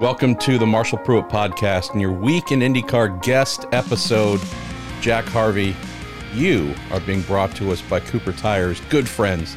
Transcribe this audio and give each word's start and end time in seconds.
Welcome 0.00 0.36
to 0.36 0.56
the 0.56 0.66
Marshall 0.66 0.96
Pruett 0.96 1.28
podcast 1.28 1.92
and 1.92 2.00
your 2.00 2.10
week 2.10 2.52
in 2.52 2.60
IndyCar 2.60 3.22
guest 3.22 3.66
episode. 3.70 4.40
Jack 5.02 5.26
Harvey, 5.26 5.76
you 6.32 6.74
are 6.90 7.00
being 7.00 7.20
brought 7.20 7.54
to 7.56 7.70
us 7.70 7.82
by 7.82 8.00
Cooper 8.00 8.32
Tires, 8.32 8.80
good 8.88 9.06
friends, 9.06 9.54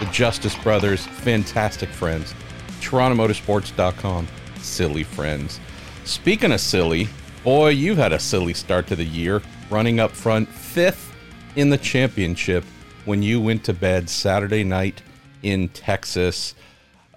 the 0.00 0.06
Justice 0.06 0.56
Brothers, 0.62 1.04
fantastic 1.06 1.90
friends, 1.90 2.34
TorontoMotorsports.com, 2.80 4.28
silly 4.56 5.02
friends. 5.02 5.60
Speaking 6.06 6.52
of 6.52 6.60
silly, 6.60 7.06
boy, 7.44 7.68
you've 7.68 7.98
had 7.98 8.14
a 8.14 8.18
silly 8.18 8.54
start 8.54 8.86
to 8.86 8.96
the 8.96 9.04
year, 9.04 9.42
running 9.68 10.00
up 10.00 10.12
front 10.12 10.48
fifth 10.48 11.14
in 11.54 11.68
the 11.68 11.76
championship 11.76 12.64
when 13.04 13.22
you 13.22 13.42
went 13.42 13.62
to 13.64 13.74
bed 13.74 14.08
Saturday 14.08 14.64
night 14.64 15.02
in 15.42 15.68
Texas. 15.68 16.54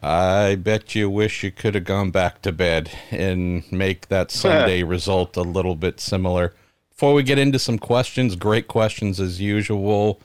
I 0.08 0.54
bet 0.54 0.94
you 0.94 1.10
wish 1.10 1.42
you 1.42 1.50
could 1.50 1.74
have 1.74 1.86
gone 1.86 2.12
back 2.12 2.44
to 2.44 2.52
bed 2.52 2.92
and 3.10 3.64
make 3.72 4.08
that 4.10 4.30
Sunday 4.44 4.84
result 4.84 5.36
a 5.36 5.42
little 5.42 5.76
bit 5.76 6.00
similar. 6.00 6.54
Before 6.92 7.16
we 7.16 7.24
get 7.24 7.40
into 7.40 7.58
some 7.58 7.80
questions, 7.80 8.36
great 8.36 8.68
questions 8.68 9.20
as 9.20 9.42
usual. 9.42 10.22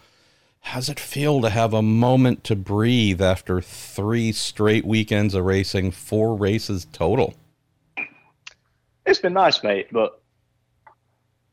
How's 0.60 0.90
it 0.90 1.00
feel 1.00 1.40
to 1.40 1.48
have 1.48 1.72
a 1.72 1.80
moment 1.80 2.44
to 2.44 2.56
breathe 2.56 3.22
after 3.22 3.62
three 3.62 4.32
straight 4.32 4.84
weekends 4.84 5.32
of 5.32 5.46
racing, 5.46 5.92
four 5.92 6.36
races 6.36 6.86
total? 6.92 7.32
It's 9.06 9.20
been 9.20 9.32
nice, 9.32 9.62
mate, 9.62 9.88
but 9.90 10.20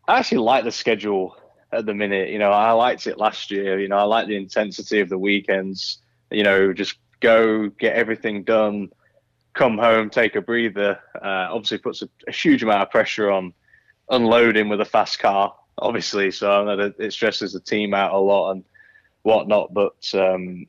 I 0.06 0.20
actually 0.20 0.40
like 0.40 0.66
the 0.66 0.72
schedule 0.74 1.38
at 1.72 1.86
the 1.86 1.94
minute. 1.94 2.28
You 2.28 2.40
know, 2.40 2.52
I 2.52 2.74
liked 2.74 3.08
it 3.08 3.18
last 3.18 3.52
year. 3.52 3.80
You 3.80 3.88
know, 3.88 3.98
I 3.98 4.04
like 4.04 4.28
the 4.28 4.36
intensity 4.36 5.00
of 5.00 5.08
the 5.08 5.18
weekends. 5.18 6.00
You 6.30 6.44
know, 6.44 6.74
just 6.74 6.98
go 7.20 7.70
get 7.70 7.96
everything 7.96 8.44
done, 8.44 8.90
come 9.54 9.78
home, 9.78 10.10
take 10.10 10.36
a 10.36 10.42
breather. 10.42 11.00
Uh, 11.16 11.50
obviously, 11.52 11.80
puts 11.80 12.02
a, 12.02 12.10
a, 12.28 12.32
huge 12.32 12.64
amount 12.64 12.84
of 12.84 12.92
pressure 12.92 13.32
on 13.32 13.54
unloading 14.10 14.70
with 14.70 14.82
a 14.82 14.86
fast 14.86 15.20
car, 15.20 15.54
obviously. 15.80 16.32
So 16.32 16.52
I 16.52 16.64
know 16.64 16.78
that 16.78 17.00
it 17.00 17.14
stresses 17.14 17.54
the 17.54 17.60
team 17.60 17.94
out 17.94 18.14
a 18.14 18.18
lot 18.18 18.52
and 18.52 18.64
whatnot. 19.24 19.74
But 19.74 20.10
um, 20.14 20.68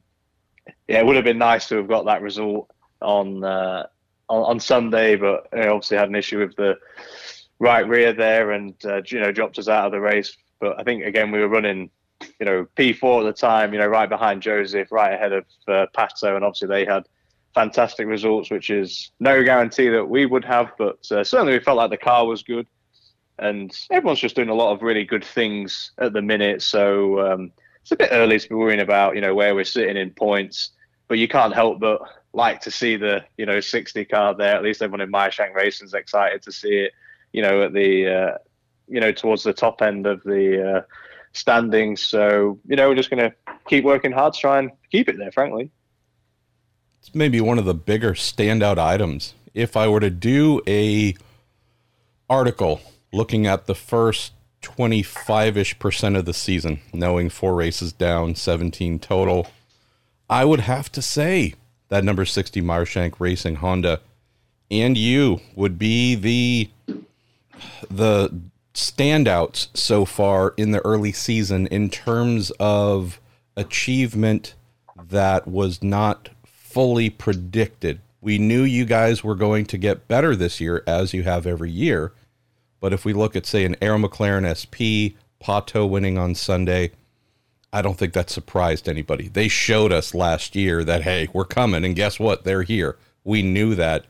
yeah, 0.89 1.01
it 1.01 1.07
would 1.07 1.17
have 1.17 1.25
been 1.25 1.39
nice 1.39 1.69
to 1.69 1.77
have 1.77 1.89
got 1.89 2.07
that 2.07 2.23
result 2.23 2.71
on 3.01 3.45
uh, 3.45 3.87
on, 4.29 4.43
on, 4.43 4.61
Sunday, 4.61 5.17
but 5.17 5.49
you 5.55 5.62
obviously 5.62 5.97
had 5.97 6.09
an 6.09 6.15
issue 6.15 6.41
with 6.41 6.57
the 6.57 6.79
right 7.59 7.87
rear 7.87 8.12
there, 8.12 8.53
and 8.53 8.75
uh, 8.85 9.03
you 9.07 9.21
know 9.21 9.33
dropped 9.33 9.59
us 9.59 9.69
out 9.69 9.87
of 9.87 9.93
the 9.93 10.01
race. 10.01 10.37
But 10.61 10.79
I 10.81 10.83
think 10.83 11.05
again 11.05 11.31
we 11.31 11.41
were 11.41 11.49
running 11.49 11.91
you 12.41 12.47
know, 12.47 12.67
P4 12.77 13.20
at 13.20 13.25
the 13.25 13.33
time, 13.33 13.72
you 13.72 13.78
know, 13.78 13.86
right 13.86 14.08
behind 14.08 14.42
Joseph, 14.42 14.92
right 14.92 15.12
ahead 15.12 15.33
of 15.33 15.44
uh, 15.67 15.86
Pato, 15.97 16.36
and 16.36 16.44
obviously 16.44 16.69
they 16.69 16.84
had 16.84 17.05
fantastic 17.55 18.06
results, 18.06 18.50
which 18.50 18.70
is 18.70 19.11
no 19.19 19.42
guarantee 19.42 19.89
that 19.89 20.05
we 20.05 20.27
would 20.27 20.44
have, 20.44 20.70
but 20.78 20.98
uh, 21.11 21.25
certainly 21.25 21.55
we 21.55 21.61
felt 21.61 21.77
like 21.77 21.91
the 21.91 21.97
car 21.97 22.27
was 22.27 22.42
good. 22.42 22.66
And 23.41 23.72
everyone's 23.91 24.20
just 24.20 24.36
doing 24.36 24.48
a 24.48 24.55
lot 24.55 24.72
of 24.72 24.83
really 24.83 25.05
good 25.05 25.25
things 25.25 25.92
at 25.98 26.12
the 26.12 26.22
minute, 26.22 26.62
so 26.62 27.33
um, 27.33 27.53
it's 27.83 27.92
a 27.92 27.97
bit 27.97 28.11
early 28.12 28.39
to 28.39 28.48
be 28.48 28.55
worrying 28.55 28.81
about, 28.81 29.14
you 29.14 29.20
know, 29.20 29.34
where 29.34 29.55
we're 29.55 29.64
sitting 29.64 29.97
in 29.97 30.11
points. 30.11 30.70
But 31.06 31.19
you 31.19 31.27
can't 31.27 31.55
help 31.55 31.81
but 31.81 32.03
like 32.34 32.61
to 32.61 32.70
see 32.70 32.97
the, 32.97 33.25
you 33.39 33.47
know, 33.47 33.61
60 33.61 34.05
car 34.05 34.34
there. 34.34 34.55
At 34.55 34.62
least 34.62 34.83
everyone 34.83 35.00
in 35.00 35.11
Meyer 35.11 35.31
Shank 35.31 35.55
Racing's 35.55 35.94
excited 35.94 36.42
to 36.42 36.53
see 36.53 36.75
it, 36.75 36.92
you 37.33 37.41
know, 37.41 37.62
at 37.62 37.72
the, 37.72 38.06
uh, 38.06 38.39
you 38.89 39.00
know, 39.00 39.11
towards 39.11 39.42
the 39.42 39.55
top 39.55 39.81
end 39.81 40.06
of 40.06 40.22
the 40.25 40.77
uh, 40.77 40.83
standings. 41.33 42.03
So, 42.03 42.59
you 42.67 42.77
know, 42.77 42.89
we're 42.89 42.95
just 42.95 43.11
going 43.11 43.23
to 43.23 43.34
keep 43.67 43.84
working 43.84 44.12
hard 44.12 44.34
to 44.34 44.41
try 44.41 44.59
and 44.59 44.71
keep 44.91 45.09
it 45.09 45.17
there, 45.19 45.33
frankly. 45.33 45.71
It's 47.01 47.15
maybe 47.15 47.41
one 47.41 47.59
of 47.59 47.65
the 47.65 47.75
bigger 47.75 48.15
standout 48.15 48.79
items. 48.79 49.34
If 49.55 49.77
I 49.77 49.89
were 49.89 50.01
to 50.01 50.11
do 50.11 50.61
a 50.67 51.15
article 52.29 52.81
looking 53.12 53.47
at 53.47 53.67
the 53.67 53.75
first 53.75 54.33
25-ish 54.62 55.78
percent 55.78 56.16
of 56.16 56.25
the 56.25 56.34
season, 56.34 56.81
knowing 56.93 57.31
four 57.31 57.55
races 57.55 57.93
down, 57.93 58.34
17 58.34 58.99
total, 58.99 59.47
I 60.28 60.45
would 60.45 60.60
have 60.60 60.91
to 60.93 61.03
say 61.03 61.55
that 61.89 62.05
number 62.05 62.25
60 62.25 62.60
Meyer 62.60 62.84
Shank 62.84 63.19
Racing 63.21 63.56
Honda 63.56 64.00
and 64.71 64.97
you 64.97 65.41
would 65.55 65.78
be 65.78 66.15
the 66.15 66.71
the 67.91 68.41
standouts 68.78 69.69
so 69.77 70.05
far 70.05 70.55
in 70.56 70.71
the 70.71 70.84
early 70.84 71.11
season 71.12 71.66
in 71.66 71.91
terms 71.91 72.53
of 72.61 73.21
achievement 73.56 74.55
that 75.11 75.49
was 75.49 75.83
not 75.83 76.28
fully 76.44 77.11
predicted. 77.11 78.00
We 78.21 78.39
knew 78.39 78.62
you 78.62 78.84
guys 78.84 79.25
were 79.25 79.34
going 79.34 79.66
to 79.66 79.78
get 79.78 80.06
better 80.06 80.37
this 80.37 80.61
year, 80.61 80.83
as 80.87 81.12
you 81.12 81.25
have 81.25 81.47
every 81.47 81.71
year. 81.71 82.12
But 82.81 82.93
if 82.93 83.05
we 83.05 83.12
look 83.12 83.34
at, 83.34 83.47
say, 83.47 83.65
an 83.65 83.77
Arrow 83.83 83.99
McLaren 83.99 84.47
SP, 84.47 85.19
Pato 85.43 85.89
winning 85.89 86.16
on 86.16 86.37
Sunday, 86.37 86.93
I 87.72 87.83
don't 87.83 87.99
think 87.99 88.12
that 88.12 88.31
surprised 88.31 88.89
anybody. 88.89 89.28
They 89.28 89.49
showed 89.49 89.93
us 89.93 90.15
last 90.15 90.55
year 90.55 90.84
that, 90.84 91.03
hey, 91.03 91.28
we're 91.33 91.45
coming. 91.45 91.84
And 91.84 91.97
guess 91.97 92.21
what? 92.21 92.45
They're 92.45 92.62
here. 92.62 92.97
We 93.25 93.43
knew 93.43 93.75
that. 93.75 94.05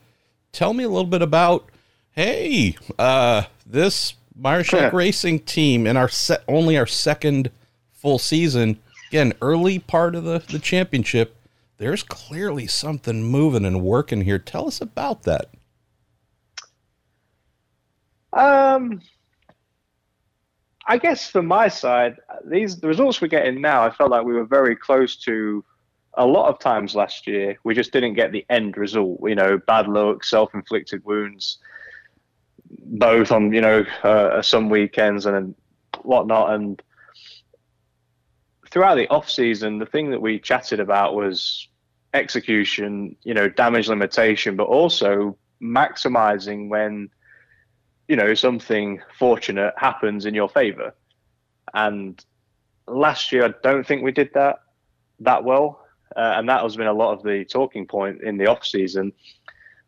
Tell 0.53 0.75
me 0.75 0.85
a 0.85 0.89
little 0.89 1.07
bit 1.07 1.23
about, 1.23 1.71
hey, 2.13 2.77
uh, 2.99 3.45
this 3.67 4.15
Meyer 4.39 4.63
Shank 4.63 4.93
Racing 4.93 5.41
team 5.41 5.87
in 5.87 5.97
our 5.97 6.09
set 6.09 6.45
only 6.47 6.79
our 6.79 6.87
second 6.87 7.51
full 7.93 8.19
season. 8.19 8.79
Again, 9.09 9.33
early 9.43 9.79
part 9.79 10.15
of 10.15 10.25
the, 10.25 10.39
the 10.39 10.59
championship. 10.59 11.37
There's 11.79 12.03
clearly 12.03 12.67
something 12.67 13.25
moving 13.25 13.65
and 13.65 13.83
working 13.83 14.23
here. 14.23 14.39
Tell 14.39 14.67
us 14.69 14.81
about 14.81 15.25
that. 15.25 15.51
Um, 18.33 19.01
I 20.87 20.99
guess 20.99 21.31
from 21.31 21.47
my 21.47 21.69
side, 21.69 22.17
these 22.45 22.79
the 22.79 22.89
results 22.89 23.21
we're 23.21 23.29
getting 23.29 23.61
now, 23.61 23.83
I 23.85 23.91
felt 23.91 24.11
like 24.11 24.25
we 24.25 24.35
were 24.35 24.45
very 24.45 24.77
close 24.77 25.17
to 25.25 25.65
a 26.15 26.27
lot 26.27 26.49
of 26.49 26.59
times 26.59 26.95
last 26.95 27.27
year. 27.27 27.59
We 27.65 27.75
just 27.75 27.93
didn't 27.93 28.15
get 28.15 28.33
the 28.33 28.45
end 28.51 28.77
result. 28.77 29.21
You 29.23 29.35
know, 29.35 29.59
bad 29.67 29.89
luck, 29.89 30.25
self-inflicted 30.25 31.05
wounds 31.05 31.59
both 32.71 33.33
on 33.33 33.53
you 33.53 33.61
know 33.61 33.85
uh, 34.03 34.43
some 34.43 34.71
weekends 34.71 35.27
and 35.27 35.55
whatnot. 36.03 36.53
And 36.55 36.83
throughout 38.71 38.97
the 38.97 39.09
off 39.09 39.31
season, 39.31 39.79
the 39.79 39.87
thing 39.87 40.11
that 40.11 40.21
we 40.21 40.39
chatted 40.39 40.81
about 40.81 41.15
was 41.15 41.69
execution, 42.15 43.17
you 43.23 43.35
know, 43.35 43.49
damage 43.49 43.89
limitation, 43.89 44.57
but 44.57 44.65
also 44.65 45.37
maximizing 45.63 46.69
when 46.69 47.11
you 48.07 48.17
know 48.17 48.35
something 48.35 49.01
fortunate 49.19 49.75
happens 49.77 50.27
in 50.27 50.35
your 50.35 50.49
favor. 50.49 50.95
And 51.75 52.23
last 52.87 53.33
year, 53.33 53.45
I 53.45 53.55
don't 53.63 53.87
think 53.87 54.03
we 54.03 54.13
did 54.13 54.31
that 54.35 54.61
that 55.21 55.45
well, 55.45 55.85
uh, 56.17 56.35
and 56.37 56.49
that 56.49 56.63
has 56.63 56.77
been 56.77 56.87
a 56.87 56.93
lot 56.93 57.13
of 57.13 57.23
the 57.23 57.45
talking 57.45 57.87
point 57.87 58.23
in 58.23 58.37
the 58.39 58.47
off 58.47 58.65
season. 58.65 59.13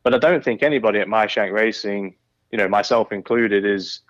But 0.03 0.15
I 0.15 0.19
don't 0.19 0.43
think 0.43 0.63
anybody 0.63 0.99
at 0.99 1.09
Meyer 1.09 1.29
Shank 1.29 1.53
Racing 1.53 2.15
you 2.51 2.59
know, 2.59 2.69
myself 2.69 3.13
included, 3.13 3.65
is 3.65 4.01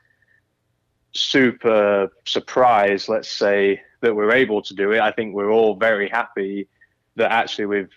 super 1.13 2.11
surprised, 2.25 3.09
let's 3.09 3.31
say, 3.31 3.81
that 4.01 4.15
we're 4.15 4.33
able 4.33 4.63
to 4.63 4.75
do 4.75 4.93
it. 4.93 5.01
I 5.01 5.13
think 5.13 5.35
we're 5.35 5.51
all 5.51 5.77
very 5.77 6.09
happy 6.09 6.69
that 7.17 7.31
actually 7.33 7.67
we've 7.67 7.93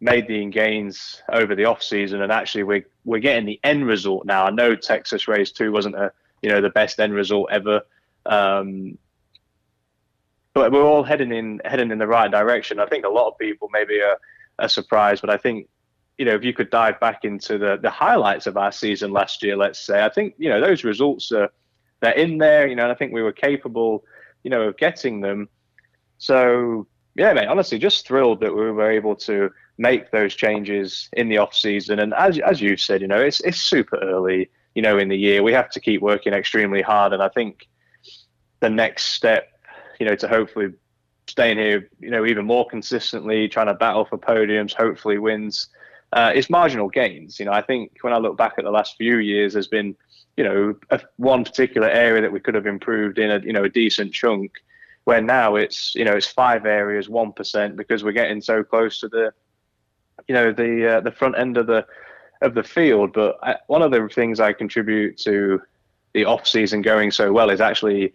made 0.00 0.28
the 0.28 0.44
gains 0.46 1.22
over 1.32 1.54
the 1.54 1.64
off 1.64 1.82
season 1.82 2.20
and 2.20 2.30
actually 2.30 2.62
we're 2.62 2.84
we're 3.04 3.18
getting 3.20 3.46
the 3.46 3.60
end 3.64 3.86
result 3.86 4.26
now. 4.26 4.44
I 4.44 4.50
know 4.50 4.74
Texas 4.74 5.26
race 5.28 5.52
two 5.52 5.72
wasn't 5.72 5.94
a 5.94 6.12
you 6.42 6.50
know 6.50 6.60
the 6.60 6.70
best 6.70 7.00
end 7.00 7.14
result 7.14 7.48
ever. 7.50 7.82
Um, 8.26 8.98
but 10.52 10.72
we're 10.72 10.82
all 10.84 11.02
heading 11.02 11.32
in 11.32 11.60
heading 11.64 11.90
in 11.90 11.98
the 11.98 12.06
right 12.06 12.30
direction. 12.30 12.80
I 12.80 12.86
think 12.86 13.04
a 13.04 13.10
lot 13.10 13.28
of 13.28 13.38
people 13.38 13.68
maybe 13.72 14.00
are, 14.00 14.18
are 14.58 14.68
surprised, 14.68 15.20
but 15.20 15.30
I 15.30 15.36
think 15.36 15.68
you 16.18 16.24
know, 16.24 16.34
if 16.34 16.44
you 16.44 16.52
could 16.52 16.70
dive 16.70 16.98
back 16.98 17.24
into 17.24 17.58
the 17.58 17.78
the 17.80 17.90
highlights 17.90 18.46
of 18.46 18.56
our 18.56 18.72
season 18.72 19.12
last 19.12 19.42
year, 19.42 19.56
let's 19.56 19.78
say, 19.78 20.04
I 20.04 20.08
think 20.08 20.34
you 20.38 20.48
know 20.48 20.60
those 20.60 20.84
results 20.84 21.30
are 21.32 21.50
they're 22.00 22.12
in 22.12 22.38
there. 22.38 22.66
You 22.66 22.76
know, 22.76 22.84
and 22.84 22.92
I 22.92 22.94
think 22.94 23.12
we 23.12 23.22
were 23.22 23.32
capable, 23.32 24.04
you 24.42 24.50
know, 24.50 24.62
of 24.62 24.76
getting 24.76 25.20
them. 25.20 25.48
So 26.18 26.86
yeah, 27.14 27.32
mate, 27.32 27.48
honestly, 27.48 27.78
just 27.78 28.06
thrilled 28.06 28.40
that 28.40 28.54
we 28.54 28.70
were 28.70 28.90
able 28.90 29.16
to 29.16 29.50
make 29.78 30.10
those 30.10 30.34
changes 30.34 31.08
in 31.12 31.28
the 31.28 31.38
off 31.38 31.54
season. 31.54 31.98
And 31.98 32.14
as 32.14 32.38
as 32.38 32.60
you 32.60 32.76
said, 32.76 33.02
you 33.02 33.08
know, 33.08 33.20
it's 33.20 33.40
it's 33.40 33.60
super 33.60 33.98
early, 33.98 34.48
you 34.74 34.82
know, 34.82 34.98
in 34.98 35.08
the 35.08 35.18
year. 35.18 35.42
We 35.42 35.52
have 35.52 35.70
to 35.70 35.80
keep 35.80 36.00
working 36.00 36.32
extremely 36.32 36.82
hard, 36.82 37.12
and 37.12 37.22
I 37.22 37.28
think 37.28 37.68
the 38.60 38.70
next 38.70 39.06
step, 39.12 39.48
you 40.00 40.06
know, 40.06 40.14
to 40.16 40.28
hopefully 40.28 40.72
staying 41.26 41.58
here, 41.58 41.90
you 42.00 42.10
know, 42.10 42.24
even 42.24 42.46
more 42.46 42.66
consistently, 42.66 43.48
trying 43.48 43.66
to 43.66 43.74
battle 43.74 44.06
for 44.06 44.16
podiums, 44.16 44.72
hopefully 44.72 45.18
wins 45.18 45.68
uh, 46.12 46.32
it's 46.34 46.48
marginal 46.48 46.88
gains. 46.88 47.38
You 47.38 47.46
know, 47.46 47.52
I 47.52 47.62
think 47.62 47.98
when 48.02 48.12
I 48.12 48.18
look 48.18 48.36
back 48.36 48.54
at 48.58 48.64
the 48.64 48.70
last 48.70 48.96
few 48.96 49.18
years, 49.18 49.52
there's 49.52 49.68
been, 49.68 49.96
you 50.36 50.44
know, 50.44 50.74
a, 50.90 51.00
one 51.16 51.44
particular 51.44 51.88
area 51.88 52.22
that 52.22 52.32
we 52.32 52.40
could 52.40 52.54
have 52.54 52.66
improved 52.66 53.18
in 53.18 53.30
a, 53.30 53.38
you 53.40 53.52
know, 53.52 53.64
a 53.64 53.68
decent 53.68 54.12
chunk. 54.12 54.52
Where 55.04 55.20
now 55.20 55.54
it's, 55.54 55.94
you 55.94 56.04
know, 56.04 56.14
it's 56.14 56.26
five 56.26 56.66
areas, 56.66 57.08
one 57.08 57.32
percent, 57.32 57.76
because 57.76 58.02
we're 58.02 58.10
getting 58.10 58.40
so 58.40 58.64
close 58.64 58.98
to 59.00 59.08
the, 59.08 59.32
you 60.26 60.34
know, 60.34 60.52
the 60.52 60.96
uh, 60.96 61.00
the 61.00 61.12
front 61.12 61.38
end 61.38 61.56
of 61.56 61.68
the 61.68 61.86
of 62.42 62.54
the 62.54 62.64
field. 62.64 63.12
But 63.12 63.38
I, 63.40 63.56
one 63.68 63.82
of 63.82 63.92
the 63.92 64.08
things 64.08 64.40
I 64.40 64.52
contribute 64.52 65.16
to 65.18 65.62
the 66.12 66.24
off 66.24 66.46
season 66.48 66.82
going 66.82 67.12
so 67.12 67.32
well 67.32 67.50
is 67.50 67.60
actually 67.60 68.14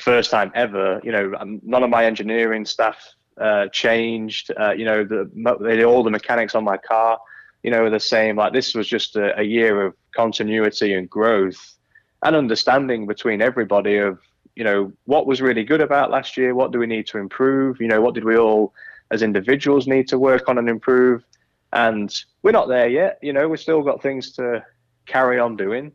first 0.00 0.30
time 0.30 0.52
ever. 0.54 1.02
You 1.04 1.12
know, 1.12 1.34
um, 1.38 1.60
none 1.62 1.82
of 1.82 1.90
my 1.90 2.06
engineering 2.06 2.64
staff 2.64 2.96
uh, 3.40 3.68
changed. 3.68 4.50
Uh, 4.58 4.72
you 4.72 4.84
know, 4.84 5.04
the 5.04 5.84
all 5.84 6.02
the 6.02 6.10
mechanics 6.10 6.54
on 6.54 6.64
my 6.64 6.76
car, 6.76 7.18
you 7.62 7.70
know, 7.70 7.82
were 7.82 7.90
the 7.90 8.00
same. 8.00 8.36
Like 8.36 8.52
this 8.52 8.74
was 8.74 8.88
just 8.88 9.16
a, 9.16 9.38
a 9.38 9.42
year 9.42 9.84
of 9.84 9.94
continuity 10.14 10.94
and 10.94 11.08
growth 11.08 11.76
and 12.22 12.34
understanding 12.34 13.06
between 13.06 13.40
everybody 13.40 13.98
of 13.98 14.18
you 14.56 14.64
know 14.64 14.92
what 15.04 15.26
was 15.26 15.40
really 15.40 15.64
good 15.64 15.80
about 15.80 16.10
last 16.10 16.36
year. 16.36 16.54
What 16.54 16.72
do 16.72 16.78
we 16.78 16.86
need 16.86 17.06
to 17.08 17.18
improve? 17.18 17.80
You 17.80 17.88
know, 17.88 18.00
what 18.00 18.14
did 18.14 18.24
we 18.24 18.36
all 18.36 18.74
as 19.10 19.22
individuals 19.22 19.86
need 19.86 20.08
to 20.08 20.18
work 20.18 20.48
on 20.48 20.58
and 20.58 20.68
improve? 20.68 21.24
And 21.72 22.12
we're 22.42 22.52
not 22.52 22.68
there 22.68 22.88
yet. 22.88 23.18
You 23.22 23.32
know, 23.32 23.48
we've 23.48 23.60
still 23.60 23.82
got 23.82 24.02
things 24.02 24.32
to 24.32 24.64
carry 25.06 25.38
on 25.38 25.56
doing. 25.56 25.94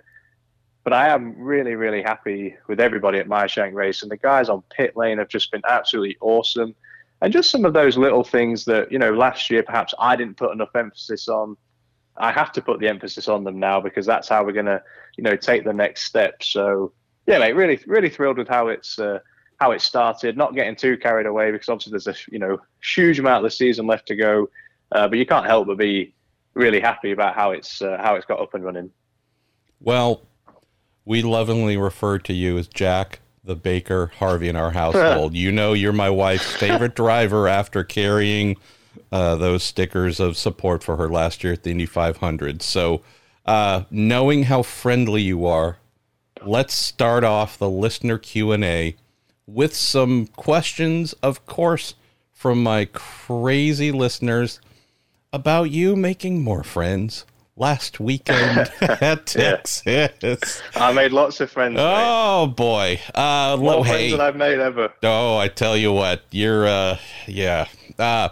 But 0.84 0.94
I 0.94 1.10
am 1.10 1.36
really, 1.38 1.75
really 1.75 2.01
happy 2.01 2.56
with 2.68 2.80
everybody 2.81 3.18
at 3.18 3.28
Meyer 3.28 3.48
Shank 3.48 3.74
Race. 3.74 4.01
And 4.01 4.12
the 4.12 4.18
guys 4.18 4.50
on 4.50 4.63
pit 4.69 4.98
lane 4.98 5.18
have 5.18 5.30
just 5.30 5.51
been 5.51 5.62
absolutely 5.68 6.18
awesome. 6.19 6.75
And 7.23 7.31
just 7.31 7.49
some 7.49 7.63
of 7.63 7.71
those 7.71 7.97
little 7.97 8.25
things 8.25 8.65
that, 8.65 8.91
you 8.91 8.99
know, 8.99 9.13
last 9.13 9.49
year 9.49 9.63
perhaps 9.63 9.93
I 9.97 10.17
didn't 10.17 10.35
put 10.35 10.51
enough 10.51 10.75
emphasis 10.75 11.29
on. 11.29 11.55
I 12.17 12.33
have 12.33 12.51
to 12.51 12.61
put 12.61 12.81
the 12.81 12.89
emphasis 12.89 13.29
on 13.29 13.45
them 13.45 13.61
now 13.61 13.79
because 13.79 14.05
that's 14.05 14.27
how 14.27 14.43
we're 14.43 14.51
going 14.51 14.65
to, 14.65 14.83
you 15.17 15.23
know, 15.23 15.37
take 15.37 15.63
the 15.63 15.71
next 15.71 16.03
step. 16.03 16.43
So, 16.43 16.91
yeah, 17.25 17.39
mate, 17.39 17.53
really, 17.53 17.79
really 17.87 18.09
thrilled 18.09 18.37
with 18.37 18.49
how 18.49 18.67
it's 18.67 18.99
uh, 18.99 19.19
how 19.57 19.71
it 19.71 19.79
started. 19.81 20.35
Not 20.35 20.53
getting 20.53 20.75
too 20.75 20.97
carried 20.97 21.25
away 21.25 21.51
because 21.51 21.69
obviously 21.69 21.91
there's 21.91 22.07
a 22.07 22.15
you 22.29 22.39
know 22.39 22.59
huge 22.93 23.19
amount 23.19 23.37
of 23.37 23.49
the 23.49 23.55
season 23.55 23.87
left 23.87 24.05
to 24.09 24.17
go. 24.17 24.49
Uh, 24.91 25.07
but 25.07 25.17
you 25.17 25.25
can't 25.25 25.45
help 25.45 25.67
but 25.67 25.77
be 25.77 26.13
really 26.55 26.81
happy 26.81 27.13
about 27.13 27.35
how 27.35 27.51
it's 27.51 27.81
uh, 27.81 27.97
how 28.01 28.15
it's 28.15 28.25
got 28.25 28.41
up 28.41 28.53
and 28.53 28.65
running. 28.65 28.91
Well, 29.79 30.23
we 31.05 31.21
lovingly 31.21 31.77
refer 31.77 32.19
to 32.19 32.33
you 32.33 32.57
as 32.57 32.67
Jack 32.67 33.21
the 33.44 33.56
Baker 33.56 34.12
Harvey 34.18 34.50
in 34.50 34.56
our 34.56 34.72
household. 34.81 35.36
you 35.36 35.51
know, 35.51 35.74
you're 35.74 35.94
my 35.94 36.10
wife's 36.10 36.56
favorite 36.56 36.95
driver 36.95 37.48
after 37.48 37.84
carrying 37.84 38.57
uh, 39.12 39.36
those 39.36 39.63
stickers 39.63 40.19
of 40.19 40.38
support 40.38 40.84
for 40.84 40.95
her 40.98 41.10
last 41.10 41.44
year 41.44 41.54
at 41.54 41.63
the 41.63 41.72
Indy 41.72 41.86
500. 41.86 42.62
So, 42.62 43.01
uh, 43.45 43.84
knowing 43.92 44.44
how 44.44 44.63
friendly 44.63 45.22
you 45.22 45.45
are, 45.45 45.78
let's 46.45 46.74
start 46.74 47.24
off 47.24 47.57
the 47.57 47.69
listener 47.69 48.18
Q 48.18 48.51
and 48.51 48.63
A 48.63 48.95
with 49.45 49.75
some 49.75 50.28
questions, 50.28 51.13
of 51.22 51.45
course, 51.45 51.95
from 52.31 52.63
my 52.63 52.86
crazy 52.86 53.92
listeners 53.92 54.60
about 55.31 55.72
you 55.72 55.95
making 55.95 56.42
more 56.42 56.63
friends 56.63 57.25
last 57.55 58.00
weekend 58.00 58.71
at 58.81 59.25
Texas. 59.27 60.61
I 60.75 60.91
made 60.94 61.11
lots 61.11 61.39
of 61.39 61.51
friends. 61.51 61.77
Oh 61.79 62.47
mate. 62.47 62.55
boy, 62.55 63.00
uh, 63.15 63.57
More 63.59 63.75
lo- 63.75 63.83
friends 63.83 64.00
hey. 64.00 64.11
than 64.11 64.21
I've 64.21 64.35
made 64.35 64.59
ever. 64.59 64.94
Oh, 65.03 65.38
I 65.38 65.47
tell 65.47 65.77
you 65.77 65.91
what, 65.94 66.23
you're 66.31 66.67
uh, 66.67 66.97
yeah. 67.27 67.67
Uh, 67.97 68.29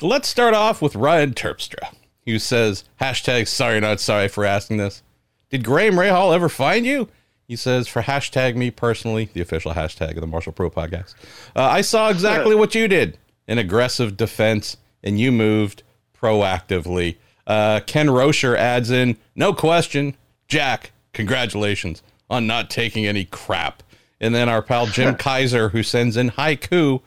let's 0.00 0.28
start 0.28 0.54
off 0.54 0.80
with 0.80 0.94
Ryan 0.94 1.32
Terpstra, 1.34 1.92
who 2.26 2.38
says 2.38 2.84
hashtag 3.00 3.48
Sorry 3.48 3.80
not 3.80 4.00
sorry 4.00 4.28
for 4.28 4.44
asking 4.44 4.76
this. 4.78 5.02
Did 5.50 5.64
Graham 5.64 5.94
Rahal 5.94 6.34
ever 6.34 6.48
find 6.48 6.86
you? 6.86 7.08
He 7.46 7.56
says, 7.56 7.86
for 7.86 8.00
hashtag 8.00 8.56
me 8.56 8.70
personally, 8.70 9.28
the 9.34 9.42
official 9.42 9.74
hashtag 9.74 10.14
of 10.14 10.22
the 10.22 10.26
Marshall 10.26 10.54
Pruett 10.54 10.72
podcast, 10.72 11.14
uh, 11.54 11.64
I 11.64 11.82
saw 11.82 12.08
exactly 12.08 12.54
what 12.56 12.74
you 12.74 12.88
did 12.88 13.18
an 13.48 13.58
aggressive 13.58 14.16
defense, 14.16 14.78
and 15.02 15.20
you 15.20 15.30
moved 15.32 15.82
proactively. 16.18 17.16
Uh, 17.46 17.80
Ken 17.86 18.10
Rocher 18.10 18.56
adds 18.56 18.90
in, 18.90 19.16
no 19.34 19.52
question, 19.52 20.16
Jack, 20.48 20.92
congratulations 21.12 22.02
on 22.30 22.46
not 22.46 22.70
taking 22.70 23.06
any 23.06 23.24
crap. 23.24 23.82
And 24.20 24.34
then 24.34 24.48
our 24.48 24.62
pal 24.62 24.86
Jim 24.86 25.14
Kaiser, 25.18 25.70
who 25.70 25.82
sends 25.82 26.16
in 26.16 26.30
haiku, 26.30 27.00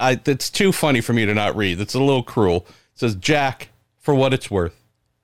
I, 0.00 0.20
it's 0.26 0.50
too 0.50 0.72
funny 0.72 1.00
for 1.00 1.12
me 1.12 1.26
to 1.26 1.34
not 1.34 1.56
read. 1.56 1.80
It's 1.80 1.94
a 1.94 2.00
little 2.00 2.22
cruel. 2.22 2.66
It 2.68 3.00
says, 3.00 3.14
Jack, 3.14 3.68
for 3.98 4.14
what 4.14 4.34
it's 4.34 4.50
worth, 4.50 4.74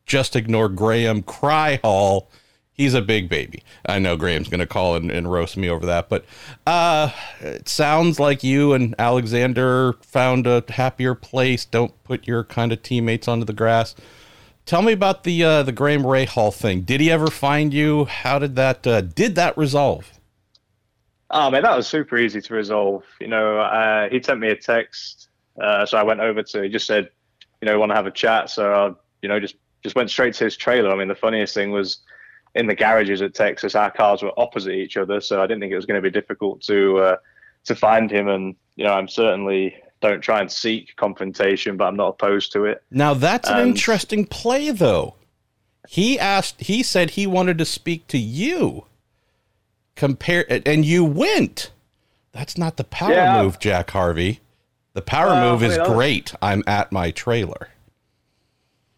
just 0.07 0.37
ignore 0.37 0.69
Graham 0.69 1.23
Cry 1.23 1.81
Hall. 1.83 2.29
He's 2.73 2.95
a 2.95 3.03
big 3.03 3.29
baby. 3.29 3.63
I 3.87 4.01
know 4.01 4.17
Graham's 4.17 4.49
going 4.49 4.61
to 4.61 4.67
call 4.67 4.97
and, 4.97 5.11
and, 5.11 5.31
roast 5.31 5.57
me 5.57 5.71
over 5.71 5.87
that, 5.87 6.09
but 6.09 6.25
uh, 6.67 7.11
it 7.41 7.69
sounds 7.69 8.19
like 8.19 8.43
you 8.43 8.73
and 8.73 8.97
Alexander 8.99 9.93
found 10.03 10.49
a 10.49 10.65
happier 10.69 11.15
place. 11.15 11.65
Don't 11.65 11.93
put 12.03 12.27
your 12.27 12.43
kind 12.43 12.73
of 12.73 12.83
teammates 12.83 13.29
onto 13.29 13.45
the 13.45 13.53
grass. 13.53 13.95
Tell 14.67 14.81
me 14.81 14.93
about 14.93 15.25
the 15.25 15.45
uh, 15.45 15.63
the 15.63 15.73
Graham 15.73 16.03
Rahal 16.03 16.53
thing. 16.53 16.83
Did 16.83 17.01
he 17.01 17.11
ever 17.11 17.29
find 17.29 17.75
you? 17.75 18.07
How 18.07 18.39
did 18.39 18.57
that 18.57 18.87
uh, 18.87 19.03
did 19.03 19.35
that 19.35 19.57
resolve? 19.59 20.11
Oh 21.31 21.51
man, 21.51 21.63
that 21.63 21.77
was 21.77 21.87
super 21.87 22.17
easy 22.17 22.41
to 22.41 22.55
resolve. 22.55 23.05
You 23.21 23.29
know, 23.29 23.59
uh, 23.59 24.09
he 24.09 24.23
sent 24.23 24.41
me 24.41 24.49
a 24.49 24.57
text, 24.57 25.29
uh, 25.61 25.85
so 25.85 25.99
I 25.99 26.03
went 26.03 26.21
over 26.21 26.43
to. 26.43 26.63
He 26.63 26.69
just 26.71 26.87
said, 26.87 27.11
you 27.61 27.67
know, 27.67 27.79
want 27.79 27.91
to 27.91 27.97
have 27.97 28.07
a 28.07 28.11
chat. 28.11 28.49
So 28.49 28.73
I, 28.73 28.95
you 29.21 29.29
know, 29.29 29.39
just 29.39 29.57
just 29.83 29.97
went 29.97 30.11
straight 30.11 30.35
to 30.35 30.45
his 30.45 30.57
trailer. 30.57 30.91
I 30.91 30.97
mean, 30.97 31.09
the 31.09 31.15
funniest 31.15 31.55
thing 31.55 31.71
was 31.71 31.99
in 32.55 32.67
the 32.67 32.75
garages 32.75 33.21
at 33.21 33.35
Texas, 33.35 33.75
our 33.75 33.91
cars 33.91 34.23
were 34.23 34.33
opposite 34.39 34.73
each 34.73 34.97
other, 34.97 35.21
so 35.21 35.43
I 35.43 35.47
didn't 35.47 35.61
think 35.61 35.73
it 35.73 35.77
was 35.77 35.87
going 35.87 36.01
to 36.01 36.09
be 36.09 36.11
difficult 36.11 36.63
to 36.63 36.99
uh, 36.99 37.17
to 37.65 37.75
find 37.75 38.11
him. 38.11 38.29
And 38.29 38.57
you 38.77 38.85
know, 38.85 38.95
I'm 38.95 39.09
certainly 39.09 39.77
don't 40.01 40.21
try 40.21 40.41
and 40.41 40.51
seek 40.51 40.97
confrontation, 40.97 41.77
but 41.77 41.87
I'm 41.87 41.97
not 41.97 42.09
opposed 42.09 42.53
to 42.53 42.65
it. 42.65 42.83
Now 42.91 43.15
that's 43.15 43.49
and, 43.49 43.61
an 43.61 43.69
interesting 43.69 44.27
play, 44.27 44.71
though. 44.71 45.15
He 45.89 46.19
asked. 46.19 46.63
He 46.63 46.83
said 46.83 47.11
he 47.11 47.27
wanted 47.27 47.59
to 47.59 47.65
speak 47.65 48.07
to 48.09 48.19
you. 48.19 48.87
Compare, 49.97 50.45
and 50.67 50.85
you 50.85 51.05
went. 51.05 51.71
That's 52.33 52.59
not 52.59 52.77
the 52.77 52.85
power 52.85 53.13
yeah. 53.13 53.43
move, 53.43 53.61
Jack 53.61 53.91
Harvey. 53.91 54.41
The 54.95 55.03
power 55.03 55.29
well, 55.29 55.53
move 55.53 55.63
is 55.63 55.79
great. 55.87 56.35
I'm 56.43 56.65
at 56.67 56.91
my 56.91 57.11
trailer. 57.11 57.69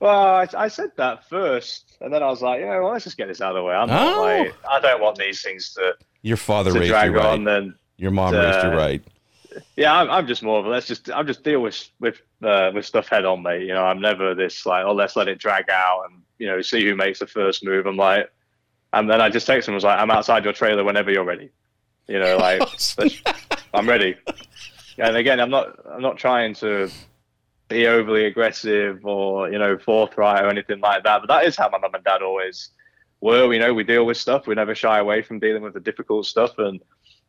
Well, 0.01 0.11
I, 0.11 0.47
I, 0.57 0.69
said 0.69 0.93
that 0.97 1.29
first, 1.29 1.97
and 2.01 2.13
then 2.13 2.23
I 2.23 2.27
was 2.27 2.43
like, 2.43 2.61
yeah, 2.61 2.79
well, 2.81 2.93
let's 2.93 3.05
just 3.05 3.17
get 3.17 3.29
this 3.29 3.41
out 3.41 3.51
of 3.51 3.57
the 3.57 3.63
way. 3.63 3.75
I'm 3.75 3.89
not 3.89 4.17
oh. 4.17 4.23
like, 4.23 4.55
I 4.71 4.79
don't 4.81 5.01
want 5.01 5.17
these 5.17 5.41
things 5.41 5.73
to. 5.75 5.95
Your 6.23 6.37
father 6.37 6.73
to 6.73 6.79
raised 6.79 6.91
you 6.91 7.17
right. 7.17 7.43
Then 7.43 7.75
your 7.97 8.11
mom 8.11 8.33
to, 8.33 8.39
raised 8.39 8.65
you 8.65 8.71
right 8.71 9.03
yeah, 9.77 9.95
I'm, 9.95 10.11
I'm 10.11 10.27
just 10.27 10.43
more 10.43 10.59
of 10.59 10.67
a 10.67 10.69
let's 10.69 10.87
just 10.87 11.11
I'm 11.11 11.27
just 11.27 11.43
deal 11.43 11.61
with 11.61 11.89
with 12.01 12.21
uh, 12.43 12.71
with 12.75 12.87
stuff 12.87 13.09
head 13.09 13.25
on, 13.25 13.43
mate. 13.43 13.63
You 13.63 13.75
know, 13.75 13.85
I'm 13.85 14.01
never 14.01 14.35
this 14.35 14.67
like 14.67 14.85
oh 14.85 14.93
let's 14.93 15.17
let 15.17 15.29
it 15.29 15.39
drag 15.39 15.71
out 15.71 16.05
and 16.09 16.23
you 16.39 16.47
know 16.47 16.61
see 16.63 16.85
who 16.85 16.95
makes 16.95 17.19
the 17.19 17.27
first 17.27 17.65
move. 17.65 17.87
I'm 17.87 17.97
like, 17.97 18.31
and 18.93 19.11
then 19.11 19.21
I 19.21 19.29
just 19.29 19.47
text 19.47 19.69
him 19.69 19.75
was 19.75 19.85
like 19.85 19.99
I'm 19.99 20.11
outside 20.11 20.45
your 20.45 20.53
trailer 20.53 20.85
whenever 20.85 21.11
you're 21.11 21.25
ready. 21.25 21.51
You 22.09 22.21
know, 22.21 22.37
like 22.37 22.63
I'm 23.75 23.89
ready. 23.89 24.17
And 24.99 25.17
again, 25.17 25.41
I'm 25.41 25.51
not 25.51 25.79
I'm 25.91 26.03
not 26.03 26.17
trying 26.17 26.55
to 26.57 26.91
be 27.69 27.87
overly 27.87 28.27
aggressive 28.27 29.05
or 29.05 29.51
you 29.51 29.59
know 29.59 29.79
forthright 29.79 30.45
or 30.45 30.49
anything 30.49 30.81
like 30.81 31.05
that. 31.05 31.21
But 31.21 31.29
that 31.29 31.45
is 31.45 31.57
how 31.57 31.69
my 31.69 31.79
mum 31.79 31.95
and 31.95 32.05
dad 32.05 32.23
always 32.23 32.71
were. 33.21 33.53
You 33.53 33.61
know, 33.61 33.75
we 33.75 33.85
deal 33.85 34.07
with 34.07 34.17
stuff. 34.17 34.47
We 34.47 34.55
never 34.55 34.75
shy 34.75 34.99
away 34.99 35.23
from 35.23 35.39
dealing 35.39 35.63
with 35.63 35.75
the 35.75 35.81
difficult 35.81 36.27
stuff. 36.27 36.59
And 36.59 36.81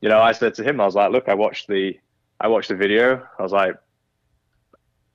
you 0.02 0.10
know, 0.10 0.22
I 0.22 0.32
said 0.32 0.54
to 0.56 0.64
him, 0.64 0.80
I 0.80 0.86
was 0.86 0.96
like, 0.96 1.12
look, 1.12 1.28
I 1.28 1.34
watched 1.34 1.68
the 1.68 1.98
I 2.40 2.48
watched 2.48 2.70
the 2.70 2.76
video. 2.76 3.26
I 3.40 3.44
was 3.44 3.52
like, 3.52 3.76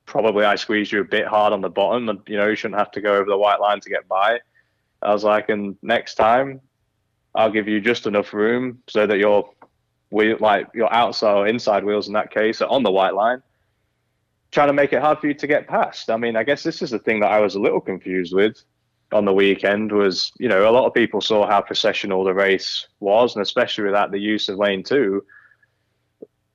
probably 0.05 0.45
I 0.45 0.55
squeezed 0.55 0.91
you 0.91 1.01
a 1.01 1.05
bit 1.05 1.25
hard 1.25 1.53
on 1.53 1.61
the 1.61 1.69
bottom, 1.69 2.09
and 2.09 2.19
you 2.27 2.37
know 2.37 2.47
you 2.47 2.55
shouldn't 2.55 2.79
have 2.79 2.91
to 2.91 3.01
go 3.01 3.15
over 3.15 3.29
the 3.29 3.37
white 3.37 3.59
line 3.59 3.79
to 3.81 3.89
get 3.89 4.07
by. 4.07 4.39
I 5.01 5.13
was 5.13 5.23
like, 5.23 5.49
and 5.49 5.77
next 5.81 6.15
time, 6.15 6.61
I'll 7.35 7.51
give 7.51 7.67
you 7.67 7.81
just 7.81 8.07
enough 8.07 8.33
room 8.33 8.81
so 8.87 9.07
that 9.07 9.17
your 9.17 9.49
wheel, 10.11 10.37
like 10.39 10.67
your 10.73 10.93
outside 10.93 11.33
or 11.33 11.47
inside 11.47 11.83
wheels 11.83 12.07
in 12.07 12.13
that 12.13 12.31
case, 12.31 12.61
are 12.61 12.69
on 12.69 12.83
the 12.83 12.91
white 12.91 13.15
line. 13.15 13.41
Trying 14.51 14.67
to 14.67 14.73
make 14.73 14.93
it 14.93 15.01
hard 15.01 15.19
for 15.19 15.27
you 15.27 15.33
to 15.33 15.47
get 15.47 15.67
past. 15.67 16.11
I 16.11 16.17
mean, 16.17 16.35
I 16.35 16.43
guess 16.43 16.61
this 16.61 16.81
is 16.81 16.91
the 16.91 16.99
thing 16.99 17.21
that 17.21 17.31
I 17.31 17.39
was 17.39 17.55
a 17.55 17.59
little 17.59 17.81
confused 17.81 18.35
with 18.35 18.61
on 19.11 19.25
the 19.25 19.33
weekend 19.33 19.91
was, 19.91 20.31
you 20.37 20.47
know, 20.47 20.69
a 20.69 20.71
lot 20.71 20.85
of 20.85 20.93
people 20.93 21.21
saw 21.21 21.47
how 21.47 21.61
processional 21.61 22.23
the 22.23 22.33
race 22.33 22.87
was, 22.99 23.35
and 23.35 23.41
especially 23.41 23.85
with 23.85 23.93
that 23.93 24.11
the 24.11 24.19
use 24.19 24.49
of 24.49 24.57
lane 24.57 24.83
two 24.83 25.23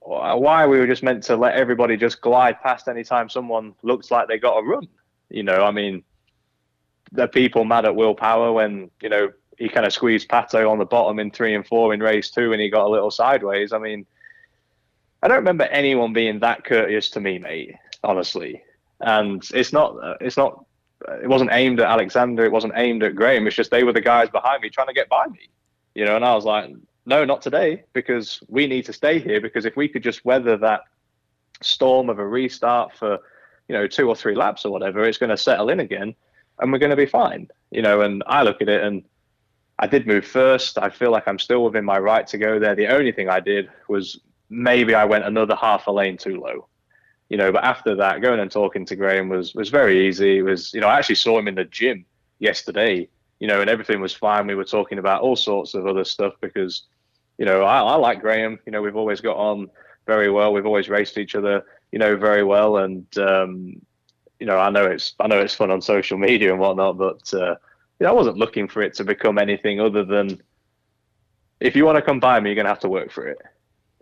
why 0.09 0.67
we 0.67 0.79
were 0.79 0.87
just 0.87 1.03
meant 1.03 1.23
to 1.25 1.37
let 1.37 1.55
everybody 1.55 1.97
just 1.97 2.21
glide 2.21 2.61
past 2.63 2.89
anytime 2.89 3.29
someone 3.29 3.75
looks 3.83 4.11
like 4.11 4.29
they 4.29 4.39
got 4.39 4.59
a 4.59 4.63
run. 4.63 4.89
You 5.29 5.43
know, 5.43 5.65
I 5.65 5.71
mean, 5.71 6.03
the 7.13 7.29
people 7.29 7.65
mad 7.65 7.85
at 7.85 7.95
Will 7.95 8.15
Power 8.15 8.53
when 8.53 8.91
you 9.03 9.09
know 9.09 9.31
he 9.59 9.69
kind 9.69 9.87
of 9.87 9.93
squeezed 9.93 10.29
Pato 10.29 10.71
on 10.71 10.79
the 10.79 10.87
bottom 10.87 11.19
in 11.19 11.31
three 11.31 11.55
and 11.55 11.67
four 11.67 11.93
in 11.93 12.01
race 12.01 12.31
two, 12.31 12.53
and 12.53 12.61
he 12.61 12.71
got 12.71 12.87
a 12.87 12.89
little 12.89 13.11
sideways. 13.11 13.73
I 13.73 13.79
mean, 13.79 14.07
I 15.23 15.29
don't 15.29 15.39
remember 15.39 15.65
anyone 15.65 16.13
being 16.13 16.39
that 16.41 16.65
courteous 16.65 17.11
to 17.11 17.21
me, 17.21 17.39
mate. 17.39 17.75
Honestly, 18.05 18.63
and 19.01 19.43
it's 19.53 19.73
not, 19.73 19.97
uh, 20.03 20.15
it's 20.21 20.37
not, 20.37 20.65
it 21.21 21.29
wasn't 21.29 21.51
aimed 21.53 21.81
at 21.81 21.91
Alexander. 21.91 22.45
It 22.45 22.53
wasn't 22.53 22.75
aimed 22.77 23.03
at 23.03 23.17
Graham. 23.17 23.47
It's 23.47 23.57
just 23.57 23.73
they 23.73 23.83
were 23.83 23.93
the 23.93 24.01
guys 24.01 24.31
behind 24.31 24.63
me 24.63 24.71
trying 24.71 24.87
to 24.87 24.95
get 24.95 25.09
by 25.09 25.27
me. 25.27 25.51
You 25.95 26.05
know, 26.05 26.15
and 26.15 26.25
I 26.25 26.35
was 26.35 26.45
like, 26.45 26.71
no, 27.09 27.25
not 27.25 27.43
today, 27.43 27.85
because 27.93 28.41
we 28.49 28.67
need 28.67 28.85
to 28.85 28.93
stay 28.93 29.19
here. 29.19 29.41
Because 29.41 29.65
if 29.65 29.77
we 29.77 29.89
could 29.89 30.03
just 30.03 30.25
weather 30.25 30.57
that 30.59 30.83
storm 31.63 32.11
of 32.11 32.19
a 32.19 32.27
restart 32.27 32.95
for, 32.95 33.19
you 33.67 33.75
know, 33.75 33.87
two 33.87 34.09
or 34.09 34.15
three 34.15 34.35
laps 34.35 34.65
or 34.65 34.71
whatever, 34.71 35.03
it's 35.05 35.19
going 35.19 35.31
to 35.31 35.37
settle 35.37 35.71
in 35.71 35.81
again. 35.81 36.15
and 36.61 36.73
we're 36.73 36.79
going 36.79 36.91
to 36.91 36.97
be 36.97 37.07
fine. 37.07 37.49
You 37.71 37.83
know, 37.83 38.01
and 38.03 38.23
I 38.27 38.43
look 38.43 38.63
at 38.63 38.69
it 38.69 38.83
and 38.83 39.05
I 39.79 39.87
did 39.87 40.07
move 40.07 40.27
first. 40.27 40.79
I 40.79 40.91
feel 40.91 41.11
like 41.11 41.29
I'm 41.29 41.39
still 41.39 41.65
within 41.65 41.85
my 41.85 41.99
right 41.99 42.27
to 42.29 42.39
go 42.39 42.59
there. 42.59 42.75
The 42.75 42.89
only 42.89 43.13
thing 43.13 43.29
I 43.29 43.41
did 43.41 43.71
was 43.89 44.21
maybe 44.51 44.95
I 44.95 45.05
went 45.05 45.25
another 45.25 45.55
half 45.55 45.87
a 45.87 45.91
lane 45.91 46.17
too 46.17 46.41
low. 46.41 46.69
You 47.29 47.37
know, 47.37 47.53
but 47.53 47.65
after 47.65 47.95
that, 47.97 48.23
going 48.23 48.41
and 48.41 48.51
talking 48.51 48.87
to 48.87 48.97
Graham 48.97 49.29
was 49.29 49.55
was 49.55 49.69
very 49.69 50.09
easy. 50.09 50.39
It 50.39 50.43
was, 50.43 50.73
you 50.73 50.81
know, 50.81 50.89
I 50.89 50.99
actually 50.99 51.17
saw 51.17 51.39
him 51.39 51.47
in 51.47 51.57
the 51.57 51.65
gym 51.65 52.07
yesterday, 52.39 53.07
you 53.39 53.47
know, 53.47 53.61
and 53.61 53.69
everything 53.69 54.01
was 54.01 54.15
fine. 54.15 54.47
We 54.47 54.55
were 54.55 54.65
talking 54.65 54.99
about 54.99 55.21
all 55.21 55.37
sorts 55.37 55.75
of 55.75 55.87
other 55.87 56.05
stuff 56.05 56.35
because, 56.41 56.85
you 57.39 57.45
know, 57.45 57.63
I, 57.63 57.81
I 57.81 57.95
like 57.95 58.21
Graham. 58.21 58.59
You 58.67 58.73
know, 58.73 58.83
we've 58.83 58.97
always 58.97 59.21
got 59.21 59.37
on 59.37 59.71
very 60.07 60.31
well. 60.31 60.53
We've 60.53 60.67
always 60.67 60.89
raced 60.89 61.19
each 61.19 61.35
other, 61.35 61.65
you 61.93 61.99
know, 61.99 62.17
very 62.17 62.45
well. 62.45 62.79
And 62.79 63.07
um, 63.19 63.81
you 64.39 64.47
know, 64.47 64.59
I 64.59 64.71
know 64.71 64.87
it's 64.87 65.15
I 65.21 65.29
know 65.29 65.41
it's 65.41 65.55
fun 65.55 65.71
on 65.71 65.81
social 65.81 66.19
media 66.19 66.51
and 66.51 66.61
whatnot, 66.61 66.99
but 66.99 67.33
uh, 67.33 67.57
you 67.99 68.05
know, 68.05 68.09
I 68.09 68.13
wasn't 68.13 68.39
looking 68.39 68.69
for 68.69 68.83
it 68.83 68.95
to 68.95 69.05
become 69.05 69.39
anything 69.39 69.81
other 69.81 70.05
than 70.05 70.43
if 71.61 71.75
you 71.75 71.85
want 71.85 71.97
to 71.97 72.03
come 72.03 72.21
by 72.21 72.39
me, 72.39 72.51
you're 72.51 72.55
going 72.55 72.67
to 72.67 72.71
have 72.71 72.81
to 72.81 72.89
work 72.89 73.11
for 73.11 73.27
it. 73.27 73.39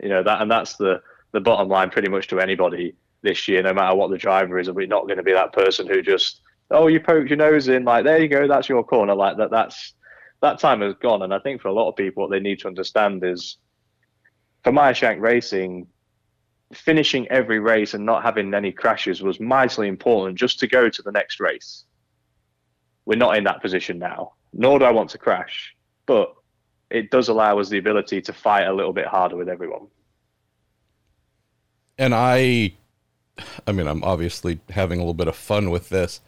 You 0.02 0.08
know 0.08 0.22
that, 0.22 0.42
and 0.42 0.50
that's 0.50 0.76
the 0.76 1.02
the 1.32 1.40
bottom 1.40 1.68
line, 1.68 1.90
pretty 1.90 2.08
much 2.08 2.28
to 2.28 2.40
anybody 2.40 2.94
this 3.22 3.48
year, 3.48 3.62
no 3.62 3.74
matter 3.74 3.94
what 3.94 4.10
the 4.10 4.18
driver 4.18 4.58
is. 4.58 4.70
We're 4.70 4.86
not 4.86 5.06
going 5.06 5.16
to 5.16 5.22
be 5.22 5.32
that 5.32 5.52
person 5.52 5.86
who 5.86 6.02
just 6.02 6.40
oh, 6.70 6.88
you 6.88 7.00
poked 7.00 7.30
your 7.30 7.36
nose 7.36 7.68
in, 7.68 7.84
like 7.84 8.04
there 8.04 8.20
you 8.20 8.28
go, 8.28 8.48
that's 8.48 8.68
your 8.68 8.84
corner, 8.84 9.14
like 9.14 9.36
that. 9.36 9.50
That's 9.50 9.94
that 10.42 10.58
time 10.58 10.80
has 10.82 10.94
gone, 10.94 11.22
and 11.22 11.32
I 11.32 11.38
think 11.38 11.60
for 11.60 11.68
a 11.68 11.72
lot 11.72 11.88
of 11.88 11.96
people, 11.96 12.22
what 12.22 12.30
they 12.30 12.40
need 12.40 12.60
to 12.60 12.68
understand 12.68 13.24
is 13.24 13.58
for 14.62 14.72
Meyer 14.72 14.94
Shank 14.94 15.20
Racing, 15.20 15.86
finishing 16.72 17.28
every 17.28 17.60
race 17.60 17.94
and 17.94 18.04
not 18.04 18.22
having 18.22 18.52
any 18.52 18.72
crashes 18.72 19.22
was 19.22 19.38
mightily 19.38 19.88
important 19.88 20.38
just 20.38 20.58
to 20.60 20.66
go 20.66 20.88
to 20.88 21.02
the 21.02 21.12
next 21.12 21.40
race. 21.40 21.84
We're 23.04 23.16
not 23.18 23.36
in 23.36 23.44
that 23.44 23.62
position 23.62 23.98
now, 23.98 24.32
nor 24.52 24.78
do 24.78 24.84
I 24.84 24.90
want 24.90 25.10
to 25.10 25.18
crash, 25.18 25.76
but 26.06 26.34
it 26.90 27.10
does 27.10 27.28
allow 27.28 27.58
us 27.58 27.68
the 27.68 27.78
ability 27.78 28.20
to 28.22 28.32
fight 28.32 28.66
a 28.66 28.72
little 28.72 28.92
bit 28.92 29.06
harder 29.06 29.36
with 29.36 29.48
everyone. 29.48 29.86
And 31.98 32.14
I, 32.14 32.74
I 33.66 33.72
mean, 33.72 33.86
I'm 33.86 34.02
obviously 34.04 34.60
having 34.70 34.98
a 34.98 35.02
little 35.02 35.14
bit 35.14 35.28
of 35.28 35.36
fun 35.36 35.70
with 35.70 35.88
this. 35.88 36.20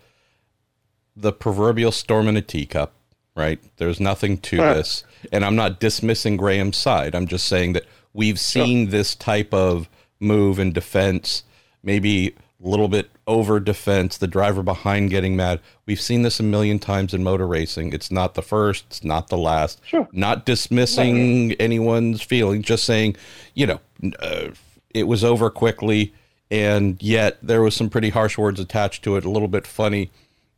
The 1.16 1.32
proverbial 1.32 1.92
storm 1.92 2.28
in 2.28 2.36
a 2.36 2.42
teacup, 2.42 2.92
right? 3.38 3.61
There's 3.76 4.00
nothing 4.00 4.38
to 4.38 4.57
this. 4.57 5.04
And 5.33 5.45
I'm 5.45 5.57
not 5.57 5.80
dismissing 5.80 6.37
Graham's 6.37 6.76
side. 6.76 7.14
I'm 7.14 7.26
just 7.26 7.47
saying 7.47 7.73
that 7.75 7.85
we've 8.12 8.38
seen 8.38 8.87
sure. 8.87 8.90
this 8.90 9.14
type 9.14 9.54
of 9.54 9.88
move 10.21 10.59
in 10.59 10.73
defense, 10.73 11.45
maybe 11.83 12.35
a 12.62 12.68
little 12.68 12.88
bit 12.88 13.11
over 13.26 13.61
defense, 13.61 14.18
the 14.18 14.26
driver 14.26 14.62
behind 14.62 15.11
getting 15.11 15.37
mad. 15.37 15.61
We've 15.87 16.00
seen 16.00 16.23
this 16.23 16.40
a 16.40 16.42
million 16.42 16.80
times 16.80 17.14
in 17.14 17.23
motor 17.23 17.47
racing. 17.47 17.92
It's 17.92 18.11
not 18.11 18.35
the 18.35 18.42
first, 18.42 18.87
it's 18.88 19.04
not 19.04 19.28
the 19.28 19.38
last. 19.38 19.80
Sure. 19.85 20.09
Not 20.12 20.45
dismissing 20.45 21.52
anyone's 21.54 22.23
feeling, 22.23 22.62
just 22.62 22.85
saying, 22.85 23.16
you 23.54 23.66
know, 23.66 23.80
uh, 24.18 24.49
it 24.92 25.04
was 25.04 25.23
over 25.23 25.50
quickly, 25.50 26.12
and 26.50 27.00
yet 27.00 27.38
there 27.42 27.62
was 27.62 27.76
some 27.76 27.88
pretty 27.88 28.09
harsh 28.11 28.37
words 28.37 28.59
attached 28.59 29.04
to 29.04 29.16
it, 29.16 29.25
a 29.25 29.30
little 29.30 29.49
bit 29.49 29.66
funny. 29.66 30.11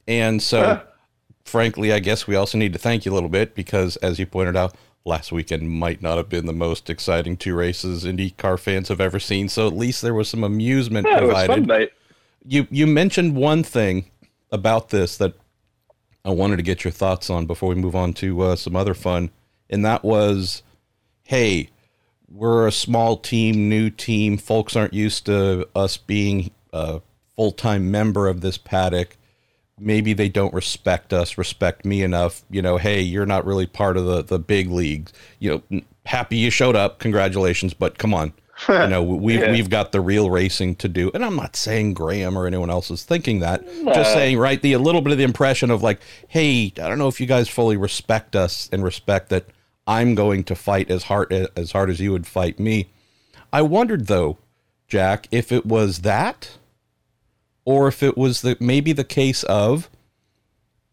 And 0.09 0.43
so, 0.43 0.81
frankly, 1.51 1.93
I 1.93 1.99
guess 1.99 2.27
we 2.27 2.37
also 2.37 2.57
need 2.57 2.73
to 2.73 2.79
thank 2.79 3.05
you 3.05 3.13
a 3.13 3.15
little 3.15 3.29
bit 3.29 3.55
because, 3.55 3.97
as 3.97 4.19
you 4.19 4.27
pointed 4.27 4.57
out, 4.57 4.75
last 5.05 5.33
weekend 5.33 5.69
might 5.71 6.01
not 6.01 6.17
have 6.17 6.29
been 6.29 6.47
the 6.47 6.53
most 6.53 6.89
exciting 6.89 7.37
two 7.37 7.55
races 7.55 8.05
IndyCar 8.05 8.59
fans 8.59 8.89
have 8.89 9.01
ever 9.01 9.19
seen. 9.19 9.49
So 9.49 9.67
at 9.67 9.77
least 9.77 10.03
there 10.03 10.15
was 10.15 10.29
some 10.29 10.45
amusement 10.45 11.07
yeah, 11.09 11.19
provided. 11.19 11.67
Fun, 11.67 11.89
you 12.45 12.67
you 12.71 12.87
mentioned 12.87 13.37
one 13.37 13.63
thing 13.63 14.07
about 14.51 14.91
this 14.91 15.17
that 15.19 15.35
I 16.25 16.31
wanted 16.31 16.57
to 16.57 16.63
get 16.63 16.85
your 16.85 16.93
thoughts 16.93 17.29
on 17.31 17.47
before 17.47 17.71
we 17.71 17.75
move 17.75 17.97
on 17.97 18.13
to 18.15 18.41
uh, 18.43 18.57
some 18.57 18.77
other 18.77 18.95
fun, 18.95 19.31
and 19.69 19.85
that 19.85 20.05
was, 20.05 20.63
hey, 21.25 21.71
we're 22.29 22.67
a 22.67 22.73
small 22.73 23.17
team, 23.17 23.69
new 23.69 23.91
team. 23.91 24.39
Folks 24.39 24.77
aren't 24.77 24.95
used 24.95 25.27
to 25.27 25.69
us 25.75 25.97
being 25.97 26.51
a 26.73 27.01
full 27.37 27.53
time 27.53 27.91
member 27.91 28.29
of 28.29 28.41
this 28.41 28.57
paddock 28.59 29.17
maybe 29.81 30.13
they 30.13 30.29
don't 30.29 30.55
respect 30.55 31.13
us, 31.13 31.39
respect 31.39 31.85
me 31.85 32.03
enough. 32.03 32.43
You 32.51 32.63
know, 32.63 32.77
hey, 32.77 33.01
you're 33.01 33.27
not 33.27 33.45
really 33.45 33.67
part 33.67 33.97
of 33.97 34.05
the 34.05 34.23
the 34.23 34.39
big 34.39 34.71
league. 34.71 35.11
You 35.39 35.63
know, 35.71 35.81
happy 36.07 36.37
you 36.37 36.51
showed 36.51 36.77
up, 36.77 36.99
congratulations, 36.99 37.75
but 37.75 37.99
come 37.99 38.15
on. 38.15 38.33
you 38.69 38.87
know, 38.89 39.03
we've 39.03 39.41
yeah. 39.41 39.51
we've 39.51 39.71
got 39.71 39.93
the 39.93 40.01
real 40.01 40.31
racing 40.31 40.77
to 40.77 40.89
do, 40.89 41.11
and 41.15 41.25
I'm 41.25 41.37
not 41.37 41.57
saying 41.57 41.95
Graham 41.95 42.37
or 42.37 42.47
anyone 42.47 42.71
else 42.71 42.91
is 42.91 43.05
thinking 43.05 43.41
that. 43.41 43.67
No. 43.79 43.93
Just 43.95 44.13
saying, 44.13 44.39
right? 44.39 44.61
The 44.61 44.75
a 44.75 44.79
little 44.79 45.01
bit 45.01 45.13
of 45.13 45.19
the 45.19 45.25
impression 45.25 45.71
of 45.71 45.83
like, 45.83 46.01
hey, 46.29 46.73
I 46.77 46.89
don't 46.89 46.99
know 46.99 47.09
if 47.09 47.21
you 47.21 47.27
guys 47.27 47.49
fully 47.49 47.77
respect 47.77 48.37
us 48.37 48.69
and 48.73 48.85
respect 48.85 49.31
that 49.31 49.47
I'm 49.87 50.15
going 50.15 50.45
to 50.45 50.55
fight 50.55 50.91
as 50.91 51.05
hard 51.05 51.33
as 51.33 51.73
hard 51.73 51.91
as 51.91 52.01
you 52.01 52.13
would 52.13 52.27
fight 52.27 52.59
me. 52.59 52.91
I 53.53 53.63
wondered 53.63 54.07
though, 54.07 54.39
Jack, 54.87 55.27
if 55.31 55.51
it 55.51 55.67
was 55.67 56.01
that 56.01 56.59
or 57.65 57.89
if 57.89 58.03
it 58.03 58.17
was 58.17 58.43
the 58.43 58.57
maybe 58.61 58.93
the 58.93 59.05
case 59.05 59.43
of 59.45 59.91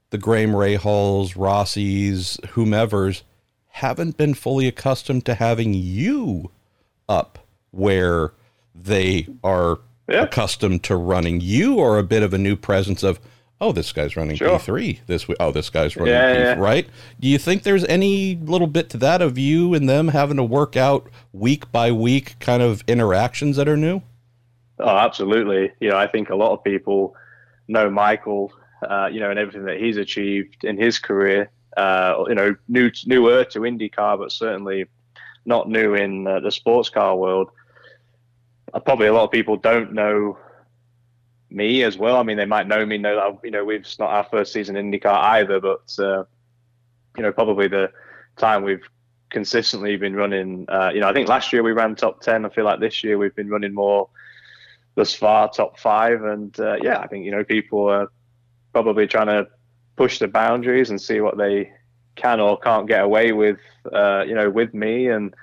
the 0.09 0.17
Graham 0.17 0.51
Rahal's, 0.51 1.33
Rossis, 1.33 2.43
whomever's 2.49 3.23
haven't 3.67 4.17
been 4.17 4.33
fully 4.33 4.67
accustomed 4.67 5.25
to 5.25 5.35
having 5.35 5.73
you 5.73 6.49
up 7.07 7.39
where 7.71 8.33
they 8.73 9.27
are 9.43 9.79
yeah. 10.09 10.23
accustomed 10.23 10.83
to 10.83 10.95
running. 10.95 11.41
You 11.41 11.79
are 11.79 11.97
a 11.97 12.03
bit 12.03 12.23
of 12.23 12.33
a 12.33 12.37
new 12.37 12.55
presence 12.55 13.03
of, 13.03 13.19
oh, 13.59 13.71
this 13.71 13.91
guy's 13.91 14.15
running 14.15 14.35
sure. 14.35 14.57
P3 14.57 14.99
this 15.05 15.27
week. 15.27 15.37
Oh, 15.39 15.51
this 15.51 15.69
guy's 15.69 15.95
running 15.95 16.13
yeah, 16.13 16.35
P3, 16.35 16.39
yeah. 16.39 16.59
right? 16.59 16.87
Do 17.19 17.27
you 17.27 17.37
think 17.37 17.63
there's 17.63 17.85
any 17.85 18.35
little 18.35 18.67
bit 18.67 18.89
to 18.91 18.97
that 18.97 19.21
of 19.21 19.37
you 19.37 19.73
and 19.73 19.87
them 19.87 20.09
having 20.09 20.37
to 20.37 20.43
work 20.43 20.75
out 20.75 21.07
week 21.33 21.71
by 21.71 21.91
week 21.91 22.35
kind 22.39 22.63
of 22.63 22.83
interactions 22.87 23.57
that 23.57 23.67
are 23.67 23.77
new? 23.77 24.01
Oh, 24.79 24.97
absolutely. 24.97 25.71
You 25.79 25.89
know, 25.89 25.97
I 25.97 26.07
think 26.07 26.29
a 26.29 26.35
lot 26.35 26.51
of 26.51 26.63
people 26.63 27.15
know 27.67 27.89
Michael, 27.89 28.53
uh, 28.87 29.09
you 29.11 29.19
know, 29.19 29.29
and 29.29 29.39
everything 29.39 29.65
that 29.65 29.77
he's 29.77 29.97
achieved 29.97 30.63
in 30.63 30.77
his 30.77 30.99
career. 30.99 31.51
Uh, 31.75 32.25
you 32.27 32.35
know, 32.35 32.55
new 32.67 32.91
newer 33.05 33.43
to 33.45 33.59
IndyCar, 33.59 34.17
but 34.17 34.31
certainly 34.31 34.85
not 35.45 35.69
new 35.69 35.93
in 35.95 36.27
uh, 36.27 36.39
the 36.39 36.51
sports 36.51 36.89
car 36.89 37.15
world. 37.15 37.49
Uh, 38.73 38.79
probably 38.79 39.07
a 39.07 39.13
lot 39.13 39.23
of 39.23 39.31
people 39.31 39.57
don't 39.57 39.93
know 39.93 40.37
me 41.49 41.83
as 41.83 41.97
well. 41.97 42.17
I 42.17 42.23
mean, 42.23 42.37
they 42.37 42.45
might 42.45 42.67
know 42.67 42.85
me, 42.85 42.97
know 42.97 43.15
that 43.15 43.39
you 43.43 43.51
know 43.51 43.63
we've 43.63 43.81
it's 43.81 43.99
not 43.99 44.09
our 44.09 44.23
first 44.25 44.53
season 44.53 44.75
in 44.75 44.91
IndyCar 44.91 45.17
either, 45.23 45.59
but 45.59 45.95
uh, 45.99 46.23
you 47.15 47.23
know, 47.23 47.31
probably 47.31 47.67
the 47.67 47.91
time 48.37 48.63
we've 48.63 48.87
consistently 49.29 49.97
been 49.97 50.15
running. 50.15 50.65
Uh, 50.67 50.91
you 50.93 50.99
know, 50.99 51.09
I 51.09 51.13
think 51.13 51.27
last 51.27 51.51
year 51.53 51.63
we 51.63 51.71
ran 51.71 51.95
top 51.95 52.21
ten. 52.21 52.45
I 52.45 52.49
feel 52.49 52.65
like 52.65 52.79
this 52.79 53.03
year 53.03 53.17
we've 53.17 53.35
been 53.35 53.49
running 53.49 53.73
more 53.73 54.09
thus 54.97 55.13
far, 55.13 55.49
top 55.49 55.79
five. 55.79 56.23
And 56.23 56.59
uh, 56.59 56.75
yeah, 56.81 56.99
I 56.99 57.07
think 57.07 57.23
you 57.23 57.31
know 57.31 57.45
people 57.45 57.87
are 57.87 58.09
probably 58.73 59.07
trying 59.07 59.27
to 59.27 59.47
push 59.95 60.19
the 60.19 60.27
boundaries 60.27 60.89
and 60.89 61.01
see 61.01 61.21
what 61.21 61.37
they 61.37 61.71
can 62.15 62.41
or 62.41 62.59
can't 62.59 62.87
get 62.87 63.03
away 63.03 63.31
with. 63.31 63.59
Uh, 63.93 64.25
you 64.27 64.35
know, 64.35 64.49
with 64.49 64.73
me. 64.73 65.07
And 65.07 65.33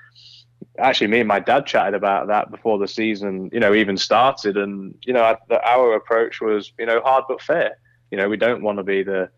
actually 0.79 1.07
me 1.07 1.21
and 1.21 1.29
my 1.29 1.39
dad 1.39 1.67
chatted 1.67 1.95
about 1.95 2.27
that 2.27 2.51
before 2.51 2.79
the 2.79 2.89
season 2.89 3.49
you 3.53 3.61
know 3.61 3.73
even 3.75 3.97
started. 3.97 4.57
And 4.57 4.95
you 5.07 5.15
know 5.15 5.37
our 5.65 5.95
approach 5.95 6.41
was 6.41 6.73
you 6.79 6.87
know 6.87 7.01
hard 7.01 7.25
but 7.29 7.41
fair. 7.41 7.79
You 8.11 8.19
know 8.19 8.29
we 8.29 8.37
don't 8.37 8.63
want 8.63 8.79
to 8.79 8.85
be 8.85 9.03
the 9.03 9.31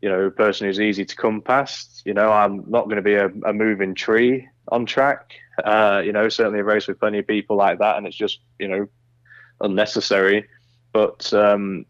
you 0.00 0.08
know 0.08 0.30
person 0.30 0.66
who's 0.66 0.80
easy 0.80 1.04
to 1.04 1.16
come 1.16 1.42
past. 1.42 2.02
You 2.06 2.14
know 2.14 2.32
i'm 2.32 2.64
not 2.68 2.84
going 2.84 2.96
to 2.96 3.02
be 3.02 3.14
a, 3.14 3.26
a 3.44 3.52
moving 3.52 3.94
tree 3.94 4.48
on 4.68 4.86
track. 4.86 5.34
Uh, 5.62 6.00
you 6.04 6.12
know 6.12 6.28
certainly 6.30 6.60
a 6.60 6.64
race 6.64 6.88
with 6.88 6.98
plenty 6.98 7.18
of 7.18 7.26
people 7.26 7.56
like 7.56 7.78
that. 7.80 7.98
And 7.98 8.06
it's 8.06 8.16
just 8.16 8.40
you 8.58 8.68
know 8.68 8.88
unnecessary. 9.62 10.46
But 10.92 11.32
um, 11.32 11.86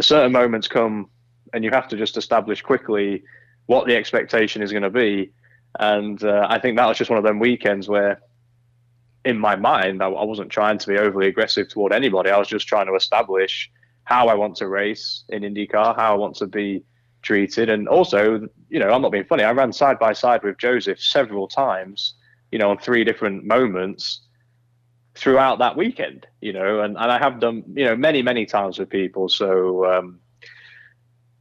certain 0.00 0.32
moments 0.32 0.68
come, 0.68 1.08
and 1.52 1.64
you 1.64 1.70
have 1.70 1.88
to 1.88 1.96
just 1.96 2.16
establish 2.16 2.60
quickly 2.62 3.24
what 3.66 3.86
the 3.86 3.96
expectation 3.96 4.62
is 4.62 4.70
going 4.70 4.82
to 4.82 4.90
be. 4.90 5.32
And 5.78 6.22
uh, 6.22 6.46
I 6.48 6.58
think 6.58 6.76
that 6.76 6.86
was 6.86 6.98
just 6.98 7.10
one 7.10 7.18
of 7.18 7.24
them 7.24 7.38
weekends 7.38 7.88
where, 7.88 8.20
in 9.24 9.38
my 9.38 9.56
mind, 9.56 10.02
I, 10.02 10.08
I 10.08 10.24
wasn't 10.24 10.50
trying 10.50 10.78
to 10.78 10.86
be 10.86 10.98
overly 10.98 11.28
aggressive 11.28 11.68
toward 11.68 11.92
anybody. 11.92 12.30
I 12.30 12.38
was 12.38 12.48
just 12.48 12.68
trying 12.68 12.86
to 12.86 12.94
establish 12.94 13.70
how 14.04 14.28
I 14.28 14.34
want 14.34 14.56
to 14.56 14.68
race 14.68 15.24
in 15.30 15.42
IndyCar, 15.42 15.96
how 15.96 16.14
I 16.14 16.16
want 16.16 16.36
to 16.36 16.46
be 16.46 16.84
treated. 17.22 17.70
And 17.70 17.88
also, 17.88 18.46
you 18.68 18.78
know, 18.78 18.90
I'm 18.90 19.02
not 19.02 19.12
being 19.12 19.24
funny. 19.24 19.42
I 19.42 19.52
ran 19.52 19.72
side 19.72 19.98
by 19.98 20.12
side 20.12 20.42
with 20.42 20.58
Joseph 20.58 21.00
several 21.00 21.48
times, 21.48 22.14
you 22.52 22.58
know, 22.58 22.70
on 22.70 22.78
three 22.78 23.02
different 23.02 23.44
moments 23.44 24.20
throughout 25.14 25.58
that 25.60 25.76
weekend, 25.76 26.26
you 26.40 26.52
know, 26.52 26.80
and, 26.80 26.96
and 26.96 27.10
I 27.10 27.18
have 27.18 27.40
done, 27.40 27.62
you 27.74 27.84
know, 27.84 27.96
many, 27.96 28.22
many 28.22 28.46
times 28.46 28.78
with 28.78 28.88
people. 28.88 29.28
So 29.28 29.84
um, 29.86 30.20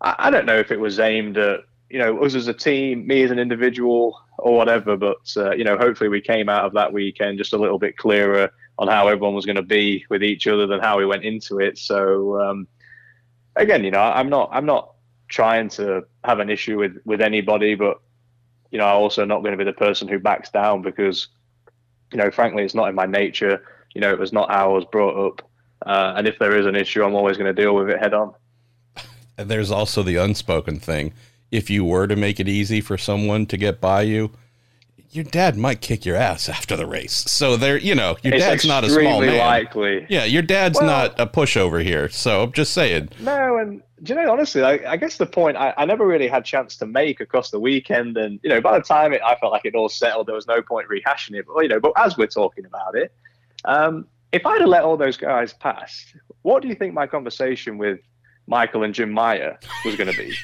I, 0.02 0.16
I, 0.20 0.30
don't 0.30 0.46
know 0.46 0.58
if 0.58 0.72
it 0.72 0.80
was 0.80 1.00
aimed 1.00 1.38
at, 1.38 1.62
you 1.90 2.00
know, 2.00 2.20
us 2.24 2.36
as 2.36 2.48
a 2.48 2.54
team, 2.54 3.08
me 3.08 3.24
as 3.24 3.32
an 3.32 3.40
individual 3.40 4.20
or 4.38 4.56
whatever, 4.56 4.96
but, 4.96 5.32
uh, 5.38 5.52
you 5.52 5.64
know, 5.64 5.78
hopefully 5.78 6.10
we 6.10 6.22
came 6.22 6.50
out 6.50 6.66
of 6.66 6.74
that 6.74 6.94
weekend 6.94 7.38
just 7.38 7.54
a 7.54 7.58
little 7.58 7.80
bit 7.80 7.98
clearer 7.98 8.52
on 8.78 8.88
how 8.88 9.08
everyone 9.08 9.34
was 9.34 9.46
going 9.46 9.56
to 9.56 9.62
be 9.62 10.06
with 10.10 10.24
each 10.24 10.48
other 10.48 10.68
than 10.68 10.80
how 10.80 10.98
we 10.98 11.06
went 11.06 11.24
into 11.24 11.60
it. 11.60 11.78
So, 11.78 12.40
um, 12.42 12.68
again, 13.56 13.84
you 13.84 13.92
know, 13.92 14.02
I'm 14.02 14.30
not, 14.30 14.50
I'm 14.52 14.66
not 14.66 14.94
trying 15.34 15.68
to 15.68 16.04
have 16.24 16.40
an 16.40 16.50
issue 16.50 16.78
with 16.78 16.98
with 17.06 17.20
anybody, 17.20 17.74
but 17.74 18.00
you 18.70 18.78
know, 18.78 18.86
I'm 18.86 18.98
also 18.98 19.26
not 19.26 19.40
going 19.40 19.52
to 19.52 19.58
be 19.58 19.64
the 19.64 19.74
person 19.74 20.08
who 20.08 20.20
backs 20.20 20.50
down 20.50 20.82
because, 20.82 21.28
you 22.14 22.20
know, 22.20 22.32
frankly, 22.32 22.64
it's 22.64 22.76
not 22.76 22.90
in 22.90 22.96
my 22.96 23.06
nature. 23.06 23.64
You 23.94 24.02
know, 24.02 24.12
it 24.12 24.20
was 24.20 24.32
not 24.32 24.50
how 24.50 24.72
I 24.72 24.74
was 24.74 24.86
brought 24.86 25.28
up. 25.28 25.50
Uh, 25.86 26.14
and 26.16 26.28
if 26.28 26.40
there 26.40 26.58
is 26.58 26.66
an 26.66 26.76
issue, 26.76 27.04
I'm 27.04 27.16
always 27.16 27.38
going 27.38 27.54
to 27.54 27.62
deal 27.62 27.76
with 27.76 27.90
it 27.90 28.00
head 28.00 28.14
on. 28.14 28.34
And 29.36 29.50
There's 29.50 29.72
also 29.72 30.04
the 30.04 30.16
unspoken 30.18 30.80
thing. 30.80 31.12
If 31.50 31.68
you 31.68 31.84
were 31.84 32.06
to 32.06 32.16
make 32.16 32.40
it 32.40 32.48
easy 32.48 32.82
for 32.82 33.00
someone 33.00 33.48
to 33.48 33.58
get 33.58 33.82
by 33.82 34.04
you, 34.04 34.32
your 35.10 35.24
dad 35.24 35.58
might 35.58 35.82
kick 35.82 36.06
your 36.06 36.16
ass 36.16 36.50
after 36.50 36.78
the 36.78 36.86
race. 36.86 37.24
So 37.28 37.58
there, 37.58 37.78
you 37.78 37.96
know, 37.96 38.16
your 38.22 38.36
it's 38.36 38.44
dad's 38.44 38.66
not 38.66 38.84
a 38.84 38.90
small 38.90 39.22
man. 39.22 39.38
likely. 39.40 40.06
Yeah, 40.08 40.26
your 40.26 40.44
dad's 40.44 40.78
well, 40.78 40.86
not 40.86 41.20
a 41.20 41.26
pushover 41.26 41.84
here. 41.84 42.10
So 42.10 42.44
I'm 42.44 42.52
just 42.52 42.74
saying. 42.74 43.10
No, 43.20 43.58
and 43.58 43.82
do 44.04 44.14
you 44.14 44.22
know, 44.22 44.32
honestly, 44.32 44.62
I, 44.62 44.92
I 44.92 44.98
guess 44.98 45.18
the 45.18 45.26
point 45.26 45.56
I, 45.56 45.74
I, 45.78 45.86
never 45.86 46.06
really 46.06 46.28
had 46.28 46.44
chance 46.44 46.76
to 46.78 46.86
make 46.86 47.22
across 47.22 47.52
the 47.52 47.60
weekend, 47.60 48.18
and 48.18 48.38
you 48.44 48.50
know, 48.50 48.60
by 48.60 48.78
the 48.78 48.84
time 48.84 49.14
it, 49.14 49.22
I 49.24 49.36
felt 49.36 49.54
like 49.54 49.64
it 49.64 49.76
all 49.76 49.88
settled, 49.88 50.28
there 50.28 50.36
was 50.36 50.46
no 50.46 50.62
point 50.62 50.90
rehashing 50.90 51.36
it. 51.36 51.46
But 51.48 51.62
you 51.62 51.70
know, 51.70 51.80
but 51.80 51.94
as 51.96 52.18
we're 52.18 52.28
talking 52.28 52.66
about 52.66 52.96
it, 52.96 53.14
um, 53.64 54.06
if 54.34 54.46
I'd 54.46 54.60
have 54.60 54.70
let 54.70 54.84
all 54.84 54.98
those 54.98 55.16
guys 55.16 55.54
pass, 55.54 56.06
what 56.42 56.62
do 56.62 56.68
you 56.68 56.76
think 56.76 56.94
my 56.94 57.08
conversation 57.08 57.78
with 57.78 58.00
Michael 58.46 58.84
and 58.84 58.94
Jim 58.94 59.10
Meyer 59.10 59.58
was 59.86 59.96
going 59.96 60.12
to 60.12 60.18
be? 60.18 60.36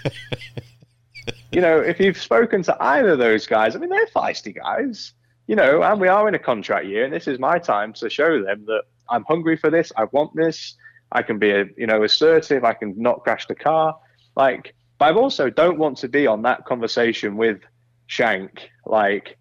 you 1.52 1.60
know, 1.60 1.82
if 1.82 2.00
you've 2.00 2.22
spoken 2.22 2.64
to 2.64 2.78
either 2.82 3.10
of 3.10 3.20
those 3.20 3.46
guys, 3.46 3.76
I 3.76 3.80
mean, 3.80 3.90
they're 3.90 4.06
feisty 4.08 4.56
guys, 4.56 5.12
you 5.48 5.56
know, 5.58 5.84
and 5.84 6.00
we 6.00 6.08
are 6.08 6.30
in 6.30 6.36
a 6.36 6.40
contract 6.40 6.86
year, 6.86 7.04
and 7.04 7.14
this 7.14 7.28
is 7.28 7.40
my 7.40 7.60
time 7.60 7.92
to 7.94 8.10
show 8.10 8.42
them 8.42 8.64
that 8.68 8.84
I'm 9.10 9.26
hungry 9.26 9.58
for 9.58 9.70
this, 9.70 9.92
I 9.98 10.06
want 10.06 10.34
this, 10.34 10.76
I 11.12 11.22
can 11.24 11.40
be, 11.40 11.48
you 11.78 11.88
know, 11.88 12.04
assertive, 12.04 12.64
I 12.64 12.74
can 12.74 12.94
not 12.98 13.24
crash 13.24 13.48
the 13.48 13.56
car, 13.56 13.98
like, 14.36 14.76
but 14.98 15.14
I 15.14 15.18
also 15.18 15.50
don't 15.50 15.80
want 15.80 15.98
to 16.00 16.08
be 16.08 16.28
on 16.28 16.44
that 16.44 16.66
conversation 16.66 17.38
with 17.38 17.62
Shank, 18.08 18.70
like, 18.86 19.38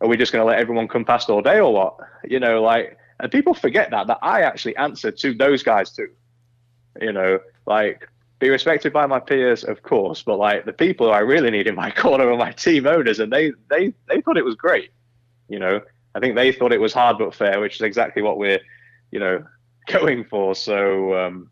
are 0.00 0.08
we 0.08 0.16
just 0.16 0.32
going 0.32 0.42
to 0.42 0.46
let 0.46 0.58
everyone 0.58 0.88
come 0.88 1.04
past 1.04 1.30
all 1.30 1.42
day 1.42 1.58
or 1.58 1.72
what? 1.72 1.96
You 2.24 2.40
know, 2.40 2.62
like, 2.62 2.98
and 3.18 3.32
people 3.32 3.54
forget 3.54 3.90
that 3.90 4.06
that 4.08 4.18
I 4.22 4.42
actually 4.42 4.76
answer 4.76 5.10
to 5.10 5.34
those 5.34 5.62
guys 5.62 5.90
too. 5.90 6.08
You 7.00 7.12
know, 7.12 7.40
like 7.66 8.08
be 8.38 8.50
respected 8.50 8.92
by 8.92 9.06
my 9.06 9.18
peers, 9.18 9.64
of 9.64 9.82
course, 9.82 10.22
but 10.22 10.38
like 10.38 10.64
the 10.66 10.72
people 10.72 11.12
I 11.12 11.20
really 11.20 11.50
need 11.50 11.66
in 11.66 11.74
my 11.74 11.90
corner 12.02 12.30
are 12.30 12.36
my 12.36 12.52
team 12.52 12.86
owners, 12.86 13.20
and 13.20 13.32
they 13.32 13.52
they 13.70 13.94
they 14.08 14.20
thought 14.20 14.36
it 14.36 14.44
was 14.44 14.54
great. 14.54 14.90
You 15.48 15.58
know, 15.58 15.80
I 16.14 16.20
think 16.20 16.34
they 16.34 16.52
thought 16.52 16.72
it 16.72 16.80
was 16.80 16.92
hard 16.92 17.18
but 17.18 17.34
fair, 17.34 17.60
which 17.60 17.76
is 17.76 17.82
exactly 17.82 18.22
what 18.22 18.36
we're, 18.36 18.60
you 19.10 19.20
know, 19.20 19.44
going 19.86 20.24
for. 20.24 20.54
So. 20.54 21.14
Um, 21.14 21.50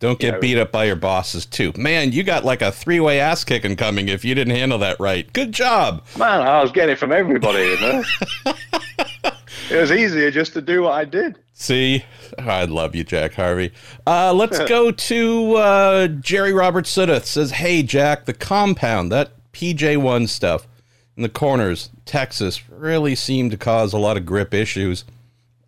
don't 0.00 0.18
get 0.18 0.26
you 0.26 0.32
know, 0.32 0.40
beat 0.40 0.58
up 0.58 0.72
by 0.72 0.84
your 0.84 0.96
bosses 0.96 1.46
too. 1.46 1.72
Man, 1.78 2.12
you 2.12 2.24
got 2.24 2.44
like 2.44 2.60
a 2.60 2.70
three-way 2.70 3.20
ass 3.20 3.42
kicking 3.42 3.74
coming 3.74 4.08
if 4.08 4.22
you 4.22 4.34
didn't 4.34 4.54
handle 4.54 4.78
that 4.80 5.00
right. 5.00 5.32
Good 5.32 5.52
job. 5.52 6.04
Man, 6.18 6.42
I 6.42 6.60
was 6.60 6.72
getting 6.72 6.92
it 6.92 6.98
from 6.98 7.10
everybody, 7.10 7.60
you 7.62 7.80
know. 7.80 8.04
it 9.70 9.80
was 9.80 9.90
easier 9.90 10.30
just 10.30 10.52
to 10.54 10.60
do 10.60 10.82
what 10.82 10.92
I 10.92 11.04
did. 11.06 11.38
See, 11.54 12.04
I 12.38 12.64
love 12.64 12.94
you, 12.94 13.04
Jack 13.04 13.34
Harvey. 13.34 13.72
Uh, 14.06 14.34
let's 14.34 14.58
go 14.64 14.90
to 14.90 15.54
uh, 15.54 16.08
Jerry 16.08 16.52
Robert 16.52 16.86
says, 16.86 17.52
"Hey, 17.52 17.82
Jack, 17.82 18.24
the 18.24 18.34
compound 18.34 19.12
that 19.12 19.30
PJ1 19.52 20.28
stuff 20.28 20.66
in 21.16 21.22
the 21.22 21.28
corners, 21.28 21.90
Texas, 22.04 22.68
really 22.68 23.14
seemed 23.14 23.52
to 23.52 23.56
cause 23.56 23.92
a 23.92 23.98
lot 23.98 24.16
of 24.16 24.26
grip 24.26 24.52
issues." 24.52 25.04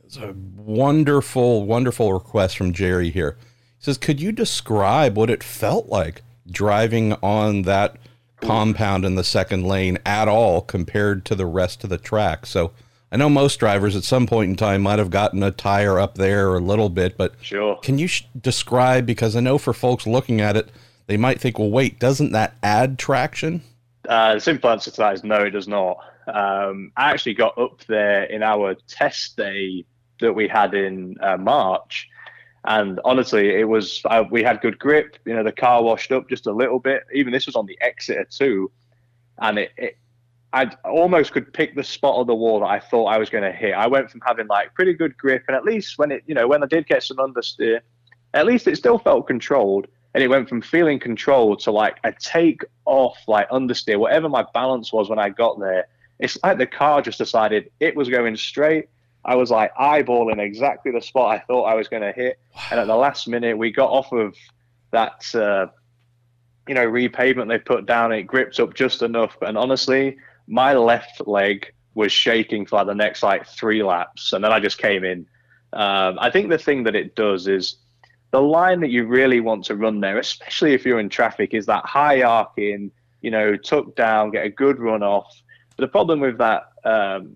It's 0.07 0.17
a 0.17 0.35
wonderful, 0.57 1.67
wonderful 1.67 2.13
request 2.13 2.57
from 2.57 2.73
Jerry 2.73 3.11
here. 3.11 3.37
He 3.79 3.85
says, 3.85 3.99
"Could 3.99 4.21
you 4.21 4.33
describe 4.33 5.17
what 5.17 5.31
it 5.31 5.43
felt 5.43 5.89
like 5.89 6.23
driving 6.51 7.13
on 7.23 7.63
that?" 7.63 7.97
compound 8.41 9.05
in 9.05 9.15
the 9.15 9.25
second 9.25 9.67
lane 9.67 9.99
at 10.05 10.29
all 10.29 10.61
compared 10.61 11.25
to 11.27 11.35
the 11.35 11.47
rest 11.47 11.85
of 11.85 11.91
the 11.91 11.99
track. 11.99 12.47
So 12.47 12.73
I 13.11 13.17
know 13.17 13.29
most 13.29 13.59
drivers 13.59 13.97
at 13.97 14.05
some 14.05 14.27
point 14.27 14.51
in 14.51 14.57
time 14.57 14.83
might 14.83 14.99
have 14.99 15.11
gotten 15.11 15.43
a 15.43 15.51
tire 15.51 15.99
up 15.99 16.17
there 16.17 16.51
or 16.51 16.57
a 16.57 16.61
little 16.61 16.89
bit, 16.89 17.17
but 17.17 17.35
sure. 17.41 17.77
Can 17.77 17.99
you 17.99 18.09
sh- 18.09 18.25
describe 18.41 19.07
because 19.07 19.37
I 19.37 19.41
know 19.41 19.59
for 19.59 19.73
folks 19.73 20.07
looking 20.07 20.41
at 20.41 20.57
it, 20.57 20.71
they 21.07 21.17
might 21.17 21.41
think, 21.41 21.59
well, 21.59 21.71
wait, 21.71 21.99
doesn't 21.99 22.33
that 22.33 22.57
add 22.63 22.99
traction? 22.99 23.63
Uh, 24.09 24.35
the 24.35 24.41
simple 24.41 24.71
answer 24.71 24.91
to 24.91 24.97
that 24.99 25.15
is 25.15 25.25
no, 25.25 25.37
it 25.37 25.51
does 25.51 25.69
not. 25.69 25.99
Um, 26.27 26.93
I 26.97 27.11
actually 27.11 27.35
got 27.35 27.57
up 27.57 27.85
there 27.87 28.25
in 28.25 28.43
our 28.43 28.75
test 28.89 29.37
day 29.37 29.85
that 30.21 30.33
we 30.33 30.49
had 30.49 30.75
in 30.75 31.17
uh, 31.21 31.37
March, 31.37 32.09
and 32.65 33.01
honestly, 33.05 33.51
it 33.51 33.69
was 33.69 34.03
uh, 34.07 34.25
we 34.31 34.43
had 34.43 34.61
good 34.61 34.79
grip. 34.79 35.17
You 35.25 35.35
know, 35.35 35.45
the 35.45 35.53
car 35.53 35.83
washed 35.83 36.13
up 36.13 36.29
just 36.29 36.47
a 36.47 36.53
little 36.53 36.81
bit. 36.81 37.05
Even 37.13 37.33
this 37.33 37.47
was 37.47 37.55
on 37.55 37.67
the 37.67 37.79
Exeter 37.81 38.25
too, 38.25 38.71
and 39.39 39.59
it, 39.59 39.73
it 39.77 39.99
I 40.53 40.71
almost 40.85 41.33
could 41.33 41.53
pick 41.53 41.75
the 41.75 41.85
spot 41.85 42.17
of 42.17 42.27
the 42.27 42.35
wall 42.35 42.61
that 42.61 42.67
I 42.67 42.81
thought 42.81 43.07
I 43.07 43.19
was 43.19 43.29
going 43.29 43.45
to 43.45 43.53
hit. 43.53 43.75
I 43.75 43.87
went 43.87 44.11
from 44.11 44.23
having 44.25 44.47
like 44.47 44.73
pretty 44.75 44.95
good 44.95 45.17
grip, 45.19 45.45
and 45.49 45.57
at 45.57 45.65
least 45.65 45.99
when 45.99 46.11
it, 46.11 46.23
you 46.27 46.35
know, 46.35 46.49
when 46.49 46.63
I 46.63 46.67
did 46.67 46.87
get 46.87 47.03
some 47.03 47.19
understeer, 47.19 47.81
at 48.33 48.47
least 48.47 48.67
it 48.67 48.77
still 48.77 48.99
felt 48.99 49.27
controlled. 49.27 49.87
And 50.15 50.25
it 50.25 50.29
went 50.29 50.49
from 50.49 50.63
feeling 50.63 50.99
controlled 50.99 51.61
to 51.61 51.71
like 51.71 51.99
a 52.05 52.13
take 52.13 52.63
off, 52.87 53.19
like 53.29 53.51
understeer, 53.51 53.99
whatever 53.99 54.31
my 54.31 54.47
balance 54.55 54.95
was 54.95 55.11
when 55.11 55.19
I 55.19 55.29
got 55.29 55.61
there. 55.61 55.89
It's 56.21 56.39
like 56.43 56.57
the 56.57 56.67
car 56.67 57.03
just 57.03 57.19
decided 57.19 57.71
it 57.81 57.95
was 57.95 58.09
going 58.09 58.35
straight. 58.37 58.89
I 59.27 59.35
was 59.35 59.51
like 59.51 59.75
eyeballing 59.75 60.39
exactly 60.39 60.93
the 60.93 61.03
spot 61.03 61.35
I 61.35 61.39
thought 61.41 61.65
I 61.65 61.75
was 61.75 61.89
going 61.89 62.03
to 62.03 62.13
hit. 62.13 62.39
And 62.71 62.79
at 62.79 62.87
the 62.87 62.95
last 62.95 63.27
minute, 63.27 63.59
we 63.59 63.73
got 63.73 63.91
off 63.91 64.13
of 64.13 64.37
that, 64.93 65.27
uh, 65.35 65.67
you 66.69 66.75
know, 66.75 66.87
repavement 66.87 67.49
they 67.49 67.59
put 67.59 67.87
down. 67.87 68.13
It 68.13 68.23
gripped 68.23 68.61
up 68.61 68.75
just 68.75 69.03
enough. 69.03 69.37
And 69.43 69.59
honestly, 69.59 70.17
my 70.47 70.75
left 70.75 71.27
leg 71.27 71.73
was 71.95 72.13
shaking 72.13 72.67
for 72.67 72.77
like 72.77 72.87
the 72.87 72.95
next 72.95 73.25
like 73.25 73.47
three 73.47 73.83
laps, 73.83 74.33
and 74.33 74.45
then 74.45 74.53
I 74.53 74.61
just 74.61 74.79
came 74.79 75.03
in. 75.03 75.27
Um, 75.73 76.19
I 76.21 76.31
think 76.31 76.49
the 76.49 76.59
thing 76.59 76.85
that 76.85 76.95
it 76.95 77.17
does 77.17 77.49
is 77.49 77.79
the 78.31 78.41
line 78.41 78.81
that 78.81 78.91
you 78.91 79.07
really 79.07 79.41
want 79.41 79.65
to 79.65 79.75
run 79.75 80.01
there, 80.01 80.19
especially 80.19 80.73
if 80.73 80.85
you're 80.85 81.01
in 81.01 81.09
traffic, 81.09 81.53
is 81.53 81.67
that 81.67 81.85
high 81.85 82.23
arcing, 82.23 82.93
you 83.23 83.31
know, 83.31 83.57
tuck 83.57 83.97
down, 83.97 84.31
get 84.31 84.47
a 84.47 84.51
good 84.51 84.79
run 84.79 85.03
off. 85.03 85.35
But 85.77 85.85
the 85.85 85.89
problem 85.89 86.21
with 86.21 86.39
that 86.39 86.65
um, 86.85 87.35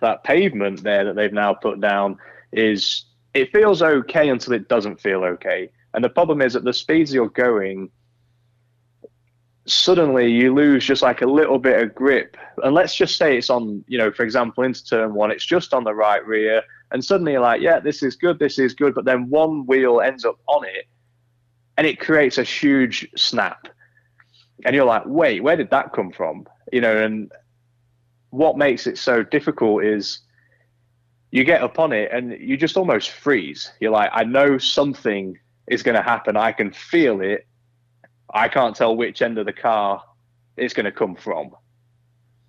that 0.00 0.24
pavement 0.24 0.82
there 0.82 1.04
that 1.04 1.16
they've 1.16 1.32
now 1.32 1.54
put 1.54 1.80
down 1.80 2.18
is 2.52 3.04
it 3.34 3.52
feels 3.52 3.82
okay 3.82 4.28
until 4.28 4.52
it 4.52 4.68
doesn't 4.68 5.00
feel 5.00 5.24
okay. 5.24 5.70
And 5.94 6.04
the 6.04 6.08
problem 6.08 6.42
is 6.42 6.56
at 6.56 6.64
the 6.64 6.72
speeds 6.72 7.12
you're 7.12 7.28
going, 7.28 7.90
suddenly 9.66 10.30
you 10.30 10.54
lose 10.54 10.84
just 10.84 11.02
like 11.02 11.22
a 11.22 11.26
little 11.26 11.58
bit 11.58 11.80
of 11.80 11.94
grip. 11.94 12.36
And 12.62 12.74
let's 12.74 12.94
just 12.94 13.16
say 13.16 13.38
it's 13.38 13.50
on, 13.50 13.84
you 13.86 13.98
know, 13.98 14.10
for 14.10 14.24
example, 14.24 14.64
into 14.64 14.84
turn 14.84 15.14
one, 15.14 15.30
it's 15.30 15.46
just 15.46 15.72
on 15.72 15.84
the 15.84 15.94
right 15.94 16.24
rear. 16.26 16.62
And 16.92 17.04
suddenly 17.04 17.32
you're 17.32 17.40
like, 17.40 17.60
yeah, 17.60 17.78
this 17.78 18.02
is 18.02 18.16
good, 18.16 18.38
this 18.38 18.58
is 18.58 18.74
good. 18.74 18.94
But 18.94 19.04
then 19.04 19.30
one 19.30 19.66
wheel 19.66 20.00
ends 20.00 20.24
up 20.24 20.38
on 20.46 20.64
it 20.64 20.86
and 21.76 21.86
it 21.86 22.00
creates 22.00 22.38
a 22.38 22.42
huge 22.42 23.08
snap. 23.16 23.68
And 24.64 24.74
you're 24.74 24.84
like, 24.84 25.04
wait, 25.06 25.42
where 25.42 25.56
did 25.56 25.70
that 25.70 25.92
come 25.92 26.10
from? 26.10 26.46
You 26.72 26.80
know, 26.80 26.96
and 26.96 27.32
what 28.30 28.56
makes 28.56 28.86
it 28.86 28.98
so 28.98 29.22
difficult 29.22 29.84
is 29.84 30.20
you 31.30 31.44
get 31.44 31.62
up 31.62 31.78
on 31.78 31.92
it 31.92 32.10
and 32.12 32.32
you 32.32 32.56
just 32.56 32.76
almost 32.76 33.10
freeze. 33.10 33.72
You're 33.80 33.92
like, 33.92 34.10
I 34.12 34.24
know 34.24 34.58
something 34.58 35.38
is 35.68 35.82
going 35.82 35.96
to 35.96 36.02
happen. 36.02 36.36
I 36.36 36.52
can 36.52 36.72
feel 36.72 37.20
it 37.20 37.46
I 38.32 38.48
can't 38.48 38.76
tell 38.76 38.96
which 38.96 39.22
end 39.22 39.38
of 39.38 39.46
the 39.46 39.52
car 39.52 40.02
it's 40.56 40.74
going 40.74 40.84
to 40.84 40.92
come 40.92 41.16
from. 41.16 41.50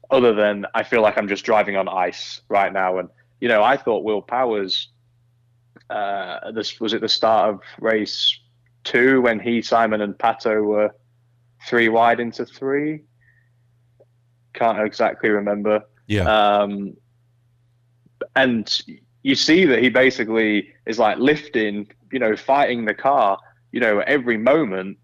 Other 0.09 0.33
than 0.33 0.65
I 0.75 0.83
feel 0.83 1.01
like 1.01 1.17
I'm 1.17 1.27
just 1.27 1.45
driving 1.45 1.77
on 1.77 1.87
ice 1.87 2.41
right 2.49 2.71
now, 2.71 2.99
and 2.99 3.09
you 3.39 3.47
know 3.47 3.63
I 3.63 3.77
thought 3.77 4.03
Will 4.03 4.21
Power's, 4.21 4.89
uh, 5.89 6.51
this 6.51 6.79
was 6.79 6.93
at 6.93 7.01
the 7.01 7.09
start 7.09 7.49
of 7.49 7.61
race 7.79 8.37
two 8.83 9.21
when 9.21 9.39
he, 9.39 9.61
Simon, 9.61 10.01
and 10.01 10.13
Pato 10.17 10.63
were 10.63 10.93
three 11.67 11.87
wide 11.87 12.19
into 12.19 12.45
three. 12.45 13.03
Can't 14.53 14.79
exactly 14.79 15.29
remember. 15.29 15.83
Yeah. 16.07 16.23
Um, 16.23 16.95
and 18.35 18.81
you 19.23 19.35
see 19.35 19.65
that 19.65 19.81
he 19.81 19.89
basically 19.89 20.69
is 20.85 20.99
like 20.99 21.17
lifting, 21.17 21.87
you 22.11 22.19
know, 22.19 22.35
fighting 22.35 22.85
the 22.85 22.93
car, 22.93 23.37
you 23.71 23.79
know, 23.79 23.99
every 23.99 24.37
moment 24.37 24.97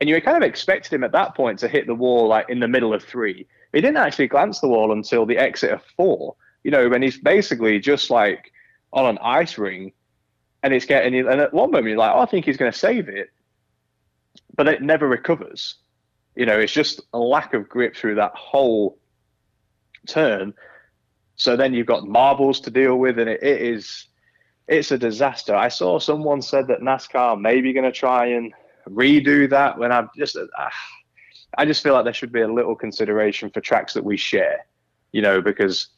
and 0.00 0.10
you 0.10 0.20
kind 0.20 0.36
of 0.36 0.42
expected 0.42 0.92
him 0.92 1.04
at 1.04 1.12
that 1.12 1.34
point 1.34 1.58
to 1.60 1.68
hit 1.68 1.86
the 1.86 1.94
wall 1.94 2.28
like 2.28 2.50
in 2.50 2.60
the 2.60 2.68
middle 2.68 2.92
of 2.92 3.02
three. 3.02 3.46
He 3.72 3.80
didn't 3.80 3.96
actually 3.96 4.28
glance 4.28 4.60
the 4.60 4.68
wall 4.68 4.92
until 4.92 5.24
the 5.24 5.38
exit 5.38 5.70
of 5.70 5.82
four. 5.96 6.36
You 6.62 6.70
know, 6.70 6.92
and 6.92 7.02
he's 7.02 7.18
basically 7.18 7.78
just 7.78 8.10
like 8.10 8.52
on 8.92 9.06
an 9.06 9.18
ice 9.22 9.58
ring, 9.58 9.92
and 10.62 10.72
it's 10.74 10.84
getting. 10.84 11.14
And 11.14 11.40
at 11.40 11.52
one 11.52 11.70
moment 11.70 11.88
you're 11.88 11.98
like, 11.98 12.12
oh, 12.14 12.20
I 12.20 12.26
think 12.26 12.44
he's 12.44 12.56
going 12.56 12.70
to 12.70 12.78
save 12.78 13.08
it, 13.08 13.30
but 14.54 14.68
it 14.68 14.82
never 14.82 15.08
recovers. 15.08 15.76
You 16.34 16.46
know, 16.46 16.58
it's 16.58 16.72
just 16.72 17.00
a 17.12 17.18
lack 17.18 17.54
of 17.54 17.68
grip 17.68 17.96
through 17.96 18.16
that 18.16 18.34
whole 18.34 18.98
turn. 20.06 20.54
So 21.36 21.56
then 21.56 21.74
you've 21.74 21.86
got 21.86 22.06
marbles 22.06 22.60
to 22.60 22.70
deal 22.70 22.96
with, 22.96 23.18
and 23.18 23.28
it, 23.28 23.42
it 23.42 23.62
is 23.62 24.06
it's 24.66 24.90
a 24.90 24.98
disaster. 24.98 25.54
I 25.54 25.68
saw 25.68 25.98
someone 25.98 26.40
said 26.40 26.66
that 26.68 26.80
NASCAR 26.80 27.40
may 27.40 27.60
be 27.60 27.72
going 27.72 27.84
to 27.84 27.92
try 27.92 28.26
and 28.26 28.52
redo 28.88 29.48
that 29.50 29.78
when 29.78 29.92
I've 29.92 30.12
just, 30.16 30.36
uh, 30.36 30.70
I 31.58 31.64
just 31.64 31.82
feel 31.82 31.94
like 31.94 32.04
there 32.04 32.14
should 32.14 32.32
be 32.32 32.40
a 32.40 32.48
little 32.48 32.74
consideration 32.74 33.50
for 33.50 33.60
tracks 33.60 33.94
that 33.94 34.04
we 34.04 34.16
share, 34.16 34.66
you 35.12 35.22
know, 35.22 35.40
because 35.40 35.88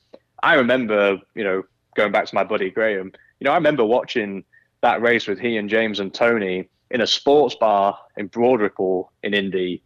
I 0.43 0.55
remember, 0.55 1.19
you 1.35 1.45
know, 1.45 1.63
going 1.95 2.13
back 2.13 2.27
to 2.27 2.35
my 2.35 2.45
buddy 2.45 2.71
Graham, 2.71 3.13
you 3.41 3.45
know, 3.45 3.53
I 3.53 3.57
remember 3.57 3.85
watching 3.85 4.45
that 4.83 5.01
race 5.01 5.27
with 5.27 5.39
he 5.39 5.57
and 5.57 5.71
James 5.71 6.01
and 6.01 6.13
Tony 6.13 6.69
in 6.91 7.01
a 7.01 7.07
sports 7.07 7.55
bar 7.55 7.99
in 8.17 8.27
Broad 8.27 8.61
Ripple 8.61 9.13
in 9.23 9.35
Indy 9.35 9.83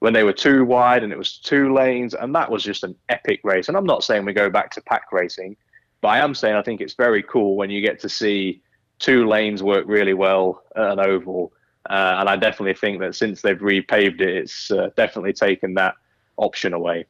when 0.00 0.12
they 0.12 0.22
were 0.22 0.32
too 0.32 0.64
wide 0.64 1.02
and 1.02 1.12
it 1.12 1.18
was 1.18 1.38
two 1.38 1.72
lanes, 1.72 2.14
and 2.14 2.34
that 2.34 2.50
was 2.50 2.62
just 2.62 2.84
an 2.84 2.94
epic 3.08 3.40
race. 3.44 3.68
And 3.68 3.76
I'm 3.76 3.86
not 3.86 4.04
saying 4.04 4.24
we 4.24 4.32
go 4.32 4.50
back 4.50 4.70
to 4.72 4.82
pack 4.82 5.12
racing, 5.12 5.56
but 6.00 6.08
I 6.08 6.18
am 6.18 6.34
saying 6.34 6.54
I 6.54 6.62
think 6.62 6.80
it's 6.80 6.94
very 6.94 7.22
cool 7.22 7.56
when 7.56 7.70
you 7.70 7.80
get 7.80 8.00
to 8.00 8.08
see 8.08 8.62
two 8.98 9.26
lanes 9.26 9.62
work 9.62 9.84
really 9.86 10.14
well 10.14 10.62
at 10.76 10.92
an 10.92 11.00
oval. 11.00 11.52
Uh, 11.88 12.16
and 12.18 12.28
I 12.28 12.36
definitely 12.36 12.74
think 12.74 13.00
that 13.00 13.14
since 13.14 13.42
they've 13.42 13.58
repaved 13.58 14.20
it, 14.20 14.36
it's 14.36 14.70
uh, 14.70 14.90
definitely 14.96 15.32
taken 15.32 15.74
that 15.74 15.94
option 16.36 16.72
away. 16.72 17.06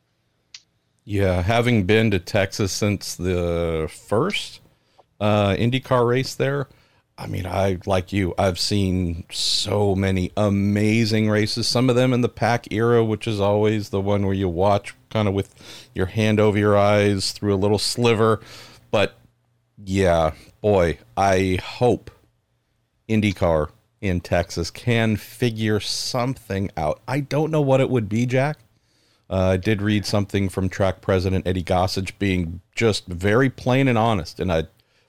Yeah, 1.04 1.42
having 1.42 1.84
been 1.84 2.10
to 2.12 2.18
Texas 2.18 2.72
since 2.72 3.14
the 3.14 3.90
first 3.92 4.60
uh, 5.20 5.50
IndyCar 5.50 6.08
race 6.08 6.34
there, 6.34 6.68
I 7.16 7.28
mean, 7.28 7.46
I 7.46 7.78
like 7.86 8.12
you. 8.12 8.34
I've 8.36 8.58
seen 8.58 9.24
so 9.30 9.94
many 9.94 10.32
amazing 10.36 11.30
races. 11.30 11.68
Some 11.68 11.88
of 11.88 11.94
them 11.94 12.12
in 12.12 12.22
the 12.22 12.28
pack 12.28 12.72
era, 12.72 13.04
which 13.04 13.28
is 13.28 13.40
always 13.40 13.90
the 13.90 14.00
one 14.00 14.26
where 14.26 14.34
you 14.34 14.48
watch 14.48 14.94
kind 15.10 15.28
of 15.28 15.34
with 15.34 15.54
your 15.94 16.06
hand 16.06 16.40
over 16.40 16.58
your 16.58 16.76
eyes 16.76 17.30
through 17.30 17.54
a 17.54 17.56
little 17.56 17.78
sliver. 17.78 18.40
But 18.90 19.16
yeah, 19.78 20.32
boy, 20.60 20.98
I 21.16 21.60
hope 21.62 22.10
IndyCar 23.08 23.68
in 24.00 24.20
Texas 24.20 24.70
can 24.70 25.16
figure 25.16 25.78
something 25.78 26.68
out. 26.76 27.00
I 27.06 27.20
don't 27.20 27.52
know 27.52 27.62
what 27.62 27.80
it 27.80 27.90
would 27.90 28.08
be, 28.08 28.26
Jack. 28.26 28.58
Uh, 29.30 29.50
I 29.50 29.56
did 29.56 29.80
read 29.80 30.04
something 30.04 30.48
from 30.48 30.68
track 30.68 31.00
president 31.00 31.46
Eddie 31.46 31.62
Gossage 31.62 32.12
being 32.18 32.60
just 32.74 33.06
very 33.06 33.48
plain 33.48 33.86
and 33.86 33.96
honest, 33.96 34.40
and 34.40 34.52
I 34.52 34.64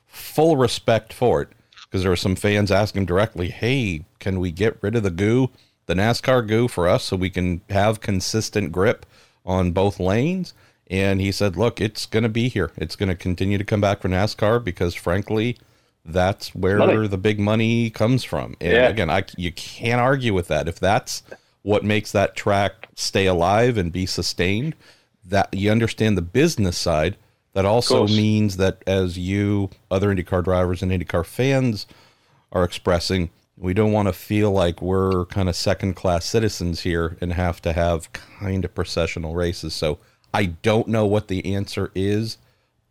full 0.08 0.56
respect 0.56 1.12
for 1.12 1.41
it 1.41 1.50
because 1.95 2.03
there 2.03 2.12
were 2.12 2.17
some 2.17 2.36
fans 2.36 2.73
asking 2.73 3.05
directly, 3.05 3.47
"Hey, 3.47 4.03
can 4.19 4.41
we 4.41 4.51
get 4.51 4.77
rid 4.81 4.97
of 4.97 5.03
the 5.03 5.10
goo, 5.10 5.49
the 5.86 5.93
NASCAR 5.93 6.45
goo, 6.45 6.67
for 6.67 6.89
us 6.89 7.05
so 7.05 7.15
we 7.15 7.29
can 7.29 7.62
have 7.69 8.01
consistent 8.01 8.73
grip 8.73 9.05
on 9.45 9.71
both 9.71 9.97
lanes?" 9.97 10.53
And 10.88 11.21
he 11.21 11.31
said, 11.31 11.55
"Look, 11.55 11.79
it's 11.79 12.05
going 12.05 12.23
to 12.23 12.29
be 12.29 12.49
here. 12.49 12.69
It's 12.75 12.97
going 12.97 13.08
to 13.08 13.15
continue 13.15 13.58
to 13.58 13.63
come 13.63 13.79
back 13.79 14.01
for 14.01 14.10
NASCAR 14.10 14.62
because, 14.62 14.93
frankly, 14.93 15.55
that's 16.03 16.53
where 16.53 16.79
money. 16.79 17.08
the 17.08 17.17
big 17.17 17.39
money 17.39 17.89
comes 17.89 18.25
from." 18.25 18.58
And 18.60 18.73
yeah. 18.73 18.89
again, 18.89 19.10
I 19.10 19.23
you 19.38 19.53
can't 19.53 20.01
argue 20.01 20.34
with 20.34 20.49
that. 20.49 20.67
If 20.67 20.77
that's 20.77 21.23
what 21.62 21.86
makes 21.86 22.12
that 22.12 22.36
track 22.36 22.89
stay 22.95 23.25
alive 23.25 23.77
and 23.77 23.89
be 23.89 24.05
sustained, 24.05 24.75
that 25.23 25.47
you 25.53 25.71
understand 25.71 26.17
the 26.17 26.21
business 26.21 26.77
side 26.77 27.15
that 27.56 27.63
also 27.63 28.06
means 28.06 28.58
that 28.58 28.84
as 28.86 29.18
you, 29.18 29.70
other 29.89 30.13
IndyCar 30.13 30.44
drivers 30.44 30.84
and 30.84 30.91
IndyCar 30.91 31.26
fans 31.26 31.88
are 32.52 32.65
expressing, 32.65 33.30
we 33.56 33.74
don't 33.74 33.94
want 33.94 34.10
to 34.10 34.13
feel 34.13 34.52
like 34.52 34.82
we're 34.82 35.26
kind 35.28 35.48
of 35.48 35.56
second 35.56 35.94
class 35.94 36.26
citizens 36.26 36.82
here 36.82 37.15
and 37.22 37.32
have 37.32 37.62
to 37.62 37.72
have 37.72 38.12
kind 38.12 38.65
of 38.65 38.76
processional 38.76 39.36
races. 39.36 39.74
So 39.74 40.00
I 40.34 40.48
don't 40.48 40.89
know 40.89 41.06
what 41.06 41.30
the 41.30 41.56
answer 41.56 41.91
is. 41.96 42.38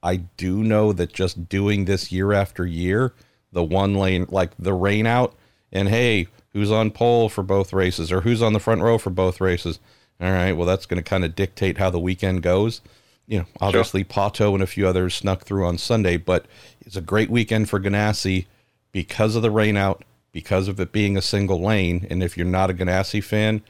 I 0.02 0.16
do 0.16 0.64
know 0.64 0.94
that 0.94 1.12
just 1.12 1.46
doing 1.46 1.84
this 1.84 2.10
year 2.10 2.32
after 2.32 2.64
year, 2.64 3.12
the 3.52 3.62
one 3.62 3.94
lane, 3.94 4.26
like 4.30 4.52
the 4.58 4.72
rain 4.72 5.06
out, 5.06 5.34
and 5.72 5.90
hey, 5.90 6.28
who's 6.54 6.72
on 6.72 6.90
pole 6.90 7.28
for 7.28 7.42
both 7.42 7.74
races 7.74 8.10
or 8.10 8.22
who's 8.22 8.40
on 8.40 8.54
the 8.54 8.60
front 8.60 8.80
row 8.80 8.96
for 8.96 9.10
both 9.10 9.42
races? 9.42 9.78
All 10.22 10.30
right, 10.30 10.52
well, 10.52 10.66
that's 10.66 10.86
going 10.86 11.02
to 11.02 11.08
kind 11.08 11.22
of 11.22 11.36
dictate 11.36 11.76
how 11.76 11.90
the 11.90 12.00
weekend 12.00 12.42
goes 12.42 12.80
you 13.26 13.38
know, 13.38 13.46
obviously 13.60 14.02
sure. 14.02 14.08
Pato 14.08 14.54
and 14.54 14.62
a 14.62 14.66
few 14.66 14.86
others 14.86 15.14
snuck 15.14 15.44
through 15.44 15.66
on 15.66 15.78
Sunday, 15.78 16.16
but 16.16 16.46
it's 16.80 16.96
a 16.96 17.00
great 17.00 17.30
weekend 17.30 17.68
for 17.68 17.80
Ganassi 17.80 18.46
because 18.92 19.34
of 19.36 19.42
the 19.42 19.50
rain 19.50 19.76
out, 19.76 20.04
because 20.32 20.68
of 20.68 20.78
it 20.78 20.92
being 20.92 21.16
a 21.16 21.22
single 21.22 21.60
lane. 21.60 22.06
And 22.10 22.22
if 22.22 22.36
you're 22.36 22.46
not 22.46 22.70
a 22.70 22.74
Ganassi 22.74 23.22
fan, 23.22 23.62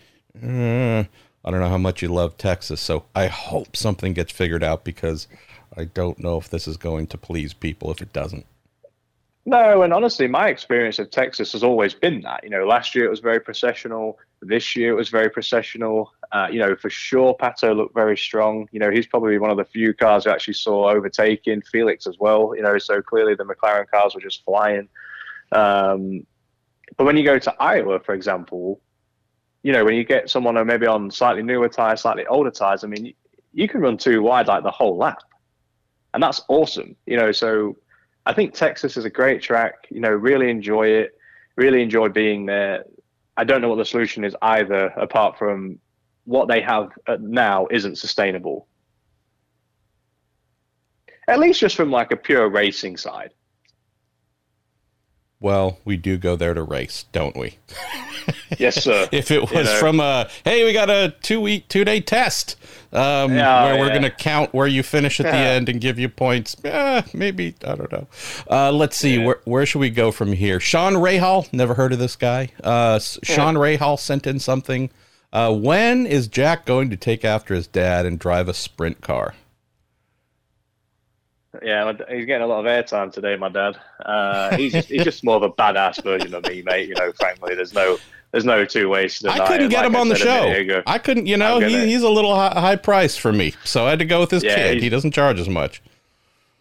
eh, 0.43 1.05
I 1.45 1.51
don't 1.51 1.61
know 1.61 1.69
how 1.69 1.79
much 1.79 2.03
you 2.03 2.09
love 2.09 2.37
Texas. 2.37 2.81
So 2.81 3.05
I 3.15 3.27
hope 3.29 3.77
something 3.77 4.13
gets 4.13 4.33
figured 4.33 4.65
out 4.65 4.85
because 4.85 5.29
I 5.77 5.85
don't 5.85 6.19
know 6.19 6.39
if 6.39 6.49
this 6.49 6.67
is 6.67 6.77
going 6.77 7.07
to 7.09 7.19
please 7.19 7.53
people 7.53 7.91
if 7.91 8.01
it 8.01 8.13
doesn't. 8.13 8.47
No, 9.47 9.83
and 9.83 9.93
honestly, 9.93 10.27
my 10.27 10.49
experience 10.49 10.99
of 10.99 11.11
Texas 11.11 11.53
has 11.53 11.63
always 11.63 11.93
been 11.93 12.23
that. 12.23 12.43
You 12.45 12.51
know, 12.51 12.67
last 12.67 12.95
year 12.95 13.05
it 13.05 13.11
was 13.11 13.21
very 13.21 13.41
processional. 13.41 14.19
This 14.47 14.77
year 14.77 14.93
it 14.93 14.97
was 14.97 15.09
very 15.09 15.31
processional. 15.31 16.13
Uh, 16.33 16.49
you 16.51 16.59
know, 16.59 16.75
for 16.77 16.91
sure, 16.91 17.37
Pato 17.37 17.77
looked 17.77 17.95
very 17.95 18.17
strong. 18.17 18.69
You 18.73 18.81
know, 18.81 18.91
he's 18.91 19.07
probably 19.07 19.39
one 19.39 19.51
of 19.51 19.57
the 19.57 19.65
few 19.65 19.95
cars 19.95 20.25
who 20.25 20.31
actually 20.31 20.55
saw 20.55 20.91
overtaking 20.91 21.63
Felix 21.63 22.07
as 22.07 22.19
well. 22.19 22.55
You 22.57 22.63
know, 22.63 22.79
so 22.79 23.03
clearly 23.03 23.35
the 23.35 23.45
McLaren 23.45 23.89
cars 23.89 24.15
were 24.15 24.21
just 24.21 24.45
flying. 24.45 24.89
Um, 25.53 26.27
but 26.97 27.05
when 27.05 27.17
you 27.17 27.25
go 27.25 27.39
to 27.39 27.55
Iowa, 27.61 28.01
for 28.01 28.15
example, 28.15 28.81
you 29.63 29.73
know, 29.73 29.85
when 29.85 29.95
you 29.95 30.05
get 30.05 30.29
someone 30.29 30.65
maybe 30.67 30.87
on 30.87 31.11
slightly 31.11 31.43
newer 31.43 31.69
tires, 31.69 32.03
slightly 32.03 32.27
older 32.27 32.51
tires, 32.51 32.85
I 32.85 32.87
mean, 32.87 33.15
you 33.53 33.69
can 33.69 33.81
run 33.81 33.97
too 33.97 34.23
wide 34.23 34.47
like 34.47 34.63
the 34.63 34.71
whole 34.71 34.97
lap, 34.97 35.23
and 36.13 36.23
that's 36.23 36.43
awesome. 36.49 36.97
You 37.07 37.17
know, 37.17 37.33
so 37.33 37.77
I 38.27 38.33
think 38.33 38.55
Texas 38.55 38.97
is 38.97 39.05
a 39.05 39.11
great 39.11 39.41
track. 39.43 39.87
You 39.91 40.01
know, 40.01 40.11
really 40.11 40.51
enjoy 40.51 40.89
it. 40.89 41.19
Really 41.57 41.83
enjoy 41.83 42.09
being 42.09 42.47
there. 42.47 42.85
I 43.37 43.45
don't 43.45 43.61
know 43.61 43.69
what 43.69 43.79
the 43.79 43.85
solution 43.85 44.25
is 44.25 44.37
either, 44.41 44.87
apart 44.97 45.39
from 45.39 45.79
what 46.25 46.49
they 46.49 46.61
have 46.61 46.91
now 47.21 47.67
isn't 47.71 47.99
sustainable. 47.99 48.67
At 51.27 51.39
least 51.39 51.61
just 51.61 51.77
from 51.77 51.91
like 51.91 52.13
a 52.13 52.17
pure 52.17 52.49
racing 52.49 52.97
side. 52.97 53.33
Well, 55.41 55.79
we 55.85 55.97
do 55.97 56.17
go 56.17 56.37
there 56.37 56.55
to 56.55 56.63
race, 56.63 57.07
don't 57.13 57.37
we? 57.37 57.59
yes, 58.59 58.83
sir. 58.83 59.09
if 59.13 59.31
it 59.31 59.43
was 59.43 59.53
you 59.53 59.65
know. 59.65 59.79
from 59.79 60.01
a 60.01 60.29
hey, 60.45 60.65
we 60.65 60.73
got 60.73 60.91
a 60.91 61.15
two 61.23 61.41
week, 61.41 61.69
two 61.69 61.85
day 61.85 62.01
test 62.01 62.57
um, 62.95 63.35
yeah, 63.35 63.65
where 63.65 63.81
we're 63.81 63.89
going 63.89 64.03
to 64.03 64.11
count 64.11 64.55
where 64.55 64.69
you 64.69 64.83
finish 64.83 65.19
at 65.19 65.25
the 65.25 65.37
end 65.37 65.69
and 65.69 65.81
give 65.81 65.99
you 65.99 66.09
points. 66.09 66.57
Eh, 66.65 67.03
maybe 67.13 67.55
I 67.67 67.75
don't 67.75 67.91
know. 67.91 68.07
Uh, 68.49 68.71
let's 68.71 68.97
see 68.97 69.17
yeah. 69.17 69.27
where 69.27 69.41
where 69.45 69.67
should 69.67 69.81
we 69.81 69.91
go 69.91 70.13
from 70.13 70.33
here. 70.33 70.61
Sean 70.61 70.95
Rahal, 70.95 71.53
never 71.53 71.75
heard 71.75 71.93
of 71.93 71.99
this 71.99 72.17
guy. 72.17 72.51
Uh, 72.63 72.99
Sean 72.99 73.57
Rahal 73.57 73.99
sent 73.99 74.27
in 74.27 74.39
something. 74.39 74.91
Uh, 75.33 75.53
when 75.53 76.07
is 76.07 76.29
Jack 76.29 76.65
going 76.65 76.91
to 76.91 76.97
take 76.97 77.25
after 77.25 77.55
his 77.55 77.67
dad 77.67 78.07
and 78.07 78.21
drive 78.21 78.49
a 78.49 78.55
sprint 78.55 79.01
car? 79.01 79.35
Yeah, 81.63 81.93
he's 82.11 82.27
getting 82.27 82.43
a 82.43 82.47
lot 82.47 82.65
of 82.65 82.67
airtime 82.67 83.13
today, 83.13 83.37
my 83.37 83.49
dad. 83.49 83.77
Uh, 84.05 84.57
he's 84.57 84.73
just, 84.73 84.89
he's 84.89 85.05
just 85.05 85.25
more 85.25 85.37
of 85.37 85.43
a 85.43 85.51
badass 85.51 86.03
version 86.03 86.35
of 86.35 86.45
me, 86.45 86.63
mate. 86.63 86.89
You 86.89 86.95
know, 86.95 87.13
frankly, 87.13 87.55
there's 87.55 87.75
no 87.75 87.99
there's 88.33 88.45
no 88.45 88.65
two 88.65 88.89
ways 88.89 89.21
to 89.21 89.31
I 89.31 89.47
couldn't 89.47 89.69
get 89.69 89.79
like 89.79 89.87
him 89.87 89.97
I 89.97 90.01
on 90.01 90.09
the 90.09 90.17
show. 90.17 90.83
I 90.87 90.99
couldn't, 90.99 91.27
you 91.27 91.37
know, 91.37 91.61
he, 91.61 91.87
he's 91.87 92.03
a 92.03 92.09
little 92.09 92.35
high, 92.35 92.59
high 92.59 92.77
price 92.77 93.17
for 93.17 93.33
me, 93.33 93.55
so 93.65 93.87
I 93.87 93.91
had 93.91 94.01
to 94.01 94.05
go 94.05 94.21
with 94.21 94.33
his 94.33 94.43
yeah, 94.43 94.57
kid. 94.57 94.83
He 94.83 94.89
doesn't 94.89 95.13
charge 95.13 95.39
as 95.39 95.49
much. 95.49 95.81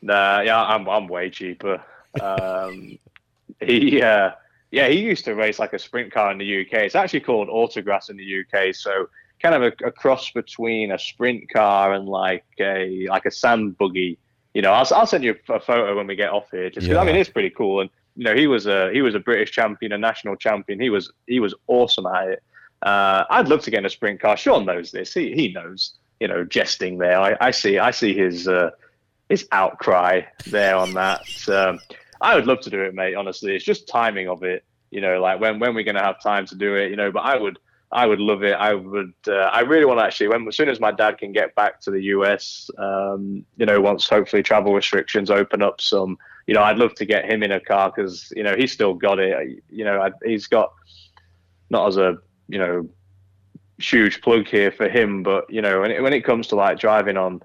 Nah, 0.02 0.42
yeah, 0.42 0.62
I'm 0.62 0.88
I'm 0.88 1.08
way 1.08 1.30
cheaper. 1.30 1.82
Um, 2.22 3.00
he, 3.60 4.02
uh, 4.02 4.32
yeah, 4.70 4.88
he 4.90 5.00
used 5.00 5.26
to 5.26 5.34
race 5.34 5.60
like 5.60 5.74
a 5.74 5.80
sprint 5.80 6.12
car 6.12 6.32
in 6.32 6.38
the 6.38 6.62
UK. 6.62 6.74
It's 6.84 6.96
actually 6.96 7.22
called 7.22 7.48
Autograss 7.48 8.10
in 8.10 8.18
the 8.18 8.42
UK, 8.42 8.76
so 8.76 9.10
kind 9.42 9.56
of 9.56 9.64
a, 9.64 9.88
a 9.88 9.92
cross 9.92 10.32
between 10.32 10.92
a 10.92 11.00
sprint 11.00 11.50
car 11.52 11.94
and 11.94 12.08
like 12.08 12.46
a 12.60 13.08
like 13.10 13.26
a 13.26 13.32
sand 13.32 13.78
buggy 13.78 14.18
you 14.54 14.62
know, 14.62 14.72
I'll, 14.72 14.88
I'll 14.94 15.08
send 15.08 15.24
you 15.24 15.36
a 15.50 15.60
photo 15.60 15.96
when 15.96 16.08
we 16.08 16.16
get 16.16 16.30
off 16.30 16.50
here, 16.52 16.70
just 16.70 16.88
yeah. 16.88 17.00
I 17.00 17.06
mean 17.06 17.16
it's 17.16 17.30
pretty 17.30 17.50
cool. 17.50 17.82
And 17.82 17.90
you 18.16 18.24
know, 18.24 18.36
he 18.36 18.48
was 18.48 18.68
a 18.68 18.92
he 18.94 19.02
was 19.02 19.16
a 19.16 19.20
British 19.20 19.52
champion, 19.52 19.92
a 19.92 19.98
national 19.98 20.36
champion. 20.36 20.80
He 20.80 20.90
was 20.90 21.12
he 21.28 21.40
was 21.40 21.54
awesome 21.68 22.06
at 22.06 22.28
it. 22.30 22.44
Uh, 22.84 23.24
I'd 23.30 23.48
love 23.48 23.62
to 23.62 23.72
get 23.72 23.80
in 23.80 23.86
a 23.86 23.90
sprint 23.90 24.20
car. 24.20 24.38
Sean 24.38 24.66
knows 24.66 24.92
this. 24.92 25.14
He 25.14 25.34
he 25.34 25.52
knows. 25.52 25.96
You 26.20 26.28
know, 26.28 26.46
jesting 26.46 27.00
there. 27.00 27.20
I, 27.20 27.36
I 27.42 27.52
see 27.52 27.80
I 27.80 27.92
see 27.92 28.14
his 28.14 28.48
uh, 28.48 28.70
his 29.30 29.48
outcry 29.52 30.22
there 30.48 30.76
on 30.76 30.94
that. 30.94 31.22
Um, 31.50 31.80
I 32.22 32.36
would 32.36 32.46
love 32.46 32.62
to 32.62 32.70
do 32.70 32.82
it, 32.82 32.94
mate. 32.94 33.16
Honestly, 33.16 33.56
it's 33.56 33.66
just 33.66 33.88
timing 33.88 34.30
of 34.30 34.44
it. 34.44 34.64
You 34.92 35.02
know, 35.02 35.20
like 35.20 35.42
when 35.42 35.60
when 35.60 35.74
we're 35.74 35.84
gonna 35.84 36.04
have 36.04 36.22
time 36.22 36.46
to 36.48 36.56
do 36.56 36.76
it. 36.76 36.92
You 36.92 36.96
know, 36.96 37.12
but 37.12 37.22
I 37.22 37.36
would 37.36 37.58
I 37.94 38.08
would 38.08 38.20
love 38.20 38.44
it. 38.44 38.54
I 38.54 38.74
would. 38.74 39.14
Uh, 39.28 39.34
I 39.34 39.62
really 39.62 39.86
want 39.86 40.00
to 40.00 40.06
actually. 40.06 40.28
When 40.28 40.48
as 40.48 40.56
soon 40.56 40.68
as 40.68 40.80
my 40.80 40.92
dad 40.92 41.20
can 41.20 41.32
get 41.32 41.54
back 41.56 41.80
to 41.82 41.92
the 41.92 42.02
US, 42.16 42.70
um, 42.78 43.46
you 43.58 43.66
know, 43.66 43.80
once 43.80 44.10
hopefully 44.10 44.42
travel 44.42 44.74
restrictions 44.74 45.30
open 45.30 45.62
up 45.62 45.80
some, 45.80 46.18
you 46.48 46.54
know, 46.54 46.64
I'd 46.64 46.78
love 46.78 46.96
to 46.96 47.06
get 47.06 47.30
him 47.30 47.44
in 47.44 47.52
a 47.52 47.60
car 47.60 47.94
because 47.96 48.34
you 48.36 48.44
know 48.44 48.56
he's 48.56 48.72
still 48.72 48.96
got 48.96 49.20
it. 49.20 49.62
You 49.70 49.86
know, 49.86 50.02
I, 50.02 50.12
he's 50.26 50.48
got 50.48 50.74
not 51.70 51.88
as 51.88 51.98
a 51.98 52.18
you 52.48 52.58
know 52.58 52.90
huge 53.78 54.22
plug 54.22 54.48
here 54.48 54.72
for 54.72 54.90
him, 54.90 55.22
but 55.22 55.50
you 55.50 55.62
know, 55.62 55.82
when 55.82 55.92
it, 55.92 56.02
when 56.02 56.14
it 56.14 56.26
comes 56.26 56.48
to 56.48 56.56
like 56.56 56.80
driving 56.80 57.18
on, 57.18 57.42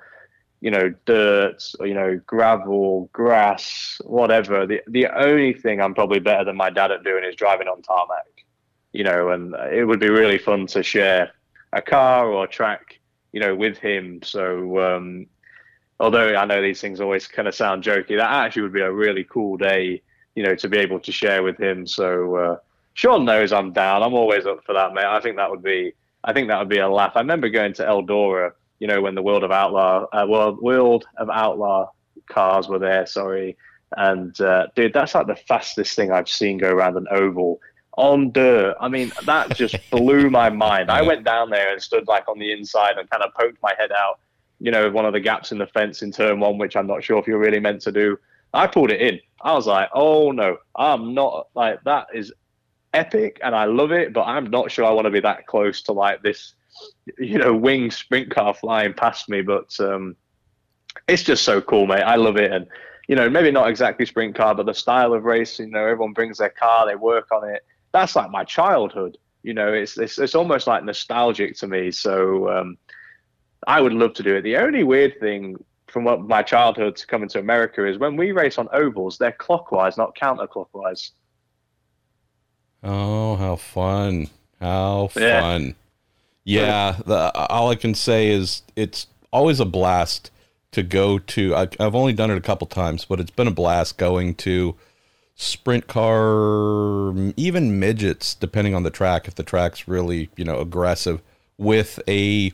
you 0.60 0.70
know, 0.70 0.92
dirt, 1.04 1.62
or, 1.78 1.86
you 1.86 1.94
know, 1.94 2.20
gravel, 2.26 3.10
grass, 3.12 4.00
whatever. 4.04 4.66
The 4.66 4.80
the 4.88 5.08
only 5.08 5.52
thing 5.52 5.82
I'm 5.82 5.94
probably 5.94 6.20
better 6.20 6.44
than 6.44 6.56
my 6.56 6.70
dad 6.70 6.90
at 6.90 7.04
doing 7.04 7.24
is 7.24 7.36
driving 7.36 7.68
on 7.68 7.82
tarmac 7.82 8.37
you 8.92 9.04
know, 9.04 9.30
and 9.30 9.54
it 9.72 9.84
would 9.84 10.00
be 10.00 10.10
really 10.10 10.38
fun 10.38 10.66
to 10.68 10.82
share 10.82 11.32
a 11.72 11.82
car 11.82 12.30
or 12.30 12.44
a 12.44 12.48
track, 12.48 12.98
you 13.32 13.40
know, 13.40 13.54
with 13.54 13.78
him. 13.78 14.20
So, 14.22 14.80
um, 14.80 15.26
although 16.00 16.34
I 16.34 16.44
know 16.44 16.62
these 16.62 16.80
things 16.80 17.00
always 17.00 17.26
kind 17.26 17.48
of 17.48 17.54
sound 17.54 17.84
jokey, 17.84 18.16
that 18.16 18.30
actually 18.30 18.62
would 18.62 18.72
be 18.72 18.80
a 18.80 18.92
really 18.92 19.24
cool 19.24 19.56
day, 19.56 20.02
you 20.34 20.42
know, 20.42 20.54
to 20.56 20.68
be 20.68 20.78
able 20.78 21.00
to 21.00 21.12
share 21.12 21.42
with 21.42 21.58
him. 21.58 21.86
So, 21.86 22.36
uh, 22.36 22.56
Sean 22.94 23.24
knows 23.24 23.52
I'm 23.52 23.72
down. 23.72 24.02
I'm 24.02 24.14
always 24.14 24.46
up 24.46 24.64
for 24.64 24.72
that, 24.72 24.94
mate. 24.94 25.04
I 25.04 25.20
think 25.20 25.36
that 25.36 25.50
would 25.50 25.62
be, 25.62 25.92
I 26.24 26.32
think 26.32 26.48
that 26.48 26.58
would 26.58 26.68
be 26.68 26.78
a 26.78 26.88
laugh. 26.88 27.12
I 27.14 27.20
remember 27.20 27.48
going 27.48 27.74
to 27.74 27.84
Eldora, 27.84 28.52
you 28.80 28.88
know, 28.88 29.00
when 29.00 29.14
the 29.14 29.22
World 29.22 29.44
of 29.44 29.52
Outlaw, 29.52 30.06
uh, 30.12 30.26
World 30.26 30.58
World 30.60 31.06
of 31.16 31.28
Outlaw 31.30 31.90
cars 32.28 32.68
were 32.68 32.78
there. 32.78 33.06
Sorry, 33.06 33.56
and 33.96 34.38
uh, 34.40 34.66
dude, 34.74 34.92
that's 34.92 35.14
like 35.14 35.26
the 35.26 35.36
fastest 35.36 35.94
thing 35.94 36.10
I've 36.10 36.28
seen 36.28 36.58
go 36.58 36.70
around 36.70 36.96
an 36.96 37.06
oval 37.10 37.60
on 37.98 38.30
dirt. 38.30 38.76
I 38.80 38.88
mean, 38.88 39.12
that 39.26 39.54
just 39.56 39.76
blew 39.90 40.30
my 40.30 40.48
mind. 40.48 40.90
I 40.90 41.02
went 41.02 41.24
down 41.24 41.50
there 41.50 41.72
and 41.72 41.82
stood 41.82 42.06
like 42.06 42.28
on 42.28 42.38
the 42.38 42.52
inside 42.52 42.96
and 42.96 43.10
kind 43.10 43.24
of 43.24 43.34
poked 43.34 43.60
my 43.60 43.74
head 43.76 43.90
out, 43.92 44.20
you 44.60 44.70
know, 44.70 44.88
one 44.88 45.04
of 45.04 45.12
the 45.12 45.20
gaps 45.20 45.50
in 45.50 45.58
the 45.58 45.66
fence 45.66 46.02
in 46.02 46.12
turn 46.12 46.38
one, 46.38 46.58
which 46.58 46.76
I'm 46.76 46.86
not 46.86 47.02
sure 47.02 47.18
if 47.18 47.26
you're 47.26 47.40
really 47.40 47.60
meant 47.60 47.82
to 47.82 47.92
do. 47.92 48.16
I 48.54 48.68
pulled 48.68 48.92
it 48.92 49.00
in. 49.00 49.20
I 49.42 49.52
was 49.52 49.66
like, 49.66 49.90
oh 49.92 50.30
no, 50.30 50.58
I'm 50.76 51.12
not 51.12 51.48
like 51.54 51.82
that 51.84 52.06
is 52.14 52.32
epic 52.94 53.40
and 53.42 53.54
I 53.54 53.64
love 53.64 53.90
it, 53.90 54.12
but 54.12 54.22
I'm 54.22 54.48
not 54.48 54.70
sure 54.70 54.84
I 54.84 54.90
want 54.90 55.06
to 55.06 55.10
be 55.10 55.20
that 55.20 55.46
close 55.46 55.82
to 55.82 55.92
like 55.92 56.22
this, 56.22 56.54
you 57.18 57.38
know, 57.38 57.52
wing 57.52 57.90
sprint 57.90 58.30
car 58.30 58.54
flying 58.54 58.94
past 58.94 59.28
me. 59.28 59.42
But 59.42 59.78
um, 59.80 60.14
it's 61.08 61.24
just 61.24 61.42
so 61.42 61.60
cool, 61.60 61.86
mate. 61.86 62.02
I 62.02 62.14
love 62.14 62.36
it. 62.36 62.52
And 62.52 62.68
you 63.08 63.16
know, 63.16 63.28
maybe 63.28 63.50
not 63.50 63.68
exactly 63.68 64.06
sprint 64.06 64.36
car, 64.36 64.54
but 64.54 64.66
the 64.66 64.74
style 64.74 65.14
of 65.14 65.24
racing, 65.24 65.68
you 65.68 65.72
know, 65.72 65.84
everyone 65.84 66.12
brings 66.12 66.38
their 66.38 66.50
car, 66.50 66.86
they 66.86 66.94
work 66.94 67.32
on 67.32 67.48
it. 67.48 67.64
That's 67.92 68.16
like 68.16 68.30
my 68.30 68.44
childhood. 68.44 69.18
You 69.42 69.54
know, 69.54 69.72
it's 69.72 69.96
it's, 69.98 70.18
it's 70.18 70.34
almost 70.34 70.66
like 70.66 70.84
nostalgic 70.84 71.56
to 71.58 71.66
me. 71.66 71.90
So 71.90 72.50
um, 72.50 72.78
I 73.66 73.80
would 73.80 73.92
love 73.92 74.14
to 74.14 74.22
do 74.22 74.36
it. 74.36 74.42
The 74.42 74.56
only 74.56 74.84
weird 74.84 75.18
thing 75.20 75.56
from 75.86 76.04
what 76.04 76.20
my 76.20 76.42
childhood 76.42 76.96
to 76.96 77.06
coming 77.06 77.28
to 77.30 77.38
America 77.38 77.86
is 77.86 77.98
when 77.98 78.16
we 78.16 78.32
race 78.32 78.58
on 78.58 78.68
ovals, 78.72 79.18
they're 79.18 79.32
clockwise, 79.32 79.96
not 79.96 80.14
counterclockwise. 80.16 81.10
Oh, 82.82 83.36
how 83.36 83.56
fun! 83.56 84.28
How 84.60 85.08
fun! 85.08 85.74
Yeah, 86.44 86.62
yeah 86.62 86.96
the, 87.04 87.46
all 87.48 87.70
I 87.70 87.74
can 87.74 87.94
say 87.94 88.28
is 88.28 88.62
it's 88.76 89.06
always 89.32 89.60
a 89.60 89.64
blast 89.64 90.30
to 90.72 90.82
go 90.82 91.18
to. 91.18 91.54
I, 91.54 91.68
I've 91.80 91.94
only 91.94 92.12
done 92.12 92.30
it 92.30 92.36
a 92.36 92.42
couple 92.42 92.66
times, 92.66 93.04
but 93.04 93.20
it's 93.20 93.30
been 93.30 93.48
a 93.48 93.52
blast 93.52 93.98
going 93.98 94.34
to 94.36 94.76
sprint 95.38 95.86
car, 95.86 97.14
even 97.36 97.78
midgets, 97.78 98.34
depending 98.34 98.74
on 98.74 98.82
the 98.82 98.90
track. 98.90 99.26
If 99.28 99.36
the 99.36 99.42
track's 99.42 99.88
really 99.88 100.28
you 100.36 100.44
know 100.44 100.58
aggressive 100.58 101.22
with 101.56 102.00
a 102.06 102.52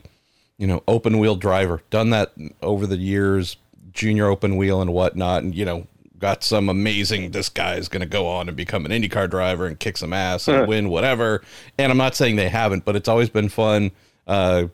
you 0.57 0.67
know 0.67 0.83
open 0.87 1.17
wheel 1.19 1.35
driver, 1.35 1.81
done 1.89 2.11
that 2.11 2.31
over 2.61 2.87
the 2.87 2.97
years, 2.97 3.57
junior 3.91 4.27
open 4.27 4.55
wheel 4.55 4.81
and 4.81 4.93
whatnot, 4.93 5.43
and 5.43 5.53
you 5.53 5.65
know 5.65 5.87
got 6.19 6.43
some 6.43 6.69
amazing. 6.69 7.31
This 7.31 7.49
guy 7.49 7.75
is 7.75 7.89
going 7.89 8.01
to 8.01 8.07
go 8.07 8.27
on 8.27 8.47
and 8.47 8.55
become 8.55 8.85
an 8.85 8.91
IndyCar 8.91 9.29
driver 9.29 9.65
and 9.65 9.77
kick 9.77 9.97
some 9.97 10.13
ass 10.13 10.47
and 10.47 10.65
win 10.67 10.89
whatever. 10.89 11.41
And 11.77 11.91
I'm 11.91 11.97
not 11.97 12.15
saying 12.15 12.37
they 12.37 12.49
haven't, 12.49 12.85
but 12.85 12.95
it's 12.95 13.09
always 13.09 13.29
been 13.29 13.49
fun. 13.49 13.91
Uh, 14.25 14.67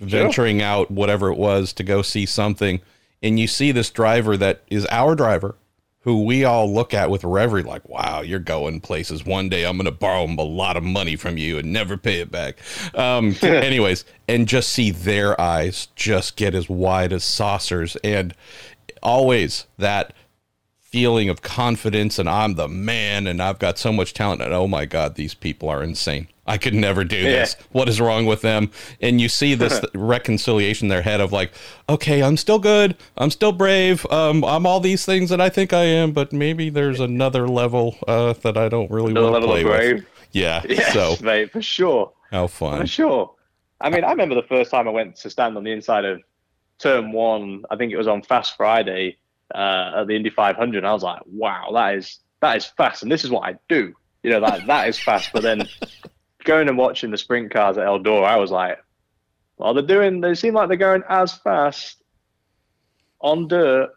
venturing 0.00 0.60
out 0.60 0.90
whatever 0.90 1.30
it 1.30 1.38
was 1.38 1.72
to 1.72 1.82
go 1.82 2.02
see 2.02 2.26
something 2.26 2.80
and 3.22 3.40
you 3.40 3.46
see 3.46 3.72
this 3.72 3.90
driver 3.90 4.36
that 4.36 4.62
is 4.68 4.86
our 4.90 5.14
driver 5.14 5.54
who 6.04 6.22
we 6.22 6.44
all 6.44 6.72
look 6.72 6.94
at 6.94 7.10
with 7.10 7.24
reverie 7.24 7.62
like 7.62 7.88
wow 7.88 8.20
you're 8.20 8.38
going 8.38 8.80
places. 8.80 9.24
One 9.24 9.48
day 9.48 9.64
i'm 9.66 9.76
going 9.76 9.86
to 9.86 9.90
borrow 9.90 10.24
a 10.24 10.42
lot 10.42 10.76
of 10.76 10.82
money 10.82 11.16
from 11.16 11.36
you 11.36 11.58
and 11.58 11.72
never 11.72 11.96
pay 11.96 12.20
it 12.20 12.30
back. 12.30 12.58
Um, 12.94 13.34
anyways 13.42 14.04
and 14.28 14.46
just 14.48 14.70
see 14.70 14.90
their 14.90 15.38
eyes 15.40 15.88
just 15.96 16.36
get 16.36 16.54
as 16.54 16.68
wide 16.68 17.12
as 17.12 17.24
saucers 17.24 17.96
and 18.04 18.34
always 19.02 19.66
that 19.78 20.14
feeling 20.80 21.28
of 21.28 21.42
confidence 21.42 22.18
and 22.18 22.28
i'm 22.28 22.54
the 22.54 22.68
man 22.68 23.26
and 23.26 23.42
i've 23.42 23.58
got 23.58 23.76
so 23.76 23.92
much 23.92 24.14
talent 24.14 24.40
and 24.40 24.54
oh 24.54 24.68
my 24.68 24.84
god 24.84 25.16
these 25.16 25.34
people 25.34 25.68
are 25.68 25.82
insane 25.82 26.28
I 26.46 26.58
could 26.58 26.74
never 26.74 27.04
do 27.04 27.22
this. 27.22 27.56
Yeah. 27.58 27.66
What 27.72 27.88
is 27.88 28.00
wrong 28.00 28.26
with 28.26 28.42
them? 28.42 28.70
And 29.00 29.20
you 29.20 29.28
see 29.28 29.54
this 29.54 29.80
reconciliation 29.94 30.86
in 30.86 30.88
their 30.90 31.02
head 31.02 31.20
of 31.20 31.32
like, 31.32 31.52
okay, 31.88 32.22
I'm 32.22 32.36
still 32.36 32.58
good. 32.58 32.96
I'm 33.16 33.30
still 33.30 33.52
brave. 33.52 34.04
Um, 34.10 34.44
I'm 34.44 34.66
all 34.66 34.80
these 34.80 35.04
things 35.04 35.30
that 35.30 35.40
I 35.40 35.48
think 35.48 35.72
I 35.72 35.84
am, 35.84 36.12
but 36.12 36.32
maybe 36.32 36.70
there's 36.70 37.00
another 37.00 37.48
level 37.48 37.96
uh, 38.06 38.34
that 38.34 38.56
I 38.56 38.68
don't 38.68 38.90
really 38.90 39.12
want 39.12 39.42
to 39.42 39.48
play 39.48 39.64
with. 39.64 40.04
Yeah. 40.32 40.62
Yes, 40.68 40.92
so, 40.92 41.16
mate, 41.24 41.52
for 41.52 41.62
sure. 41.62 42.12
How 42.30 42.48
fun. 42.48 42.80
For 42.80 42.86
sure. 42.86 43.34
I 43.80 43.90
mean, 43.90 44.02
I 44.02 44.10
remember 44.10 44.34
the 44.34 44.42
first 44.42 44.70
time 44.70 44.88
I 44.88 44.90
went 44.90 45.16
to 45.16 45.30
stand 45.30 45.56
on 45.56 45.62
the 45.62 45.70
inside 45.70 46.04
of 46.04 46.20
turn 46.78 47.12
one. 47.12 47.64
I 47.70 47.76
think 47.76 47.92
it 47.92 47.96
was 47.96 48.08
on 48.08 48.22
Fast 48.22 48.56
Friday 48.56 49.18
uh, 49.54 49.92
at 49.98 50.08
the 50.08 50.16
Indy 50.16 50.30
500. 50.30 50.78
And 50.78 50.86
I 50.86 50.92
was 50.92 51.02
like, 51.04 51.22
wow, 51.26 51.70
that 51.72 51.94
is 51.94 52.18
that 52.44 52.58
is 52.58 52.66
fast, 52.66 53.02
and 53.02 53.10
this 53.10 53.24
is 53.24 53.30
what 53.30 53.48
I 53.48 53.56
do. 53.68 53.94
You 54.22 54.30
know, 54.30 54.40
that 54.40 54.66
that 54.66 54.88
is 54.88 54.98
fast. 54.98 55.30
But 55.32 55.42
then 55.42 55.68
going 56.44 56.68
and 56.68 56.78
watching 56.78 57.10
the 57.10 57.18
sprint 57.18 57.50
cars 57.52 57.76
at 57.78 57.86
Eldora, 57.86 58.26
I 58.26 58.36
was 58.36 58.50
like, 58.50 58.78
well, 59.56 59.74
they're 59.74 59.82
doing, 59.82 60.20
they 60.20 60.34
seem 60.34 60.54
like 60.54 60.68
they're 60.68 60.76
going 60.76 61.02
as 61.08 61.32
fast 61.32 62.02
on 63.20 63.48
dirt 63.48 63.90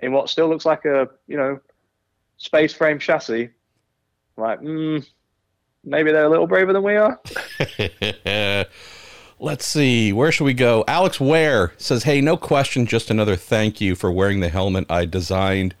in 0.00 0.12
what 0.12 0.28
still 0.28 0.48
looks 0.48 0.64
like 0.64 0.84
a, 0.84 1.08
you 1.26 1.36
know, 1.36 1.60
space 2.36 2.72
frame 2.72 2.98
chassis. 2.98 3.50
Like, 4.36 4.60
mm, 4.60 5.04
maybe 5.84 6.12
they're 6.12 6.26
a 6.26 6.30
little 6.30 6.46
braver 6.46 6.72
than 6.72 6.82
we 6.82 6.96
are. 6.96 7.20
Let's 9.40 9.66
see, 9.66 10.12
where 10.12 10.32
should 10.32 10.44
we 10.44 10.54
go? 10.54 10.84
Alex 10.88 11.20
Ware 11.20 11.72
says, 11.76 12.02
Hey, 12.02 12.20
no 12.20 12.36
question, 12.36 12.86
just 12.86 13.08
another 13.08 13.36
thank 13.36 13.80
you 13.80 13.94
for 13.94 14.10
wearing 14.10 14.40
the 14.40 14.48
helmet 14.48 14.86
I 14.90 15.04
designed 15.04 15.76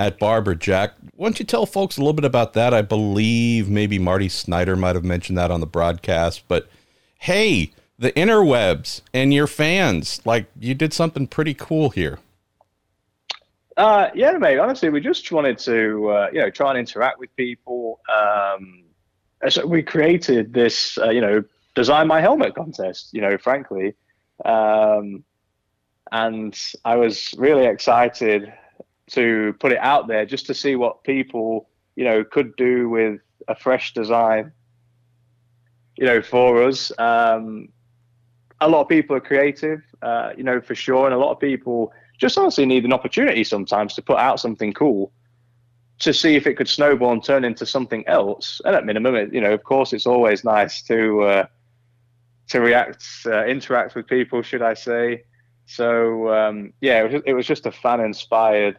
at 0.00 0.18
Barber 0.18 0.54
Jack. 0.54 0.94
Why 1.14 1.26
don't 1.26 1.38
you 1.38 1.44
tell 1.44 1.66
folks 1.66 1.98
a 1.98 2.00
little 2.00 2.14
bit 2.14 2.24
about 2.24 2.54
that? 2.54 2.72
I 2.72 2.80
believe 2.80 3.68
maybe 3.68 3.98
Marty 3.98 4.30
Snider 4.30 4.74
might 4.74 4.96
have 4.96 5.04
mentioned 5.04 5.36
that 5.36 5.50
on 5.50 5.60
the 5.60 5.66
broadcast, 5.66 6.44
but 6.48 6.70
hey, 7.18 7.72
the 7.98 8.10
interwebs 8.12 9.02
and 9.12 9.34
your 9.34 9.46
fans, 9.46 10.22
like 10.24 10.46
you 10.58 10.72
did 10.72 10.94
something 10.94 11.26
pretty 11.26 11.52
cool 11.52 11.90
here. 11.90 12.18
Uh, 13.76 14.08
yeah, 14.14 14.32
mate. 14.38 14.58
Honestly, 14.58 14.88
we 14.88 15.02
just 15.02 15.30
wanted 15.30 15.58
to, 15.58 16.08
uh, 16.08 16.28
you 16.32 16.40
know, 16.40 16.48
try 16.48 16.70
and 16.70 16.78
interact 16.78 17.18
with 17.18 17.34
people. 17.36 18.00
Um, 18.10 18.84
so 19.50 19.66
we 19.66 19.82
created 19.82 20.54
this, 20.54 20.96
uh, 20.96 21.10
you 21.10 21.20
know, 21.20 21.44
design 21.74 22.06
my 22.06 22.22
helmet 22.22 22.54
contest. 22.54 23.10
You 23.12 23.20
know, 23.20 23.36
frankly, 23.36 23.94
um, 24.46 25.24
and 26.10 26.58
I 26.86 26.96
was 26.96 27.34
really 27.36 27.66
excited 27.66 28.50
to 29.12 29.54
put 29.60 29.72
it 29.72 29.78
out 29.78 30.08
there 30.08 30.24
just 30.24 30.46
to 30.46 30.54
see 30.54 30.76
what 30.76 31.02
people 31.04 31.68
you 31.96 32.04
know 32.04 32.24
could 32.24 32.54
do 32.56 32.88
with 32.88 33.20
a 33.48 33.54
fresh 33.54 33.92
design 33.94 34.52
you 35.96 36.06
know 36.06 36.22
for 36.22 36.62
us. 36.64 36.90
Um, 36.98 37.68
a 38.62 38.68
lot 38.68 38.82
of 38.82 38.88
people 38.88 39.16
are 39.16 39.20
creative 39.20 39.82
uh, 40.02 40.30
you 40.36 40.42
know 40.42 40.60
for 40.60 40.74
sure. 40.74 41.06
And 41.06 41.14
a 41.14 41.18
lot 41.18 41.30
of 41.30 41.38
people 41.38 41.92
just 42.18 42.36
honestly 42.38 42.66
need 42.66 42.84
an 42.84 42.92
opportunity 42.92 43.44
sometimes 43.44 43.94
to 43.94 44.02
put 44.02 44.18
out 44.18 44.40
something 44.40 44.72
cool 44.72 45.12
to 46.00 46.14
see 46.14 46.34
if 46.34 46.46
it 46.46 46.54
could 46.54 46.68
snowball 46.68 47.12
and 47.12 47.22
turn 47.22 47.44
into 47.44 47.66
something 47.66 48.06
else. 48.06 48.60
And 48.64 48.74
at 48.74 48.86
minimum 48.86 49.14
it, 49.14 49.32
you 49.34 49.40
know 49.40 49.52
of 49.52 49.62
course 49.64 49.92
it's 49.92 50.06
always 50.06 50.44
nice 50.44 50.82
to 50.82 51.22
uh, 51.22 51.46
to 52.48 52.60
react 52.60 53.04
uh, 53.26 53.44
interact 53.44 53.94
with 53.94 54.06
people 54.06 54.42
should 54.42 54.62
i 54.62 54.74
say. 54.74 55.24
So 55.66 56.34
um, 56.34 56.72
yeah, 56.80 57.06
it 57.24 57.32
was, 57.32 57.46
just 57.46 57.64
a 57.64 57.70
fan 57.70 58.00
inspired 58.00 58.76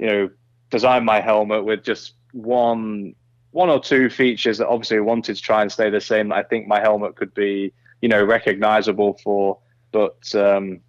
you 0.00 0.06
know, 0.06 0.30
design 0.70 1.04
my 1.04 1.20
helmet 1.20 1.64
with 1.64 1.84
just 1.84 2.14
one 2.32 3.14
one 3.52 3.68
or 3.68 3.80
two 3.80 4.08
features 4.08 4.58
that 4.58 4.68
obviously 4.68 5.00
wanted 5.00 5.36
to 5.36 5.42
try 5.42 5.60
and 5.60 5.70
stay 5.70 5.90
the 5.90 6.00
same. 6.00 6.32
I 6.32 6.42
think 6.42 6.68
my 6.68 6.80
helmet 6.80 7.16
could 7.16 7.34
be, 7.34 7.72
you 8.00 8.08
know, 8.08 8.22
recognizable 8.22 9.18
for. 9.22 9.58
But 9.92 10.34
um, 10.34 10.80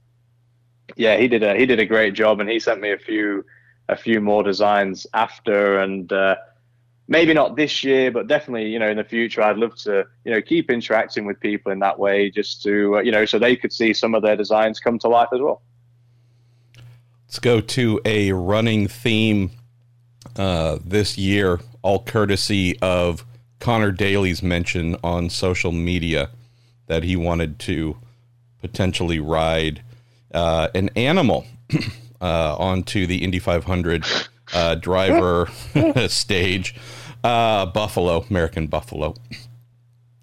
yeah, 0.95 1.17
he 1.17 1.27
did 1.27 1.43
a 1.43 1.55
he 1.57 1.65
did 1.65 1.79
a 1.79 1.85
great 1.85 2.13
job, 2.13 2.39
and 2.39 2.49
he 2.49 2.59
sent 2.59 2.79
me 2.79 2.91
a 2.91 2.97
few 2.97 3.43
a 3.89 3.97
few 3.97 4.21
more 4.21 4.43
designs 4.43 5.05
after, 5.13 5.79
and 5.79 6.11
uh, 6.13 6.35
maybe 7.07 7.33
not 7.33 7.57
this 7.57 7.83
year, 7.83 8.11
but 8.11 8.27
definitely 8.27 8.69
you 8.69 8.79
know 8.79 8.89
in 8.89 8.97
the 8.97 9.03
future, 9.03 9.41
I'd 9.41 9.57
love 9.57 9.75
to 9.77 10.05
you 10.23 10.31
know 10.31 10.41
keep 10.41 10.69
interacting 10.69 11.25
with 11.25 11.39
people 11.39 11.71
in 11.71 11.79
that 11.79 11.99
way, 11.99 12.29
just 12.29 12.61
to 12.63 12.97
uh, 12.97 13.01
you 13.01 13.11
know 13.11 13.25
so 13.25 13.39
they 13.39 13.55
could 13.55 13.73
see 13.73 13.93
some 13.93 14.15
of 14.15 14.21
their 14.21 14.37
designs 14.37 14.79
come 14.79 14.99
to 14.99 15.09
life 15.09 15.29
as 15.33 15.41
well. 15.41 15.63
Let's 17.31 17.39
go 17.39 17.61
to 17.61 18.01
a 18.03 18.33
running 18.33 18.89
theme 18.89 19.51
uh, 20.35 20.79
this 20.83 21.17
year, 21.17 21.61
all 21.81 22.03
courtesy 22.03 22.77
of 22.81 23.25
Connor 23.61 23.93
Daly's 23.93 24.43
mention 24.43 24.97
on 25.01 25.29
social 25.29 25.71
media 25.71 26.29
that 26.87 27.05
he 27.05 27.15
wanted 27.15 27.57
to 27.59 27.95
potentially 28.59 29.21
ride 29.21 29.81
uh, 30.33 30.67
an 30.75 30.89
animal 30.97 31.45
uh, 32.21 32.57
onto 32.57 33.07
the 33.07 33.23
Indy 33.23 33.39
500 33.39 34.03
uh, 34.53 34.75
driver 34.75 35.47
stage. 36.09 36.75
Uh, 37.23 37.65
buffalo, 37.65 38.25
American 38.29 38.67
buffalo. 38.67 39.15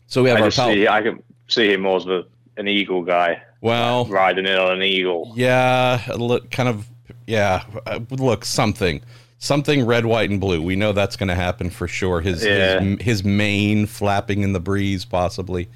So 0.08 0.22
we 0.22 0.28
have 0.28 0.40
I 0.40 0.42
our 0.42 0.50
pal. 0.50 0.68
see 0.74 0.86
I 0.86 1.00
can 1.00 1.22
see 1.46 1.72
him 1.72 1.80
more 1.80 1.96
as 1.96 2.06
a, 2.06 2.24
an 2.58 2.68
eagle 2.68 3.00
guy 3.02 3.42
Well, 3.62 4.04
riding 4.04 4.44
in 4.44 4.58
on 4.58 4.72
an 4.72 4.82
eagle. 4.82 5.32
yeah, 5.36 6.02
look, 6.14 6.50
kind 6.50 6.68
of, 6.68 6.86
yeah. 7.28 7.62
uh, 7.86 8.00
Look, 8.10 8.44
something, 8.44 9.00
something 9.38 9.84
red, 9.86 10.06
white, 10.06 10.30
and 10.30 10.40
blue. 10.40 10.60
We 10.62 10.74
know 10.76 10.92
that's 10.92 11.14
going 11.16 11.28
to 11.28 11.34
happen 11.36 11.70
for 11.70 11.86
sure. 11.86 12.20
His 12.20 12.44
Yeah. 12.44 12.80
his 12.80 13.00
his 13.02 13.24
mane 13.24 13.86
flapping 13.86 14.42
in 14.42 14.52
the 14.52 14.60
breeze, 14.60 15.04
possibly. 15.04 15.68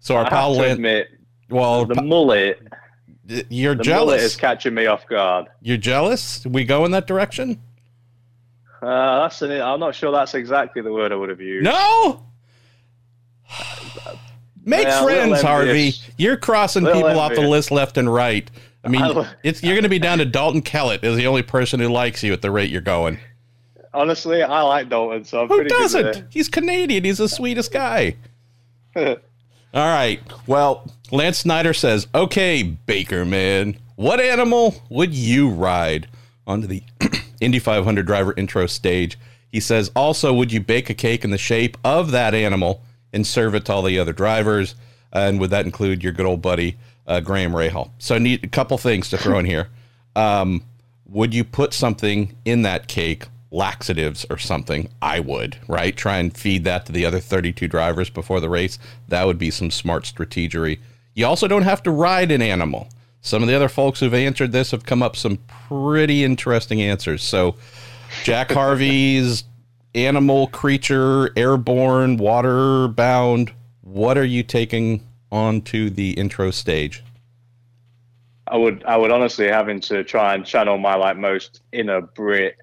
So 0.00 0.14
our 0.16 0.26
I 0.26 0.28
pal 0.28 0.48
have 0.54 0.56
to 0.56 0.62
Lan- 0.62 0.72
admit, 0.76 1.08
well, 1.50 1.84
the 1.86 2.00
mullet, 2.02 2.60
you're 3.48 3.74
the 3.74 3.78
mullet 3.78 3.84
jealous. 3.84 4.22
is 4.22 4.36
catching 4.36 4.74
me 4.74 4.86
off 4.86 5.06
guard. 5.08 5.46
You're 5.62 5.76
jealous. 5.78 6.46
We 6.46 6.64
go 6.64 6.84
in 6.84 6.92
that 6.92 7.06
direction? 7.06 7.60
Uh, 8.80 9.22
that's 9.22 9.42
an, 9.42 9.50
I'm 9.60 9.80
not 9.80 9.94
sure 9.96 10.12
that's 10.12 10.34
exactly 10.34 10.82
the 10.82 10.92
word 10.92 11.10
I 11.10 11.16
would 11.16 11.30
have 11.30 11.40
used. 11.40 11.64
No. 11.64 12.22
Make 14.64 14.86
Yeah, 14.86 15.02
friends, 15.02 15.40
Harvey. 15.40 15.94
You're 16.18 16.36
crossing 16.36 16.84
people 16.84 17.18
off 17.18 17.34
the 17.34 17.40
list 17.40 17.70
left 17.70 17.96
and 17.96 18.12
right. 18.12 18.50
I 18.88 18.90
mean, 18.90 19.02
I- 19.02 19.34
it's 19.42 19.62
you're 19.62 19.74
going 19.74 19.82
to 19.84 19.88
be 19.88 19.98
down 19.98 20.18
to 20.18 20.24
Dalton 20.24 20.62
Kellett 20.62 21.04
as 21.04 21.16
the 21.16 21.26
only 21.26 21.42
person 21.42 21.80
who 21.80 21.88
likes 21.88 22.22
you 22.22 22.32
at 22.32 22.42
the 22.42 22.50
rate 22.50 22.70
you're 22.70 22.80
going. 22.80 23.18
Honestly, 23.94 24.42
I 24.42 24.62
like 24.62 24.88
Dalton, 24.88 25.24
so 25.24 25.42
I'm 25.42 25.48
Who 25.48 25.56
pretty 25.56 25.70
doesn't? 25.70 26.26
He's 26.30 26.48
Canadian. 26.48 27.04
He's 27.04 27.18
the 27.18 27.28
sweetest 27.28 27.72
guy. 27.72 28.16
All 28.96 29.16
right. 29.74 30.20
Well, 30.46 30.90
Lance 31.10 31.38
Snyder 31.38 31.72
says, 31.72 32.06
"Okay, 32.14 32.62
Baker 32.62 33.24
man, 33.24 33.78
what 33.96 34.20
animal 34.20 34.74
would 34.90 35.14
you 35.14 35.50
ride 35.50 36.08
onto 36.46 36.66
the 36.66 36.82
Indy 37.40 37.58
500 37.58 38.06
driver 38.06 38.34
intro 38.36 38.66
stage?" 38.66 39.18
He 39.50 39.60
says, 39.60 39.90
"Also, 39.94 40.32
would 40.34 40.52
you 40.52 40.60
bake 40.60 40.90
a 40.90 40.94
cake 40.94 41.24
in 41.24 41.30
the 41.30 41.38
shape 41.38 41.76
of 41.84 42.10
that 42.10 42.34
animal 42.34 42.82
and 43.12 43.26
serve 43.26 43.54
it 43.54 43.64
to 43.66 43.72
all 43.72 43.82
the 43.82 43.98
other 43.98 44.12
drivers? 44.12 44.74
And 45.12 45.40
would 45.40 45.50
that 45.50 45.64
include 45.64 46.02
your 46.02 46.12
good 46.12 46.26
old 46.26 46.42
buddy 46.42 46.76
uh, 47.08 47.20
Graham 47.20 47.52
Rahal?" 47.52 47.90
So, 47.98 48.14
I 48.14 48.18
need 48.18 48.44
a 48.44 48.48
couple 48.48 48.78
things 48.78 49.10
to 49.10 49.18
throw 49.18 49.40
in 49.40 49.46
here. 49.46 49.68
Um, 50.14 50.62
would 51.08 51.34
you 51.34 51.42
put 51.42 51.72
something 51.72 52.36
in 52.44 52.62
that 52.62 52.86
cake 52.86 53.26
laxatives 53.50 54.26
or 54.30 54.38
something? 54.38 54.88
I 55.00 55.20
would 55.20 55.58
right? 55.68 55.96
Try 55.96 56.18
and 56.18 56.36
feed 56.36 56.64
that 56.64 56.86
to 56.86 56.92
the 56.92 57.04
other 57.04 57.20
32 57.20 57.68
drivers 57.68 58.10
before 58.10 58.40
the 58.40 58.48
race. 58.48 58.78
That 59.08 59.26
would 59.26 59.38
be 59.38 59.50
some 59.50 59.70
smart 59.70 60.04
strategery. 60.04 60.78
You 61.14 61.26
also 61.26 61.48
don't 61.48 61.62
have 61.62 61.82
to 61.84 61.90
ride 61.90 62.30
an 62.30 62.42
animal. 62.42 62.88
Some 63.20 63.42
of 63.42 63.48
the 63.48 63.54
other 63.54 63.68
folks 63.68 64.00
who've 64.00 64.14
answered 64.14 64.52
this 64.52 64.70
have 64.70 64.84
come 64.84 65.02
up 65.02 65.16
some 65.16 65.38
pretty 65.68 66.24
interesting 66.24 66.80
answers. 66.80 67.22
So 67.22 67.56
jack 68.22 68.50
harvey's 68.50 69.44
animal 69.94 70.46
creature 70.46 71.30
airborne 71.36 72.16
water 72.16 72.88
bound 72.88 73.52
what 73.82 74.16
are 74.16 74.24
you 74.24 74.42
taking 74.42 75.06
onto 75.30 75.90
the 75.90 76.12
intro 76.12 76.50
stage 76.50 77.02
I 78.50 78.56
would 78.56 78.84
I 78.84 78.96
would 78.96 79.10
honestly 79.10 79.46
having 79.46 79.80
to 79.80 80.02
try 80.04 80.34
and 80.34 80.44
channel 80.44 80.78
my 80.78 80.94
like 80.94 81.16
most 81.16 81.62
inner 81.72 82.00
Brit 82.00 82.56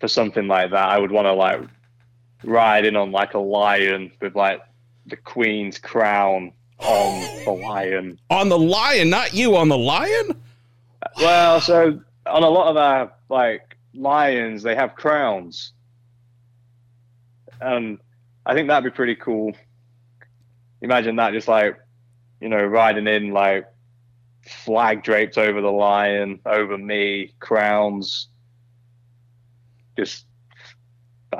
for 0.00 0.08
something 0.08 0.46
like 0.46 0.70
that. 0.70 0.88
I 0.88 0.98
would 0.98 1.10
want 1.10 1.26
to 1.26 1.32
like 1.32 1.60
ride 2.44 2.84
in 2.84 2.96
on 2.96 3.10
like 3.10 3.34
a 3.34 3.38
lion 3.38 4.12
with 4.20 4.36
like 4.36 4.60
the 5.06 5.16
Queen's 5.16 5.78
crown 5.78 6.52
on 6.78 7.44
the 7.44 7.50
lion. 7.50 8.18
on 8.30 8.48
the 8.48 8.58
lion 8.58 9.10
not 9.10 9.34
you 9.34 9.56
on 9.56 9.68
the 9.68 9.78
lion 9.78 10.40
Well, 11.16 11.60
so 11.60 12.00
on 12.26 12.42
a 12.42 12.48
lot 12.48 12.68
of 12.68 12.76
our 12.76 13.12
like 13.28 13.76
lions, 13.94 14.62
they 14.62 14.74
have 14.74 14.94
crowns, 14.94 15.72
and 17.60 17.98
I 18.46 18.54
think 18.54 18.68
that'd 18.68 18.84
be 18.84 18.94
pretty 18.94 19.16
cool. 19.16 19.52
Imagine 20.84 21.16
that, 21.16 21.32
just 21.32 21.48
like 21.48 21.78
you 22.42 22.50
know, 22.50 22.62
riding 22.62 23.06
in 23.06 23.30
like 23.30 23.66
flag 24.46 25.02
draped 25.02 25.38
over 25.38 25.62
the 25.62 25.72
lion, 25.72 26.40
over 26.44 26.76
me, 26.76 27.32
crowns. 27.40 28.28
Just 29.96 30.26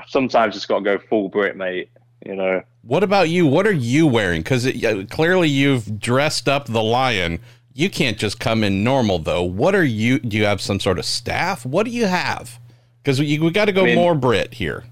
sometimes 0.08 0.56
it's 0.56 0.64
got 0.64 0.78
to 0.78 0.84
go 0.84 0.98
full 0.98 1.28
Brit, 1.28 1.58
mate. 1.58 1.90
You 2.24 2.36
know. 2.36 2.62
What 2.80 3.02
about 3.02 3.28
you? 3.28 3.46
What 3.46 3.66
are 3.66 3.72
you 3.72 4.06
wearing? 4.06 4.40
Because 4.40 4.66
clearly 5.10 5.50
you've 5.50 6.00
dressed 6.00 6.48
up 6.48 6.64
the 6.64 6.82
lion. 6.82 7.38
You 7.74 7.90
can't 7.90 8.16
just 8.16 8.40
come 8.40 8.64
in 8.64 8.82
normal 8.82 9.18
though. 9.18 9.42
What 9.42 9.74
are 9.74 9.84
you? 9.84 10.20
Do 10.20 10.38
you 10.38 10.46
have 10.46 10.62
some 10.62 10.80
sort 10.80 10.98
of 10.98 11.04
staff? 11.04 11.66
What 11.66 11.84
do 11.84 11.90
you 11.90 12.06
have? 12.06 12.58
Because 13.02 13.20
we, 13.20 13.38
we 13.38 13.50
got 13.50 13.66
to 13.66 13.72
go 13.72 13.82
I 13.82 13.86
mean- 13.86 13.96
more 13.96 14.14
Brit 14.14 14.54
here. 14.54 14.84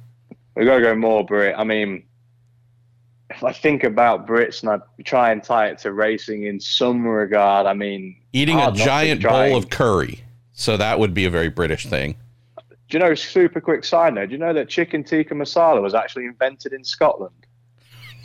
We 0.55 0.67
gotta 0.67 0.83
go 0.83 0.95
more 0.95 1.25
Brit. 1.25 1.55
I 1.57 1.65
mean, 1.65 2.03
if 3.35 3.45
I 3.45 3.53
think 3.53 3.85
about 3.85 4.27
Brits 4.27 4.63
and 4.63 4.71
I 4.71 5.03
try 5.05 5.33
and 5.33 5.43
tie 5.43 5.69
it 5.69 5.79
to 5.79 5.93
racing 5.93 6.45
in 6.45 6.61
some 6.61 7.07
regard, 7.07 7.67
I 7.67 7.75
mean, 7.75 8.17
Eating 8.33 8.57
a 8.57 8.63
hard 8.63 8.75
not 8.75 8.79
to 8.79 8.85
giant 8.85 9.23
bowl 9.23 9.57
of 9.57 9.71
curry. 9.71 10.25
So 10.53 10.77
that 10.77 10.99
would 10.99 11.15
be 11.15 11.25
a 11.25 11.31
very 11.31 11.49
British 11.49 11.87
thing. 11.87 12.17
Do 12.89 12.99
you 12.99 13.05
know? 13.05 13.15
Super 13.15 13.61
quick 13.61 13.85
side 13.85 14.15
note. 14.15 14.27
Do 14.27 14.33
you 14.33 14.39
know 14.39 14.53
that 14.53 14.69
chicken 14.69 15.03
tikka 15.03 15.35
masala 15.35 15.81
was 15.81 15.95
actually 15.95 16.27
invented 16.27 16.73
in 16.73 16.85
Scotland? 16.85 17.35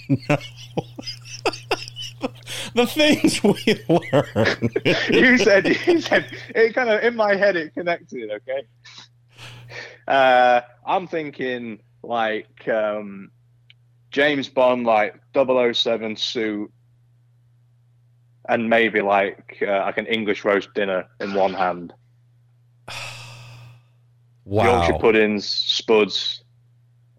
No. 0.10 0.18
the 2.76 2.88
things 2.88 3.44
we 3.44 3.84
learn. 3.90 4.72
you 5.10 5.38
said 5.38 5.68
you 5.88 6.02
said 6.02 6.28
it 6.56 6.74
kind 6.74 6.90
of 6.90 7.04
in 7.04 7.16
my 7.16 7.36
head 7.36 7.56
it 7.56 7.74
connected. 7.74 8.30
Okay. 8.32 8.68
Uh, 10.08 10.62
I'm 10.86 11.08
thinking 11.08 11.80
like 12.04 12.68
um, 12.68 13.32
James 14.12 14.50
Bond, 14.50 14.86
like 14.86 15.16
007 15.34 16.16
suit, 16.16 16.72
and 18.50 18.70
maybe 18.70 19.02
like 19.02 19.58
uh, 19.62 19.82
like 19.82 19.98
an 19.98 20.06
English 20.08 20.46
roast 20.46 20.74
dinner 20.74 21.06
in 21.20 21.34
one 21.34 21.54
hand. 21.54 21.94
Wow. 24.50 24.64
Yorkshire 24.64 25.00
puddings, 25.00 25.46
spuds, 25.46 26.42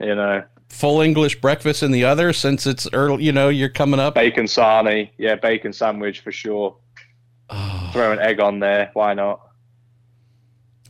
you 0.00 0.14
know, 0.14 0.42
Full 0.68 1.00
English 1.00 1.40
breakfast 1.40 1.82
in 1.82 1.92
the 1.92 2.04
other 2.04 2.32
since 2.32 2.66
it's 2.66 2.86
early. 2.92 3.24
You 3.24 3.32
know, 3.32 3.48
you're 3.48 3.70
coming 3.70 3.98
up. 3.98 4.14
bacon 4.14 4.44
sarnie, 4.44 5.10
yeah, 5.16 5.34
bacon 5.34 5.72
sandwich 5.72 6.20
for 6.20 6.30
sure. 6.30 6.76
Oh. 7.48 7.90
Throw 7.92 8.12
an 8.12 8.18
egg 8.18 8.38
on 8.38 8.60
there, 8.60 8.90
why 8.92 9.14
not? 9.14 9.40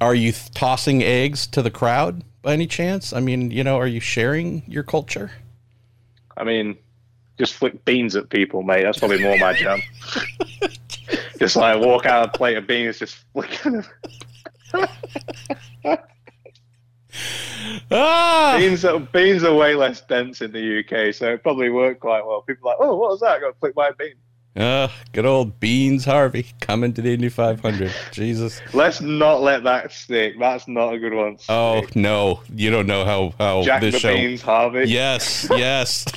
Are 0.00 0.14
you 0.14 0.32
th- 0.32 0.50
tossing 0.50 1.02
eggs 1.02 1.46
to 1.48 1.62
the 1.62 1.70
crowd 1.70 2.24
by 2.42 2.52
any 2.52 2.66
chance? 2.66 3.12
I 3.12 3.20
mean, 3.20 3.52
you 3.52 3.62
know, 3.62 3.76
are 3.78 3.86
you 3.86 4.00
sharing 4.00 4.64
your 4.66 4.82
culture? 4.82 5.30
I 6.38 6.44
mean, 6.44 6.76
just 7.38 7.54
flick 7.54 7.84
beans 7.84 8.16
at 8.16 8.30
people, 8.30 8.62
mate. 8.62 8.82
That's 8.82 8.98
probably 8.98 9.22
more 9.22 9.38
my 9.38 9.52
jam. 9.52 9.80
just 11.38 11.56
like 11.56 11.80
walk 11.80 12.06
out 12.06 12.28
a 12.28 12.38
plate 12.38 12.56
of 12.56 12.66
beans, 12.66 12.98
just 12.98 13.16
flicking 13.32 13.72
them. 13.72 13.84
Ah! 17.90 18.56
beans. 18.58 18.84
Are, 18.84 18.98
beans 18.98 19.44
are 19.44 19.54
way 19.54 19.74
less 19.74 20.00
dense 20.02 20.40
in 20.40 20.52
the 20.52 20.80
UK, 20.80 21.14
so 21.14 21.32
it 21.32 21.42
probably 21.42 21.70
worked 21.70 22.00
quite 22.00 22.24
well. 22.24 22.42
People 22.42 22.68
are 22.68 22.72
like, 22.72 22.78
oh, 22.80 22.94
what 22.96 23.10
was 23.10 23.20
that? 23.20 23.36
I 23.36 23.40
got 23.40 23.48
to 23.48 23.58
flick 23.58 23.74
my 23.76 23.90
bean. 23.92 24.14
Uh, 24.58 24.88
good 25.12 25.24
old 25.24 25.60
Beans 25.60 26.04
Harvey 26.04 26.48
coming 26.60 26.92
to 26.94 27.00
the 27.00 27.14
Indy 27.14 27.28
500. 27.28 27.94
Jesus. 28.10 28.60
Let's 28.74 29.00
not 29.00 29.40
let 29.40 29.62
that 29.62 29.92
stick. 29.92 30.34
That's 30.36 30.66
not 30.66 30.94
a 30.94 30.98
good 30.98 31.14
one. 31.14 31.38
Oh 31.48 31.86
no, 31.94 32.40
you 32.52 32.68
don't 32.68 32.88
know 32.88 33.04
how 33.04 33.34
how 33.38 33.62
Jack 33.62 33.80
this 33.82 33.94
the 33.94 34.00
show. 34.00 34.14
Beans 34.14 34.42
Harvey. 34.42 34.88
Yes, 34.88 35.46
yes. 35.50 36.04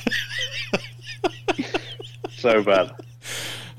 So 2.42 2.64
bad. 2.64 2.96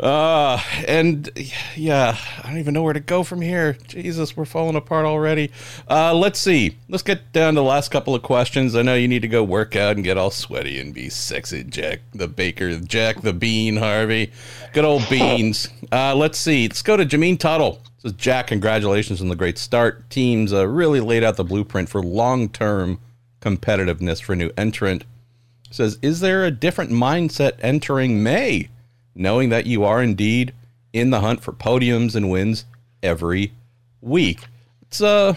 Uh, 0.02 0.60
and 0.88 1.30
yeah, 1.76 2.18
I 2.42 2.48
don't 2.48 2.58
even 2.58 2.74
know 2.74 2.82
where 2.82 2.92
to 2.92 2.98
go 2.98 3.22
from 3.22 3.40
here. 3.40 3.78
Jesus, 3.86 4.36
we're 4.36 4.44
falling 4.44 4.74
apart 4.74 5.06
already. 5.06 5.52
Uh, 5.88 6.12
let's 6.12 6.40
see. 6.40 6.76
Let's 6.88 7.04
get 7.04 7.32
down 7.32 7.54
to 7.54 7.60
the 7.60 7.64
last 7.64 7.92
couple 7.92 8.12
of 8.12 8.22
questions. 8.22 8.74
I 8.74 8.82
know 8.82 8.96
you 8.96 9.06
need 9.06 9.22
to 9.22 9.28
go 9.28 9.44
work 9.44 9.76
out 9.76 9.94
and 9.94 10.04
get 10.04 10.18
all 10.18 10.32
sweaty 10.32 10.80
and 10.80 10.92
be 10.92 11.08
sexy, 11.08 11.62
Jack 11.62 12.00
the 12.12 12.26
Baker, 12.26 12.76
Jack 12.80 13.22
the 13.22 13.32
Bean, 13.32 13.76
Harvey. 13.76 14.32
Good 14.72 14.84
old 14.84 15.08
beans. 15.08 15.68
Uh, 15.92 16.16
let's 16.16 16.36
see. 16.36 16.66
Let's 16.66 16.82
go 16.82 16.96
to 16.96 17.06
Jameen 17.06 17.38
Tuttle. 17.38 17.80
Says 17.98 18.14
Jack, 18.14 18.48
congratulations 18.48 19.20
on 19.20 19.28
the 19.28 19.36
great 19.36 19.56
start. 19.56 20.10
Teams 20.10 20.52
uh, 20.52 20.66
really 20.66 20.98
laid 20.98 21.22
out 21.22 21.36
the 21.36 21.44
blueprint 21.44 21.88
for 21.88 22.02
long-term 22.02 22.98
competitiveness 23.40 24.20
for 24.20 24.34
new 24.34 24.50
entrant. 24.56 25.04
Says, 25.70 25.96
is 26.02 26.18
there 26.18 26.44
a 26.44 26.50
different 26.50 26.90
mindset 26.90 27.52
entering 27.60 28.20
May? 28.20 28.68
Knowing 29.14 29.48
that 29.50 29.66
you 29.66 29.84
are 29.84 30.02
indeed 30.02 30.52
in 30.92 31.10
the 31.10 31.20
hunt 31.20 31.42
for 31.42 31.52
podiums 31.52 32.14
and 32.14 32.30
wins 32.30 32.64
every 33.02 33.52
week? 34.00 34.46
It's 34.82 35.00
a 35.00 35.36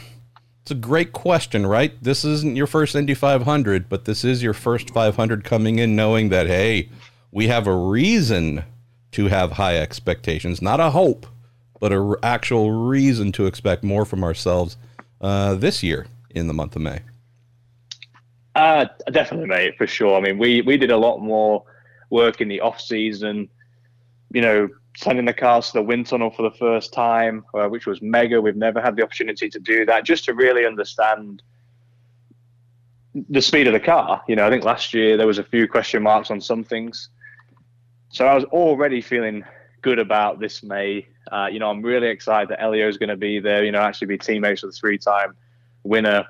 it's 0.62 0.72
a 0.72 0.76
great 0.76 1.12
question, 1.14 1.68
right? 1.68 1.94
This 2.02 2.26
isn't 2.26 2.56
your 2.56 2.66
first 2.66 2.96
Indy 2.96 3.14
500, 3.14 3.88
but 3.88 4.06
this 4.06 4.24
is 4.24 4.42
your 4.42 4.54
first 4.54 4.90
500 4.90 5.44
coming 5.44 5.78
in 5.78 5.96
knowing 5.96 6.30
that 6.30 6.48
hey, 6.48 6.90
we 7.32 7.48
have 7.48 7.68
a 7.68 7.76
reason 7.76 8.64
to 9.12 9.28
have 9.28 9.54
high 9.54 9.78
expectations, 9.78 10.62
not 10.62 10.80
a 10.80 10.90
hope, 10.90 11.28
but 11.80 11.92
a 11.92 12.02
r- 12.02 12.20
actual 12.24 12.72
reason 12.72 13.32
to 13.34 13.46
expect 13.46 13.84
more 13.84 14.06
from 14.06 14.24
ourselves 14.24 14.76
uh, 15.22 15.56
this 15.56 15.84
year 15.84 16.08
in 16.32 16.48
the 16.48 16.54
month 16.54 16.76
of 16.76 16.82
May. 16.82 17.00
Uh, 18.56 18.86
definitely, 19.12 19.48
mate, 19.48 19.78
for 19.78 19.86
sure. 19.86 20.18
I 20.18 20.22
mean, 20.22 20.38
we 20.38 20.62
we 20.62 20.78
did 20.78 20.92
a 20.92 20.98
lot 20.98 21.20
more 21.20 21.64
work 22.10 22.42
in 22.42 22.48
the 22.48 22.62
off 22.62 22.80
season. 22.80 23.50
You 24.36 24.42
know, 24.42 24.70
sending 24.98 25.24
the 25.24 25.34
cars 25.34 25.68
to 25.68 25.74
the 25.80 25.82
wind 25.82 26.08
tunnel 26.08 26.30
for 26.30 26.44
the 26.44 26.56
first 26.58 26.92
time, 26.92 27.46
uh, 27.54 27.68
which 27.68 27.86
was 27.88 28.02
mega. 28.02 28.42
We've 28.42 28.56
never 28.56 28.82
had 28.82 28.98
the 28.98 29.04
opportunity 29.04 29.50
to 29.50 29.60
do 29.60 29.86
that, 29.86 30.04
just 30.04 30.26
to 30.26 30.34
really 30.34 30.66
understand 30.66 31.42
the 33.30 33.42
speed 33.42 33.68
of 33.68 33.74
the 33.74 33.80
car. 33.80 34.22
You 34.28 34.36
know, 34.36 34.46
I 34.46 34.50
think 34.50 34.66
last 34.66 34.94
year 34.94 35.16
there 35.16 35.26
was 35.26 35.38
a 35.38 35.44
few 35.44 35.70
question 35.70 36.04
marks 36.04 36.32
on 36.32 36.42
some 36.42 36.66
things. 36.66 37.10
So 38.10 38.26
I 38.26 38.36
was 38.36 38.44
already 38.46 39.00
feeling 39.00 39.46
good 39.82 40.00
about 40.00 40.42
this 40.42 40.64
May. 40.64 41.08
Uh, 41.32 41.48
you 41.50 41.60
know, 41.60 41.70
I'm 41.70 41.82
really 41.82 42.08
excited 42.08 42.50
that 42.50 42.62
Elio 42.62 42.90
is 42.90 42.98
going 42.98 43.10
to 43.10 43.16
be 43.16 43.40
there. 43.40 43.64
You 43.64 43.72
know, 43.72 43.80
actually 43.80 44.08
be 44.08 44.18
teammates 44.18 44.64
with 44.64 44.74
the 44.74 44.78
three-time 44.78 45.34
winner. 45.84 46.26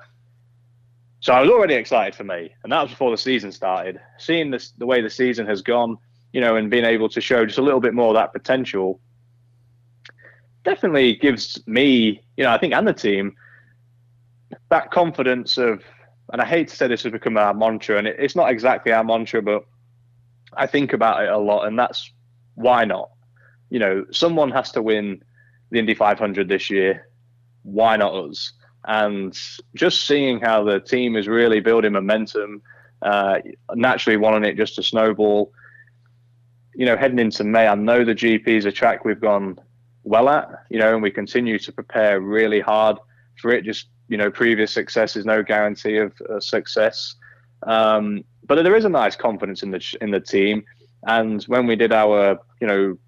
So 1.18 1.32
I 1.32 1.40
was 1.40 1.50
already 1.50 1.74
excited 1.74 2.14
for 2.14 2.22
May, 2.22 2.54
and 2.62 2.70
that 2.70 2.82
was 2.82 2.90
before 2.92 3.10
the 3.10 3.18
season 3.18 3.50
started. 3.50 3.98
Seeing 4.18 4.52
this, 4.52 4.70
the 4.78 4.86
way 4.86 5.00
the 5.00 5.10
season 5.10 5.44
has 5.46 5.60
gone, 5.60 5.98
you 6.32 6.40
know, 6.40 6.56
and 6.56 6.70
being 6.70 6.84
able 6.84 7.08
to 7.08 7.20
show 7.20 7.46
just 7.46 7.58
a 7.58 7.62
little 7.62 7.80
bit 7.80 7.94
more 7.94 8.08
of 8.08 8.14
that 8.14 8.32
potential, 8.32 9.00
definitely 10.64 11.14
gives 11.16 11.62
me, 11.66 12.20
you 12.36 12.44
know, 12.44 12.50
I 12.50 12.58
think 12.58 12.74
and 12.74 12.86
the 12.86 12.92
team 12.92 13.36
that 14.70 14.90
confidence 14.90 15.58
of 15.58 15.82
and 16.32 16.42
I 16.42 16.44
hate 16.44 16.68
to 16.68 16.76
say 16.76 16.88
this 16.88 17.04
has 17.04 17.12
become 17.12 17.36
our 17.36 17.54
mantra, 17.54 17.98
and 17.98 18.06
it, 18.08 18.16
it's 18.18 18.34
not 18.34 18.50
exactly 18.50 18.92
our 18.92 19.04
mantra, 19.04 19.40
but 19.40 19.64
I 20.56 20.66
think 20.66 20.92
about 20.92 21.22
it 21.22 21.28
a 21.28 21.38
lot, 21.38 21.66
and 21.66 21.78
that's 21.78 22.10
why 22.56 22.84
not? 22.84 23.10
You 23.70 23.78
know, 23.78 24.06
someone 24.10 24.50
has 24.50 24.72
to 24.72 24.82
win 24.82 25.22
the 25.70 25.78
Indy 25.78 25.94
500 25.94 26.48
this 26.48 26.68
year. 26.68 27.08
Why 27.62 27.96
not 27.96 28.12
us? 28.12 28.52
And 28.86 29.38
just 29.76 30.06
seeing 30.06 30.40
how 30.40 30.64
the 30.64 30.80
team 30.80 31.16
is 31.16 31.28
really 31.28 31.60
building 31.60 31.92
momentum, 31.92 32.60
uh, 33.02 33.38
naturally 33.74 34.16
wanting 34.16 34.50
it 34.50 34.56
just 34.56 34.74
to 34.76 34.82
snowball. 34.82 35.52
You 36.76 36.86
know, 36.86 36.96
heading 36.96 37.18
into 37.18 37.42
May, 37.42 37.66
I 37.66 37.74
know 37.74 38.04
the 38.04 38.14
GP 38.14 38.46
is 38.46 38.64
a 38.64 38.72
track 38.72 39.04
we've 39.04 39.20
gone 39.20 39.58
well 40.04 40.28
at, 40.28 40.48
you 40.70 40.78
know, 40.78 40.94
and 40.94 41.02
we 41.02 41.10
continue 41.10 41.58
to 41.58 41.72
prepare 41.72 42.20
really 42.20 42.60
hard 42.60 42.98
for 43.40 43.50
it. 43.50 43.64
Just 43.64 43.88
you 44.08 44.16
know, 44.16 44.30
previous 44.30 44.72
success 44.72 45.16
is 45.16 45.24
no 45.24 45.42
guarantee 45.42 45.96
of 45.96 46.12
uh, 46.30 46.40
success. 46.40 47.14
Um, 47.66 48.24
but 48.46 48.62
there 48.62 48.76
is 48.76 48.84
a 48.84 48.88
nice 48.88 49.16
confidence 49.16 49.62
in 49.62 49.70
the 49.70 49.96
in 50.00 50.10
the 50.10 50.20
team. 50.20 50.64
And 51.06 51.42
when 51.44 51.66
we 51.66 51.76
did 51.76 51.92
our, 51.92 52.38
you 52.60 52.66
know, 52.66 52.98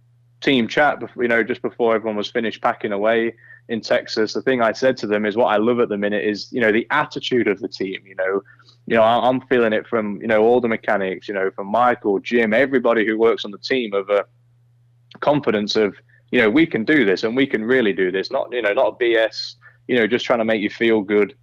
team 0.40 0.68
chat, 0.68 1.02
you 1.16 1.28
know, 1.28 1.42
just 1.42 1.62
before 1.62 1.94
everyone 1.94 2.16
was 2.16 2.30
finished 2.30 2.62
packing 2.62 2.92
away 2.92 3.34
in 3.68 3.80
Texas, 3.80 4.32
the 4.32 4.42
thing 4.42 4.62
I 4.62 4.72
said 4.72 4.96
to 4.98 5.06
them 5.06 5.26
is 5.26 5.36
what 5.36 5.46
I 5.46 5.56
love 5.56 5.80
at 5.80 5.88
the 5.88 5.96
minute 5.96 6.24
is, 6.24 6.50
you 6.52 6.60
know, 6.60 6.72
the 6.72 6.86
attitude 6.90 7.48
of 7.48 7.60
the 7.60 7.68
team. 7.68 8.00
You 8.04 8.14
know, 8.16 8.42
you 8.88 8.96
know, 8.96 9.02
I'm 9.02 9.40
feeling 9.42 9.72
it 9.72 9.86
from, 9.86 10.20
you 10.20 10.28
know, 10.28 10.42
all 10.42 10.60
the 10.60 10.68
mechanics, 10.68 11.28
you 11.28 11.34
know, 11.34 11.50
from 11.50 11.66
Michael, 11.66 12.18
Jim, 12.20 12.54
everybody 12.54 13.06
who 13.06 13.18
works 13.18 13.44
on 13.44 13.50
the 13.50 13.58
team 13.58 13.92
of 13.94 14.08
a 14.08 14.24
confidence 15.20 15.76
of, 15.76 15.94
you 16.30 16.40
know, 16.40 16.50
we 16.50 16.66
can 16.66 16.84
do 16.84 17.04
this 17.04 17.24
and 17.24 17.36
we 17.36 17.46
can 17.46 17.64
really 17.64 17.92
do 17.92 18.10
this. 18.10 18.30
Not, 18.30 18.52
you 18.52 18.62
know, 18.62 18.72
not 18.72 18.98
BS 18.98 19.56
you 19.88 19.96
know, 19.96 20.06
just 20.06 20.24
trying 20.24 20.38
to 20.38 20.44
make 20.44 20.62
you 20.62 20.70
feel 20.70 21.00
good. 21.00 21.34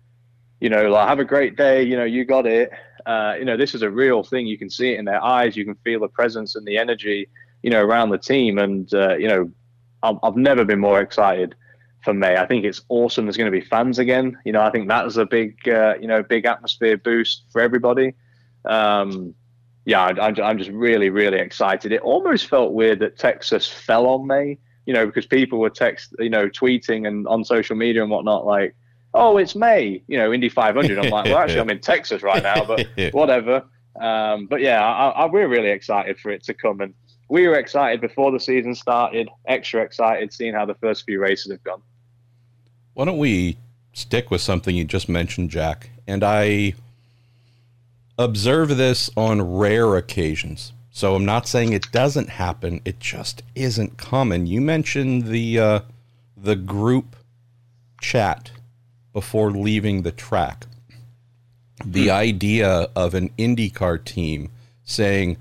You 0.61 0.69
know, 0.69 0.87
like 0.89 1.09
have 1.09 1.19
a 1.19 1.25
great 1.25 1.57
day. 1.57 1.83
You 1.83 1.97
know, 1.97 2.05
you 2.05 2.23
got 2.23 2.45
it. 2.45 2.71
Uh, 3.05 3.33
you 3.37 3.43
know, 3.43 3.57
this 3.57 3.75
is 3.75 3.81
a 3.81 3.89
real 3.89 4.23
thing. 4.23 4.47
You 4.47 4.57
can 4.57 4.69
see 4.69 4.93
it 4.93 4.99
in 4.99 5.05
their 5.05 5.21
eyes. 5.21 5.57
You 5.57 5.65
can 5.65 5.75
feel 5.83 5.99
the 5.99 6.07
presence 6.07 6.55
and 6.55 6.65
the 6.65 6.77
energy. 6.77 7.27
You 7.63 7.71
know, 7.71 7.83
around 7.83 8.11
the 8.11 8.17
team. 8.17 8.59
And 8.59 8.91
uh, 8.93 9.17
you 9.17 9.27
know, 9.27 9.51
I've 10.03 10.37
never 10.37 10.63
been 10.63 10.79
more 10.79 11.01
excited 11.01 11.55
for 12.05 12.13
May. 12.13 12.37
I 12.37 12.45
think 12.45 12.63
it's 12.63 12.81
awesome. 12.87 13.25
There's 13.25 13.35
going 13.35 13.51
to 13.51 13.59
be 13.59 13.65
fans 13.65 13.99
again. 13.99 14.37
You 14.45 14.53
know, 14.53 14.61
I 14.61 14.71
think 14.71 14.87
that 14.87 15.05
is 15.05 15.17
a 15.17 15.25
big, 15.25 15.67
uh, 15.67 15.95
you 15.99 16.07
know, 16.07 16.23
big 16.23 16.45
atmosphere 16.45 16.97
boost 16.97 17.43
for 17.51 17.59
everybody. 17.59 18.13
Um, 18.63 19.35
yeah, 19.83 20.05
I, 20.05 20.27
I'm 20.41 20.57
just 20.57 20.71
really, 20.71 21.09
really 21.09 21.39
excited. 21.39 21.91
It 21.91 22.01
almost 22.01 22.47
felt 22.47 22.71
weird 22.71 22.99
that 22.99 23.17
Texas 23.17 23.67
fell 23.67 24.07
on 24.07 24.25
May 24.25 24.57
you 24.85 24.93
know, 24.93 25.05
because 25.05 25.25
people 25.25 25.59
were 25.59 25.69
text, 25.69 26.15
you 26.19 26.29
know, 26.29 26.47
tweeting 26.47 27.07
and 27.07 27.27
on 27.27 27.43
social 27.43 27.75
media 27.75 28.01
and 28.01 28.11
whatnot, 28.11 28.45
like, 28.45 28.75
oh, 29.13 29.37
it's 29.37 29.55
May, 29.55 30.03
you 30.07 30.17
know, 30.17 30.31
Indy 30.31 30.49
500. 30.49 30.97
I'm 30.97 31.09
like, 31.09 31.25
well, 31.25 31.37
actually, 31.37 31.59
I'm 31.59 31.69
in 31.69 31.79
Texas 31.79 32.21
right 32.21 32.43
now, 32.43 32.65
but 32.65 32.87
whatever. 33.13 33.63
Um, 33.99 34.45
but 34.47 34.61
yeah, 34.61 34.83
I, 34.83 35.09
I, 35.09 35.25
we're 35.25 35.47
really 35.47 35.69
excited 35.69 36.19
for 36.19 36.31
it 36.31 36.43
to 36.43 36.53
come. 36.53 36.81
And 36.81 36.93
we 37.29 37.47
were 37.47 37.55
excited 37.55 38.01
before 38.01 38.31
the 38.31 38.39
season 38.39 38.75
started, 38.75 39.29
extra 39.47 39.81
excited 39.81 40.31
seeing 40.33 40.53
how 40.53 40.65
the 40.65 40.75
first 40.75 41.05
few 41.05 41.19
races 41.19 41.51
have 41.51 41.63
gone. 41.63 41.81
Why 42.95 43.03
don't 43.03 43.17
we 43.17 43.57
stick 43.91 44.31
with 44.31 44.39
something 44.39 44.73
you 44.73 44.85
just 44.85 45.09
mentioned, 45.09 45.49
Jack? 45.49 45.89
And 46.07 46.23
I 46.23 46.75
observe 48.17 48.77
this 48.77 49.09
on 49.17 49.57
rare 49.57 49.97
occasions. 49.97 50.71
So 50.91 51.13
I'm 51.13 51.25
not 51.25 51.45
saying 51.45 51.73
it 51.73 51.91
doesn't 51.91 52.29
happen. 52.29 52.79
It 52.85 53.01
just 53.01 53.43
isn't 53.53 53.97
common. 53.97 54.47
You 54.47 54.61
mentioned 54.61 55.25
the 55.25 55.59
uh, 55.59 55.79
the 56.37 56.55
group 56.55 57.17
chat 57.99 58.51
before 59.11 59.51
leaving 59.51 60.03
the 60.03 60.13
track. 60.13 60.65
The 61.85 62.05
hmm. 62.05 62.11
idea 62.11 62.87
of 62.95 63.13
an 63.13 63.29
IndyCar 63.37 64.05
team 64.05 64.51
saying, 64.85 65.35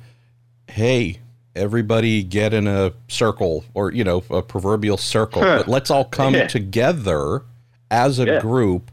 "Hey, 0.67 1.21
everybody 1.57 2.23
get 2.23 2.53
in 2.53 2.67
a 2.67 2.93
circle 3.09 3.65
or 3.75 3.93
you 3.93 4.05
know 4.05 4.23
a 4.31 4.43
proverbial 4.43 4.97
circle, 4.97 5.43
but 5.43 5.69
let's 5.69 5.91
all 5.91 6.05
come 6.05 6.35
yeah. 6.35 6.47
together 6.47 7.43
as 7.91 8.19
a 8.19 8.27
yeah. 8.27 8.41
group 8.41 8.91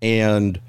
and 0.00 0.60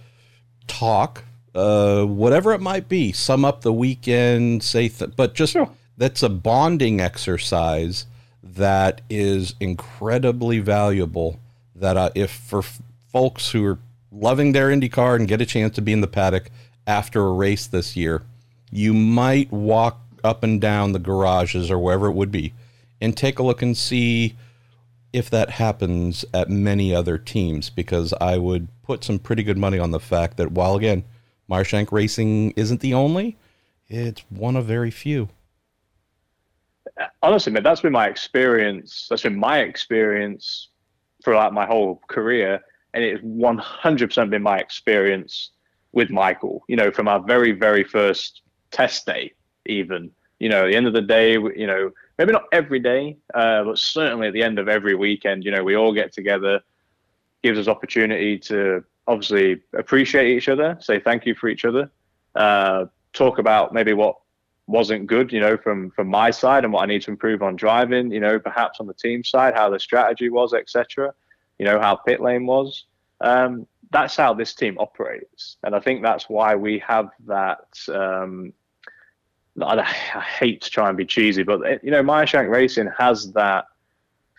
talk 0.67 1.23
uh, 1.55 2.03
whatever 2.03 2.51
it 2.51 2.59
might 2.59 2.89
be, 2.89 3.13
sum 3.13 3.45
up 3.45 3.61
the 3.61 3.73
weekend, 3.73 4.61
say, 4.61 4.89
th- 4.89 5.11
but 5.15 5.33
just 5.33 5.53
sure. 5.53 5.69
that's 5.97 6.21
a 6.21 6.29
bonding 6.29 6.99
exercise 6.99 8.05
that 8.43 9.01
is 9.09 9.55
incredibly 9.59 10.59
valuable. 10.59 11.39
That 11.73 11.95
uh, 11.95 12.09
if 12.13 12.29
for 12.29 12.59
f- 12.59 12.81
folks 13.11 13.51
who 13.51 13.65
are 13.65 13.79
loving 14.11 14.51
their 14.51 14.69
IndyCar 14.69 15.15
and 15.15 15.27
get 15.27 15.41
a 15.41 15.45
chance 15.45 15.75
to 15.75 15.81
be 15.81 15.93
in 15.93 16.01
the 16.01 16.07
paddock 16.07 16.51
after 16.85 17.25
a 17.25 17.31
race 17.31 17.67
this 17.67 17.95
year, 17.95 18.23
you 18.69 18.93
might 18.93 19.51
walk 19.51 20.04
up 20.25 20.43
and 20.43 20.59
down 20.59 20.91
the 20.91 20.99
garages 20.99 21.71
or 21.71 21.79
wherever 21.79 22.07
it 22.07 22.13
would 22.13 22.31
be 22.31 22.53
and 22.99 23.15
take 23.15 23.39
a 23.39 23.43
look 23.43 23.61
and 23.61 23.77
see 23.77 24.35
if 25.13 25.29
that 25.29 25.51
happens 25.51 26.25
at 26.33 26.49
many 26.49 26.93
other 26.93 27.17
teams 27.17 27.69
because 27.69 28.13
I 28.19 28.37
would 28.37 28.67
put 28.83 29.03
some 29.03 29.19
pretty 29.19 29.43
good 29.43 29.57
money 29.57 29.79
on 29.79 29.91
the 29.91 29.99
fact 29.99 30.37
that 30.37 30.51
while 30.51 30.75
again 30.75 31.05
Meyer 31.47 31.63
Shank 31.63 31.91
Racing 31.91 32.51
isn't 32.51 32.81
the 32.81 32.93
only. 32.93 33.37
It's 33.87 34.23
one 34.29 34.55
of 34.55 34.65
very 34.65 34.91
few. 34.91 35.29
Uh, 36.99 37.05
honestly, 37.21 37.51
man, 37.51 37.63
that's 37.63 37.81
been 37.81 37.93
my 37.93 38.07
experience. 38.07 39.07
That's 39.09 39.23
been 39.23 39.39
my 39.39 39.59
experience 39.59 40.69
throughout 41.23 41.53
my 41.53 41.65
whole 41.65 42.01
career, 42.07 42.61
and 42.93 43.03
it's 43.03 43.23
100% 43.23 44.29
been 44.29 44.41
my 44.41 44.57
experience 44.57 45.51
with 45.91 46.09
Michael. 46.09 46.63
You 46.67 46.77
know, 46.77 46.91
from 46.91 47.07
our 47.07 47.19
very, 47.19 47.51
very 47.51 47.83
first 47.83 48.41
test 48.71 49.05
day, 49.05 49.33
even. 49.65 50.11
You 50.39 50.49
know, 50.49 50.65
at 50.65 50.67
the 50.67 50.75
end 50.75 50.87
of 50.87 50.93
the 50.93 51.01
day, 51.01 51.33
you 51.33 51.67
know, 51.67 51.91
maybe 52.17 52.31
not 52.31 52.45
every 52.51 52.79
day, 52.79 53.17
uh, 53.33 53.63
but 53.63 53.79
certainly 53.79 54.27
at 54.27 54.33
the 54.33 54.43
end 54.43 54.59
of 54.59 54.67
every 54.67 54.95
weekend, 54.95 55.45
you 55.45 55.51
know, 55.51 55.63
we 55.63 55.75
all 55.75 55.93
get 55.93 56.11
together, 56.13 56.61
gives 57.41 57.57
us 57.57 57.67
opportunity 57.67 58.37
to 58.39 58.83
obviously 59.07 59.61
appreciate 59.73 60.35
each 60.35 60.49
other, 60.49 60.77
say 60.81 60.99
thank 60.99 61.25
you 61.25 61.35
for 61.35 61.47
each 61.47 61.63
other, 61.65 61.89
uh, 62.35 62.85
talk 63.13 63.39
about 63.39 63.73
maybe 63.73 63.93
what 63.93 64.17
wasn't 64.67 65.07
good, 65.07 65.31
you 65.31 65.39
know, 65.39 65.57
from 65.57 65.91
from 65.91 66.07
my 66.07 66.31
side 66.31 66.63
and 66.63 66.73
what 66.73 66.83
I 66.83 66.85
need 66.87 67.03
to 67.03 67.11
improve 67.11 67.43
on 67.43 67.55
driving, 67.55 68.11
you 68.11 68.19
know, 68.19 68.39
perhaps 68.39 68.79
on 68.79 68.87
the 68.87 68.93
team 68.93 69.23
side, 69.23 69.53
how 69.53 69.69
the 69.69 69.79
strategy 69.79 70.29
was, 70.29 70.53
etc. 70.53 71.13
You 71.59 71.65
know, 71.65 71.79
how 71.79 71.95
pit 71.95 72.21
lane 72.21 72.45
was. 72.45 72.85
Um, 73.21 73.67
that's 73.91 74.15
how 74.15 74.33
this 74.33 74.53
team 74.53 74.77
operates, 74.79 75.57
and 75.63 75.75
I 75.75 75.79
think 75.79 76.01
that's 76.01 76.27
why 76.27 76.55
we 76.55 76.79
have 76.79 77.09
that. 77.27 77.67
Um, 77.93 78.53
I, 79.61 79.79
I 79.79 80.21
hate 80.21 80.61
to 80.61 80.69
try 80.69 80.89
and 80.89 80.97
be 80.97 81.05
cheesy, 81.05 81.43
but 81.43 81.83
you 81.83 81.91
know, 81.91 82.03
Meyer 82.03 82.27
Shank 82.27 82.49
Racing 82.49 82.89
has 82.97 83.31
that 83.33 83.65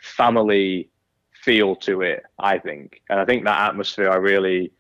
family 0.01 0.91
feel 1.33 1.77
to 1.77 2.03
it. 2.03 2.25
I 2.39 2.59
think, 2.59 3.03
and 3.09 3.19
I 3.19 3.25
think 3.25 3.45
that 3.45 3.69
atmosphere 3.69 4.11
I 4.11 4.17
really, 4.17 4.73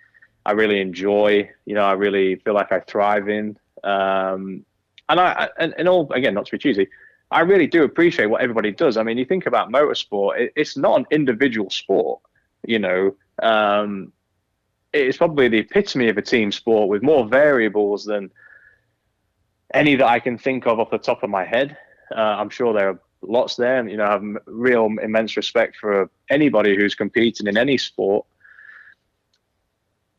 I 0.44 0.52
really 0.52 0.80
enjoy. 0.80 1.48
You 1.64 1.74
know, 1.74 1.84
I 1.84 1.92
really 1.92 2.36
feel 2.36 2.54
like 2.54 2.72
I 2.72 2.80
thrive 2.80 3.28
in. 3.28 3.58
Um, 3.84 4.64
and 5.08 5.20
I, 5.20 5.48
and, 5.58 5.74
and 5.78 5.88
all 5.88 6.12
again, 6.12 6.34
not 6.34 6.46
to 6.46 6.52
be 6.52 6.58
cheesy, 6.58 6.88
I 7.30 7.40
really 7.40 7.66
do 7.66 7.84
appreciate 7.84 8.26
what 8.26 8.42
everybody 8.42 8.72
does. 8.72 8.96
I 8.96 9.02
mean, 9.02 9.18
you 9.18 9.24
think 9.24 9.46
about 9.46 9.70
motorsport; 9.70 10.38
it, 10.38 10.52
it's 10.56 10.76
not 10.76 11.00
an 11.00 11.06
individual 11.10 11.70
sport. 11.70 12.20
You 12.66 12.80
know, 12.80 13.16
um, 13.42 14.12
it's 14.92 15.18
probably 15.18 15.48
the 15.48 15.58
epitome 15.58 16.08
of 16.08 16.18
a 16.18 16.22
team 16.22 16.52
sport 16.52 16.88
with 16.88 17.02
more 17.02 17.26
variables 17.26 18.04
than 18.04 18.30
any 19.76 19.94
that 19.96 20.06
I 20.06 20.20
can 20.20 20.38
think 20.38 20.66
of 20.66 20.80
off 20.80 20.90
the 20.90 20.98
top 20.98 21.22
of 21.22 21.30
my 21.30 21.44
head. 21.44 21.76
Uh, 22.14 22.20
I'm 22.20 22.50
sure 22.50 22.72
there 22.72 22.90
are 22.90 23.00
lots 23.22 23.56
there. 23.56 23.78
And, 23.78 23.90
you 23.90 23.96
know, 23.96 24.04
I 24.04 24.12
have 24.12 24.24
real 24.46 24.86
immense 25.02 25.36
respect 25.36 25.76
for 25.76 26.10
anybody 26.30 26.76
who's 26.76 26.94
competing 26.94 27.46
in 27.46 27.56
any 27.56 27.78
sport. 27.78 28.26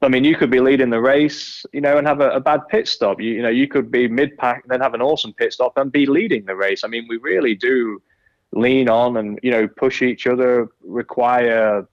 I 0.01 0.09
mean, 0.09 0.23
you 0.23 0.35
could 0.35 0.51
be 0.51 0.59
leading 0.59 0.91
the 0.91 1.01
race, 1.01 1.65
you 1.73 1.81
know, 1.81 1.97
and 1.97 2.05
have 2.05 2.21
a, 2.21 2.29
a 2.29 2.39
bad 2.39 2.67
pit 2.69 2.87
stop. 2.87 3.19
You, 3.19 3.31
you 3.31 3.41
know, 3.41 3.49
you 3.49 3.67
could 3.67 3.89
be 3.89 4.07
mid 4.07 4.37
pack, 4.37 4.61
and 4.63 4.71
then 4.71 4.79
have 4.79 4.93
an 4.93 5.01
awesome 5.01 5.33
pit 5.33 5.53
stop 5.53 5.75
and 5.75 5.91
be 5.91 6.05
leading 6.05 6.45
the 6.45 6.55
race. 6.55 6.83
I 6.83 6.87
mean, 6.87 7.07
we 7.09 7.17
really 7.17 7.55
do 7.55 7.99
lean 8.51 8.89
on 8.89 9.17
and 9.17 9.39
you 9.43 9.51
know 9.51 9.67
push 9.67 10.01
each 10.01 10.27
other, 10.27 10.69
require 10.83 11.87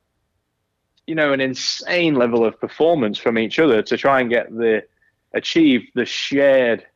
you 1.07 1.15
know 1.15 1.33
an 1.33 1.41
insane 1.41 2.15
level 2.15 2.45
of 2.45 2.61
performance 2.61 3.19
from 3.19 3.39
each 3.39 3.59
other 3.59 3.83
to 3.83 3.97
try 3.97 4.21
and 4.21 4.31
get 4.31 4.51
the 4.51 4.85
achieve 5.33 5.89
the 5.95 6.05
shared 6.05 6.87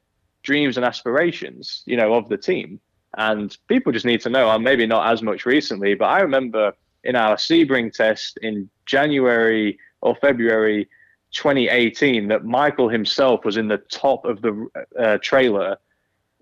dreams 0.49 0.79
and 0.79 0.87
aspirations, 0.87 1.83
you 1.85 1.95
know, 1.95 2.15
of 2.15 2.27
the 2.31 2.39
team. 2.39 2.81
And 3.19 3.55
people 3.69 3.93
just 3.93 4.07
need 4.07 4.23
to 4.23 4.31
know, 4.31 4.51
and 4.51 4.65
maybe 4.65 4.87
not 4.87 5.13
as 5.13 5.21
much 5.23 5.45
recently, 5.45 5.95
but 5.95 6.07
I 6.07 6.21
remember 6.21 6.73
in 7.05 7.15
our 7.17 7.37
Sebring 7.37 7.93
test 7.93 8.39
in 8.41 8.71
January 8.87 9.79
or 10.01 10.17
February 10.17 10.89
2018 11.33 12.29
that 12.29 12.47
Michael 12.47 12.89
himself 12.89 13.45
was 13.45 13.59
in 13.59 13.69
the 13.69 13.77
top 13.77 14.25
of 14.25 14.41
the 14.41 14.53
uh, 14.99 15.19
trailer 15.23 15.77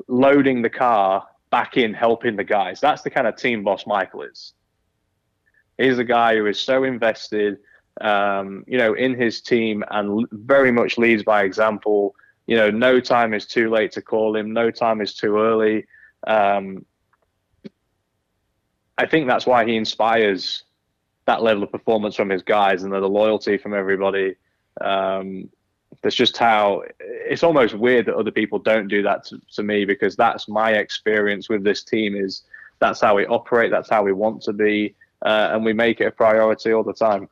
loading 0.07 0.63
the 0.63 0.71
car 0.71 1.27
back 1.51 1.77
in 1.77 1.93
helping 1.93 2.37
the 2.37 2.45
guys. 2.45 2.81
That's 2.81 3.03
the 3.03 3.11
kind 3.11 3.27
of 3.27 3.35
team 3.37 3.65
boss 3.65 3.89
Michael 3.89 4.23
is. 4.23 4.53
He's 5.79 5.99
a 5.99 6.05
guy 6.05 6.37
who 6.37 6.47
is 6.47 6.61
so 6.61 6.85
invested, 6.85 7.59
um, 8.01 8.63
you 8.69 8.79
know, 8.79 8.95
in 8.95 9.15
his 9.15 9.41
team 9.41 9.83
and 9.91 10.27
very 10.31 10.71
much 10.71 10.97
leads 10.97 11.25
by 11.25 11.43
example. 11.43 12.15
You 12.47 12.57
know, 12.57 12.70
no 12.70 13.01
time 13.01 13.34
is 13.34 13.47
too 13.47 13.70
late 13.70 13.92
to 13.92 14.03
call 14.03 14.36
him. 14.36 14.53
No 14.53 14.70
time 14.70 15.01
is 15.01 15.14
too 15.14 15.38
early. 15.38 15.86
Um, 16.26 16.84
I 18.99 19.07
think 19.07 19.26
that's 19.26 19.47
why 19.47 19.66
he 19.66 19.76
inspires 19.76 20.64
that 21.26 21.42
level 21.42 21.64
of 21.64 21.72
performance 21.72 22.14
from 22.14 22.30
his 22.30 22.42
guys 22.42 22.82
and 22.82 22.92
the, 22.92 23.01
loyalty 23.01 23.59
from 23.59 23.74
everybody. 23.74 24.36
Um, 24.80 25.51
that's 26.03 26.14
just 26.14 26.36
how 26.36 26.82
it's 26.99 27.42
almost 27.42 27.74
weird 27.74 28.07
that 28.07 28.14
other 28.14 28.30
people 28.30 28.59
don't 28.59 28.88
do 28.88 29.03
that 29.03 29.24
to, 29.24 29.40
to, 29.55 29.62
me 29.62 29.84
because 29.84 30.14
that's 30.14 30.49
my 30.49 30.72
experience 30.72 31.49
with 31.49 31.64
this 31.64 31.82
team 31.82 32.14
is 32.14 32.42
that's 32.78 33.01
how 33.01 33.16
we 33.16 33.26
operate 33.26 33.70
that's 33.70 33.88
how 33.88 34.03
we 34.03 34.12
want 34.12 34.42
to 34.42 34.53
be 34.53 34.94
uh, 35.22 35.51
and 35.53 35.64
we 35.64 35.72
make 35.72 36.01
it 36.01 36.07
a 36.07 36.11
priority 36.11 36.72
all 36.72 36.82
the 36.82 36.92
time 36.92 37.28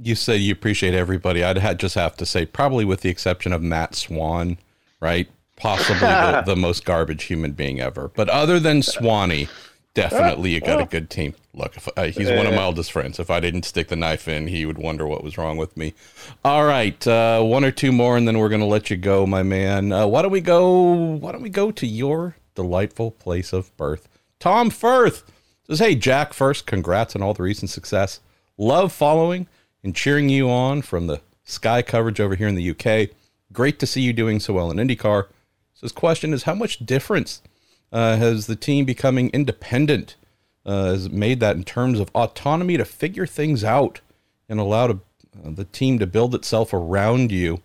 you 0.00 0.14
said 0.14 0.40
you 0.40 0.52
appreciate 0.52 0.94
everybody 0.94 1.42
i'd 1.42 1.78
just 1.78 1.94
have 1.94 2.16
to 2.16 2.26
say 2.26 2.44
probably 2.44 2.84
with 2.84 3.00
the 3.00 3.08
exception 3.08 3.52
of 3.52 3.62
matt 3.62 3.94
swan 3.94 4.58
right 5.00 5.28
possibly 5.56 6.00
the, 6.00 6.42
the 6.46 6.56
most 6.56 6.84
garbage 6.84 7.24
human 7.24 7.52
being 7.52 7.80
ever 7.80 8.08
but 8.14 8.28
other 8.28 8.60
than 8.60 8.82
swanee 8.82 9.48
definitely 9.96 10.50
you 10.50 10.60
got 10.60 10.80
a 10.80 10.84
good 10.84 11.10
team. 11.10 11.34
Look, 11.54 11.76
if, 11.76 11.88
uh, 11.96 12.04
he's 12.04 12.28
one 12.28 12.46
of 12.46 12.54
my 12.54 12.62
oldest 12.62 12.92
friends. 12.92 13.18
If 13.18 13.30
I 13.30 13.40
didn't 13.40 13.64
stick 13.64 13.88
the 13.88 13.96
knife 13.96 14.28
in, 14.28 14.46
he 14.46 14.66
would 14.66 14.78
wonder 14.78 15.06
what 15.06 15.24
was 15.24 15.38
wrong 15.38 15.56
with 15.56 15.76
me. 15.76 15.94
All 16.44 16.66
right, 16.66 17.04
uh, 17.06 17.42
one 17.42 17.64
or 17.64 17.72
two 17.72 17.90
more, 17.90 18.16
and 18.16 18.28
then 18.28 18.38
we're 18.38 18.50
gonna 18.50 18.66
let 18.66 18.90
you 18.90 18.96
go, 18.96 19.26
my 19.26 19.42
man. 19.42 19.90
Uh, 19.90 20.06
why 20.06 20.22
don't 20.22 20.30
we 20.30 20.42
go? 20.42 20.92
Why 21.16 21.32
don't 21.32 21.42
we 21.42 21.50
go 21.50 21.72
to 21.72 21.86
your 21.86 22.36
delightful 22.54 23.10
place 23.10 23.52
of 23.52 23.74
birth? 23.76 24.06
Tom 24.38 24.70
Firth 24.70 25.24
says, 25.66 25.78
"Hey 25.78 25.94
Jack, 25.94 26.34
first, 26.34 26.66
congrats 26.66 27.16
on 27.16 27.22
all 27.22 27.34
the 27.34 27.42
recent 27.42 27.70
success. 27.70 28.20
Love 28.58 28.92
following 28.92 29.48
and 29.82 29.94
cheering 29.94 30.28
you 30.28 30.50
on 30.50 30.82
from 30.82 31.06
the 31.06 31.20
Sky 31.44 31.82
coverage 31.82 32.20
over 32.20 32.34
here 32.34 32.48
in 32.48 32.56
the 32.56 32.70
UK. 32.70 33.10
Great 33.52 33.78
to 33.78 33.86
see 33.86 34.00
you 34.00 34.12
doing 34.12 34.40
so 34.40 34.52
well 34.52 34.70
in 34.70 34.78
IndyCar." 34.78 35.26
So 35.74 35.82
his 35.82 35.92
question 35.92 36.32
is, 36.32 36.44
how 36.44 36.54
much 36.54 36.84
difference?" 36.84 37.42
uh, 37.92 38.16
has 38.16 38.46
the 38.46 38.56
team 38.56 38.84
becoming 38.84 39.30
independent 39.30 40.16
uh, 40.64 40.86
has 40.86 41.08
made 41.10 41.40
that 41.40 41.56
in 41.56 41.62
terms 41.62 42.00
of 42.00 42.10
autonomy 42.14 42.76
to 42.76 42.84
figure 42.84 43.26
things 43.26 43.62
out 43.62 44.00
and 44.48 44.58
allow 44.58 44.88
to, 44.88 45.00
uh, 45.44 45.50
the 45.50 45.64
team 45.64 45.98
to 45.98 46.06
build 46.06 46.34
itself 46.34 46.72
around 46.72 47.30
you. 47.30 47.62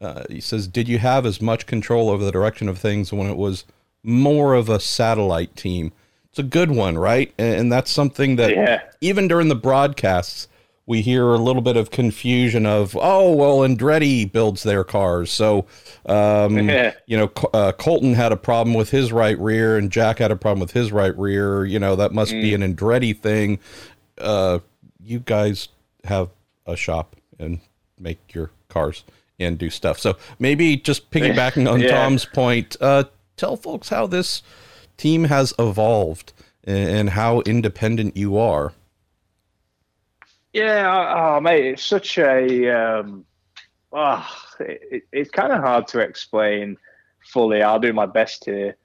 Uh, 0.00 0.22
he 0.30 0.40
says, 0.40 0.68
Did 0.68 0.88
you 0.88 0.98
have 0.98 1.26
as 1.26 1.42
much 1.42 1.66
control 1.66 2.08
over 2.08 2.24
the 2.24 2.30
direction 2.30 2.68
of 2.68 2.78
things 2.78 3.12
when 3.12 3.28
it 3.28 3.36
was 3.36 3.64
more 4.02 4.54
of 4.54 4.68
a 4.68 4.78
satellite 4.78 5.56
team? 5.56 5.92
It's 6.30 6.38
a 6.38 6.44
good 6.44 6.70
one, 6.70 6.96
right? 6.96 7.32
And, 7.36 7.60
and 7.60 7.72
that's 7.72 7.90
something 7.90 8.36
that 8.36 8.50
yeah. 8.50 8.82
even 9.00 9.26
during 9.26 9.48
the 9.48 9.56
broadcasts, 9.56 10.46
we 10.86 11.02
hear 11.02 11.24
a 11.30 11.38
little 11.38 11.62
bit 11.62 11.76
of 11.76 11.90
confusion 11.90 12.64
of, 12.64 12.96
oh, 13.00 13.32
well, 13.32 13.58
Andretti 13.58 14.30
builds 14.30 14.62
their 14.62 14.84
cars. 14.84 15.32
So, 15.32 15.66
um, 16.06 16.56
you 17.06 17.16
know, 17.16 17.32
uh, 17.52 17.72
Colton 17.72 18.14
had 18.14 18.30
a 18.30 18.36
problem 18.36 18.74
with 18.74 18.90
his 18.90 19.12
right 19.12 19.38
rear 19.38 19.76
and 19.76 19.90
Jack 19.90 20.20
had 20.20 20.30
a 20.30 20.36
problem 20.36 20.60
with 20.60 20.70
his 20.70 20.92
right 20.92 21.16
rear. 21.18 21.64
You 21.64 21.80
know, 21.80 21.96
that 21.96 22.12
must 22.12 22.32
mm. 22.32 22.40
be 22.40 22.54
an 22.54 22.62
Andretti 22.62 23.18
thing. 23.18 23.58
Uh, 24.16 24.60
you 25.02 25.18
guys 25.18 25.68
have 26.04 26.30
a 26.66 26.76
shop 26.76 27.16
and 27.38 27.60
make 27.98 28.32
your 28.32 28.50
cars 28.68 29.02
and 29.40 29.58
do 29.58 29.70
stuff. 29.70 29.98
So 29.98 30.16
maybe 30.38 30.76
just 30.76 31.10
piggybacking 31.10 31.70
on 31.70 31.80
yeah. 31.82 31.90
Tom's 31.90 32.24
point, 32.24 32.76
uh, 32.80 33.04
tell 33.36 33.56
folks 33.56 33.88
how 33.88 34.06
this 34.06 34.42
team 34.96 35.24
has 35.24 35.52
evolved 35.58 36.32
and 36.64 37.10
how 37.10 37.40
independent 37.40 38.16
you 38.16 38.38
are. 38.38 38.72
Yeah, 40.56 41.36
oh, 41.36 41.38
mate, 41.38 41.66
it's 41.66 41.84
such 41.84 42.16
a. 42.16 42.70
Um, 42.70 43.26
oh, 43.92 44.26
it, 44.58 45.02
it's 45.12 45.30
kind 45.30 45.52
of 45.52 45.60
hard 45.60 45.86
to 45.88 46.00
explain 46.00 46.78
fully. 47.26 47.62
I'll 47.62 47.78
do 47.78 47.92
my 47.92 48.06
best 48.06 48.46
here. 48.46 48.78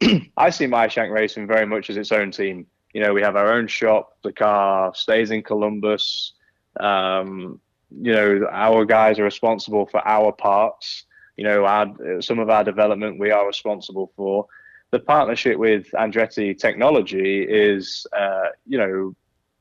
I 0.38 0.48
see 0.48 0.66
Meyer 0.66 0.88
Shank 0.88 1.12
Racing 1.12 1.46
very 1.46 1.66
much 1.66 1.90
as 1.90 1.98
its 1.98 2.12
own 2.12 2.30
team. 2.30 2.66
You 2.94 3.02
know, 3.02 3.12
we 3.12 3.20
have 3.20 3.36
our 3.36 3.52
own 3.52 3.66
shop. 3.66 4.16
The 4.24 4.32
car 4.32 4.94
stays 4.94 5.30
in 5.30 5.42
Columbus. 5.42 6.32
Um, 6.80 7.60
you 7.90 8.12
know, 8.14 8.48
our 8.50 8.86
guys 8.86 9.18
are 9.18 9.24
responsible 9.24 9.84
for 9.84 10.00
our 10.08 10.32
parts. 10.32 11.04
You 11.36 11.44
know, 11.44 11.66
our, 11.66 12.22
some 12.22 12.38
of 12.38 12.48
our 12.48 12.64
development 12.64 13.20
we 13.20 13.32
are 13.32 13.46
responsible 13.46 14.12
for. 14.16 14.46
The 14.92 15.00
partnership 15.00 15.58
with 15.58 15.90
Andretti 15.90 16.58
Technology 16.58 17.42
is, 17.42 18.06
uh, 18.18 18.46
you 18.66 18.78
know, 18.78 19.14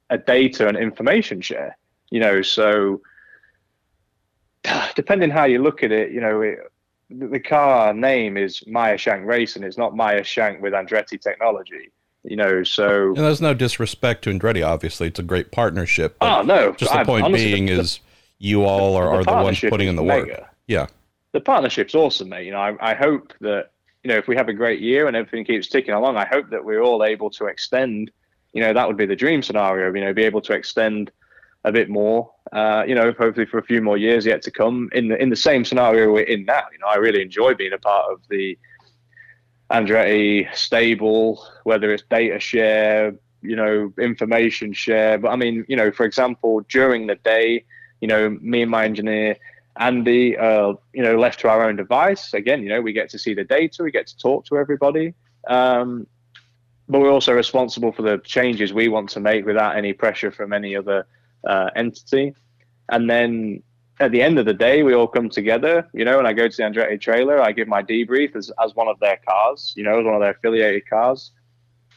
a 0.09 0.17
data 0.17 0.67
and 0.67 0.77
information 0.77 1.41
share. 1.41 1.77
You 2.09 2.19
know, 2.19 2.41
so 2.41 3.01
depending 4.95 5.29
how 5.29 5.45
you 5.45 5.61
look 5.61 5.83
at 5.83 5.91
it, 5.91 6.11
you 6.11 6.21
know, 6.21 6.41
it, 6.41 6.59
the 7.09 7.39
car 7.39 7.93
name 7.93 8.37
is 8.37 8.65
Meyer 8.67 8.97
Shank 8.97 9.25
Racing. 9.25 9.63
It's 9.63 9.77
not 9.77 9.95
Meyer 9.95 10.23
Shank 10.23 10.61
with 10.61 10.73
Andretti 10.73 11.19
Technology. 11.19 11.91
You 12.23 12.35
know, 12.35 12.63
so 12.63 13.09
and 13.09 13.17
there's 13.17 13.39
no 13.39 13.53
disrespect 13.53 14.23
to 14.25 14.29
Andretti. 14.29 14.65
Obviously, 14.65 15.07
it's 15.07 15.19
a 15.19 15.23
great 15.23 15.51
partnership. 15.51 16.17
Oh 16.19 16.41
no! 16.41 16.73
Just 16.73 16.91
the 16.91 17.05
point 17.05 17.23
honestly, 17.23 17.53
being 17.53 17.67
the, 17.67 17.73
is 17.73 18.01
you 18.39 18.65
all 18.65 18.95
are, 18.97 19.19
the, 19.19 19.23
the, 19.23 19.31
are 19.31 19.37
the 19.37 19.43
ones 19.43 19.59
putting 19.61 19.87
in 19.87 19.95
the 19.95 20.03
work. 20.03 20.27
Mega. 20.27 20.49
Yeah, 20.67 20.87
the 21.31 21.39
partnership's 21.39 21.95
awesome, 21.95 22.29
mate. 22.29 22.45
You 22.45 22.51
know, 22.51 22.59
I, 22.59 22.91
I 22.91 22.95
hope 22.95 23.33
that 23.39 23.71
you 24.03 24.09
know 24.09 24.17
if 24.17 24.27
we 24.27 24.35
have 24.35 24.49
a 24.49 24.53
great 24.53 24.81
year 24.81 25.07
and 25.07 25.15
everything 25.15 25.45
keeps 25.45 25.67
ticking 25.67 25.93
along, 25.93 26.17
I 26.17 26.25
hope 26.25 26.49
that 26.49 26.65
we're 26.65 26.81
all 26.81 27.05
able 27.05 27.29
to 27.29 27.45
extend 27.45 28.11
you 28.57 28.63
know, 28.63 28.73
that 28.73 28.87
would 28.87 28.97
be 28.97 29.05
the 29.05 29.15
dream 29.15 29.43
scenario, 29.43 29.93
you 29.93 30.03
know, 30.03 30.11
be 30.15 30.23
able 30.23 30.41
to 30.41 30.53
extend 30.53 31.11
a 31.63 31.71
bit 31.71 31.89
more, 31.89 32.33
uh, 32.53 32.83
you 32.87 32.95
know, 32.95 33.13
hopefully 33.19 33.45
for 33.45 33.59
a 33.59 33.63
few 33.63 33.83
more 33.83 33.97
years 33.97 34.25
yet 34.25 34.41
to 34.41 34.49
come 34.49 34.89
in 34.93 35.09
the, 35.09 35.21
in 35.21 35.29
the 35.29 35.35
same 35.35 35.63
scenario 35.63 36.11
we're 36.11 36.21
in 36.23 36.43
now. 36.43 36.63
You 36.71 36.79
know, 36.79 36.87
I 36.87 36.95
really 36.95 37.21
enjoy 37.21 37.53
being 37.53 37.73
a 37.73 37.77
part 37.77 38.11
of 38.11 38.19
the 38.31 38.57
Andretti 39.69 40.51
stable, 40.55 41.45
whether 41.65 41.93
it's 41.93 42.01
data 42.09 42.39
share, 42.39 43.13
you 43.43 43.55
know, 43.55 43.93
information 43.99 44.73
share. 44.73 45.19
But 45.19 45.29
I 45.29 45.35
mean, 45.35 45.63
you 45.67 45.75
know, 45.75 45.91
for 45.91 46.03
example, 46.03 46.61
during 46.67 47.05
the 47.05 47.15
day, 47.15 47.63
you 48.01 48.07
know, 48.07 48.39
me 48.41 48.63
and 48.63 48.71
my 48.71 48.85
engineer, 48.85 49.37
Andy, 49.77 50.35
uh, 50.35 50.73
you 50.93 51.03
know, 51.03 51.15
left 51.15 51.41
to 51.41 51.47
our 51.47 51.69
own 51.69 51.75
device. 51.75 52.33
Again, 52.33 52.63
you 52.63 52.69
know, 52.69 52.81
we 52.81 52.91
get 52.91 53.11
to 53.11 53.19
see 53.19 53.35
the 53.35 53.43
data, 53.43 53.83
we 53.83 53.91
get 53.91 54.07
to 54.07 54.17
talk 54.17 54.45
to 54.45 54.57
everybody. 54.57 55.13
Um, 55.47 56.07
but 56.89 57.01
we're 57.01 57.11
also 57.11 57.33
responsible 57.33 57.91
for 57.91 58.01
the 58.01 58.17
changes 58.19 58.73
we 58.73 58.87
want 58.87 59.09
to 59.09 59.19
make 59.19 59.45
without 59.45 59.75
any 59.75 59.93
pressure 59.93 60.31
from 60.31 60.53
any 60.53 60.75
other 60.75 61.05
uh, 61.45 61.69
entity. 61.75 62.33
And 62.89 63.09
then 63.09 63.61
at 63.99 64.11
the 64.11 64.21
end 64.21 64.39
of 64.39 64.45
the 64.45 64.53
day, 64.53 64.83
we 64.83 64.93
all 64.93 65.07
come 65.07 65.29
together, 65.29 65.87
you 65.93 66.05
know, 66.05 66.19
and 66.19 66.27
I 66.27 66.33
go 66.33 66.47
to 66.47 66.55
the 66.55 66.63
Andretti 66.63 66.99
trailer, 67.01 67.41
I 67.41 67.51
give 67.51 67.67
my 67.67 67.83
debrief 67.83 68.35
as, 68.35 68.51
as 68.63 68.75
one 68.75 68.87
of 68.87 68.99
their 68.99 69.19
cars, 69.27 69.73
you 69.75 69.83
know, 69.83 69.99
as 69.99 70.05
one 70.05 70.13
of 70.13 70.21
their 70.21 70.31
affiliated 70.31 70.87
cars. 70.89 71.31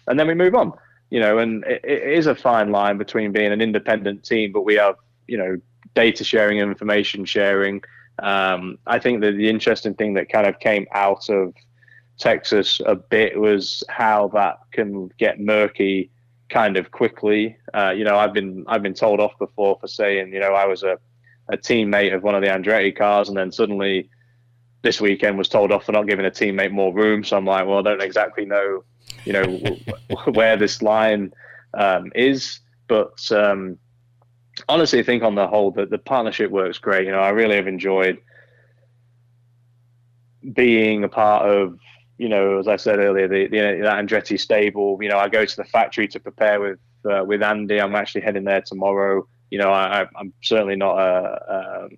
And 0.07 0.19
then 0.19 0.27
we 0.27 0.35
move 0.35 0.55
on, 0.55 0.73
you 1.11 1.21
know, 1.21 1.39
and 1.39 1.63
it, 1.65 1.85
it 1.85 2.03
is 2.03 2.27
a 2.27 2.35
fine 2.35 2.73
line 2.73 2.99
between 2.99 3.33
being 3.33 3.53
an 3.53 3.61
independent 3.61 4.25
team, 4.25 4.51
but 4.53 4.63
we 4.63 4.75
have, 4.75 4.97
you 5.29 5.37
know, 5.37 5.59
data 5.95 6.25
sharing, 6.25 6.59
information 6.59 7.25
sharing. 7.25 7.83
Um, 8.23 8.79
I 8.87 8.99
think 8.99 9.21
that 9.21 9.33
the 9.33 9.49
interesting 9.49 9.95
thing 9.95 10.15
that 10.15 10.31
kind 10.31 10.47
of 10.47 10.59
came 10.59 10.87
out 10.93 11.29
of 11.29 11.55
Texas 12.21 12.81
a 12.87 12.95
bit 12.95 13.39
was 13.39 13.83
how 13.89 14.29
that 14.29 14.59
can 14.73 15.09
get 15.19 15.41
murky 15.41 16.11
kind 16.51 16.77
of 16.77 16.91
quickly. 16.91 17.57
Uh, 17.75 17.91
you 17.91 18.05
know, 18.05 18.17
I've 18.17 18.33
been 18.33 18.65
I've 18.69 18.83
been 18.83 18.95
told 18.95 19.21
off 19.21 19.39
before 19.39 19.79
for 19.81 19.89
saying, 19.89 20.33
you 20.33 20.41
know, 20.41 20.53
I 20.53 20.67
was 20.67 20.83
a, 20.83 20.99
a 21.49 21.57
teammate 21.57 22.15
of 22.15 22.23
one 22.23 22.35
of 22.35 22.43
the 22.43 22.49
Andretti 22.49 22.97
cars, 22.97 23.29
and 23.29 23.37
then 23.37 23.51
suddenly 23.51 24.11
this 24.83 25.01
weekend 25.01 25.37
was 25.37 25.49
told 25.49 25.73
off 25.73 25.85
for 25.85 25.93
not 25.93 26.07
giving 26.07 26.27
a 26.27 26.31
teammate 26.31 26.73
more 26.73 26.95
room. 26.95 27.25
So 27.25 27.37
I'm 27.37 27.45
like, 27.45 27.67
well, 27.67 27.79
I 27.79 27.83
don't 27.83 28.03
exactly 28.03 28.45
know, 28.45 28.85
you 29.25 29.33
know, 29.33 29.79
where 30.33 30.57
this 30.57 30.83
line 30.83 31.33
um, 31.75 32.13
is, 32.15 32.61
but 32.89 33.31
um, 33.33 33.79
honestly 34.69 35.03
think 35.03 35.23
on 35.23 35.35
the 35.35 35.47
whole 35.47 35.71
that 35.73 35.91
the 35.91 35.99
partnership 35.99 36.51
works 36.51 36.79
great. 36.79 37.07
You 37.07 37.13
know, 37.13 37.21
I 37.21 37.31
really 37.31 37.57
have 37.57 37.67
enjoyed 37.67 38.19
being 40.53 41.05
a 41.05 41.09
part 41.09 41.49
of, 41.49 41.79
you 42.21 42.29
know, 42.29 42.59
as 42.59 42.69
I 42.69 42.77
said 42.77 42.99
earlier, 42.99 43.27
the, 43.27 43.49
the 43.49 43.57
that 43.81 44.05
Andretti 44.05 44.39
stable. 44.39 44.99
You 45.01 45.09
know, 45.09 45.17
I 45.17 45.31
go 45.31 45.47
to 45.47 45.57
the 45.57 45.65
factory 45.65 46.07
to 46.09 46.21
prepare 46.21 46.61
with 46.61 46.79
uh, 47.11 47.25
with 47.25 47.43
Andy. 47.43 47.81
I'm 47.81 47.95
actually 47.95 48.21
heading 48.21 48.45
there 48.45 48.61
tomorrow. 48.61 49.27
You 49.51 49.57
know, 49.57 49.73
I, 49.73 50.03
am 50.03 50.35
certainly 50.43 50.77
not 50.77 50.99
a 50.99 51.85
um, 51.85 51.97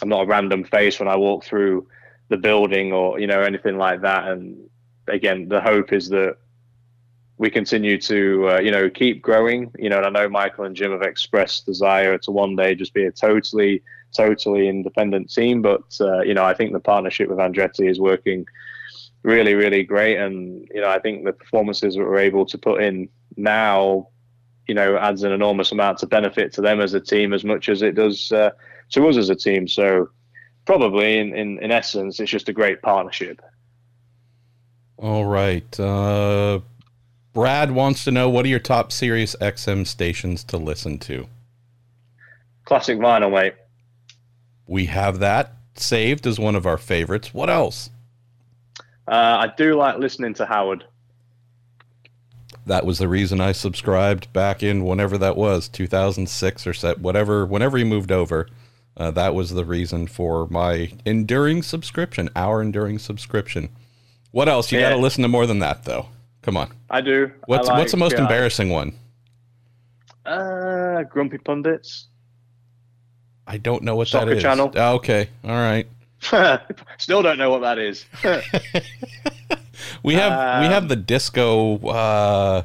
I'm 0.00 0.08
not 0.08 0.22
a 0.22 0.26
random 0.26 0.62
face 0.62 1.00
when 1.00 1.08
I 1.08 1.16
walk 1.16 1.42
through 1.42 1.88
the 2.28 2.36
building 2.36 2.92
or 2.92 3.18
you 3.18 3.26
know 3.26 3.40
anything 3.40 3.78
like 3.78 4.02
that. 4.02 4.28
And 4.28 4.70
again, 5.08 5.48
the 5.48 5.60
hope 5.60 5.92
is 5.92 6.08
that 6.10 6.36
we 7.36 7.50
continue 7.50 8.00
to 8.02 8.50
uh, 8.50 8.60
you 8.60 8.70
know 8.70 8.88
keep 8.88 9.22
growing. 9.22 9.72
You 9.76 9.88
know, 9.88 9.98
and 9.98 10.06
I 10.06 10.10
know 10.10 10.28
Michael 10.28 10.66
and 10.66 10.76
Jim 10.76 10.92
have 10.92 11.02
expressed 11.02 11.66
desire 11.66 12.16
to 12.18 12.30
one 12.30 12.54
day 12.54 12.76
just 12.76 12.94
be 12.94 13.06
a 13.06 13.10
totally 13.10 13.82
totally 14.16 14.68
independent 14.68 15.34
team. 15.34 15.62
But 15.62 15.82
uh, 16.00 16.20
you 16.20 16.34
know, 16.34 16.44
I 16.44 16.54
think 16.54 16.72
the 16.72 16.78
partnership 16.78 17.28
with 17.28 17.38
Andretti 17.38 17.90
is 17.90 17.98
working 17.98 18.46
really 19.22 19.54
really 19.54 19.82
great, 19.84 20.18
and 20.18 20.68
you 20.72 20.80
know, 20.80 20.88
I 20.88 20.98
think 20.98 21.24
the 21.24 21.32
performances 21.32 21.94
that 21.94 22.00
we're 22.00 22.18
able 22.18 22.46
to 22.46 22.58
put 22.58 22.82
in 22.82 23.08
now, 23.36 24.08
you 24.66 24.74
know, 24.74 24.96
adds 24.96 25.22
an 25.22 25.32
enormous 25.32 25.72
amount 25.72 26.02
of 26.02 26.10
benefit 26.10 26.52
to 26.54 26.60
them 26.60 26.80
as 26.80 26.94
a 26.94 27.00
team 27.00 27.32
as 27.32 27.44
much 27.44 27.68
as 27.68 27.82
it 27.82 27.94
does 27.94 28.32
uh, 28.32 28.50
to 28.90 29.08
us 29.08 29.16
as 29.16 29.30
a 29.30 29.34
team. 29.34 29.68
So 29.68 30.08
probably 30.64 31.18
in, 31.18 31.34
in, 31.34 31.58
in 31.62 31.70
essence, 31.70 32.20
it's 32.20 32.30
just 32.30 32.48
a 32.48 32.52
great 32.52 32.82
partnership. 32.82 33.40
All 34.98 35.24
right. 35.24 35.80
Uh, 35.80 36.60
Brad 37.32 37.70
wants 37.70 38.04
to 38.04 38.10
know 38.10 38.28
what 38.28 38.44
are 38.44 38.48
your 38.48 38.58
top 38.58 38.92
Sirius 38.92 39.36
XM 39.40 39.86
stations 39.86 40.42
to 40.44 40.56
listen 40.56 40.98
to? 40.98 41.28
Classic 42.64 42.98
vinyl, 42.98 43.32
mate. 43.32 43.54
We 44.66 44.86
have 44.86 45.20
that 45.20 45.54
saved 45.74 46.26
as 46.26 46.38
one 46.38 46.56
of 46.56 46.66
our 46.66 46.76
favorites. 46.76 47.32
What 47.32 47.48
else? 47.48 47.88
Uh, 49.08 49.48
I 49.48 49.52
do 49.56 49.74
like 49.74 49.98
listening 49.98 50.34
to 50.34 50.44
Howard. 50.44 50.84
That 52.66 52.84
was 52.84 52.98
the 52.98 53.08
reason 53.08 53.40
I 53.40 53.52
subscribed 53.52 54.30
back 54.34 54.62
in 54.62 54.84
whenever 54.84 55.16
that 55.16 55.36
was, 55.36 55.68
2006 55.68 56.66
or 56.66 56.74
set, 56.74 57.00
whatever, 57.00 57.46
whenever 57.46 57.78
he 57.78 57.84
moved 57.84 58.12
over. 58.12 58.48
Uh, 58.98 59.10
that 59.12 59.34
was 59.34 59.50
the 59.50 59.64
reason 59.64 60.06
for 60.06 60.46
my 60.48 60.92
enduring 61.06 61.62
subscription, 61.62 62.28
our 62.36 62.60
enduring 62.60 62.98
subscription. 62.98 63.70
What 64.32 64.48
else? 64.48 64.70
You 64.70 64.78
yeah. 64.78 64.90
got 64.90 64.96
to 64.96 65.02
listen 65.02 65.22
to 65.22 65.28
more 65.28 65.46
than 65.46 65.60
that, 65.60 65.84
though. 65.84 66.08
Come 66.42 66.58
on. 66.58 66.70
I 66.90 67.00
do. 67.00 67.32
What's 67.46 67.68
I 67.68 67.72
like, 67.72 67.78
What's 67.80 67.92
the 67.92 67.98
most 67.98 68.18
uh, 68.18 68.22
embarrassing 68.22 68.68
one? 68.68 68.92
Uh, 70.26 71.04
Grumpy 71.04 71.38
Pundits. 71.38 72.08
I 73.46 73.56
don't 73.56 73.82
know 73.82 73.96
what 73.96 74.08
Soccer 74.08 74.26
that 74.26 74.36
is. 74.36 74.42
Channel. 74.42 74.72
Oh, 74.76 74.96
okay. 74.96 75.30
All 75.44 75.50
right. 75.50 75.88
Still 76.98 77.22
don't 77.22 77.38
know 77.38 77.50
what 77.50 77.60
that 77.60 77.78
is. 77.78 78.04
we 80.02 80.14
have 80.14 80.32
um, 80.32 80.62
we 80.62 80.66
have 80.66 80.88
the 80.88 80.96
disco 80.96 81.78
uh, 81.86 82.62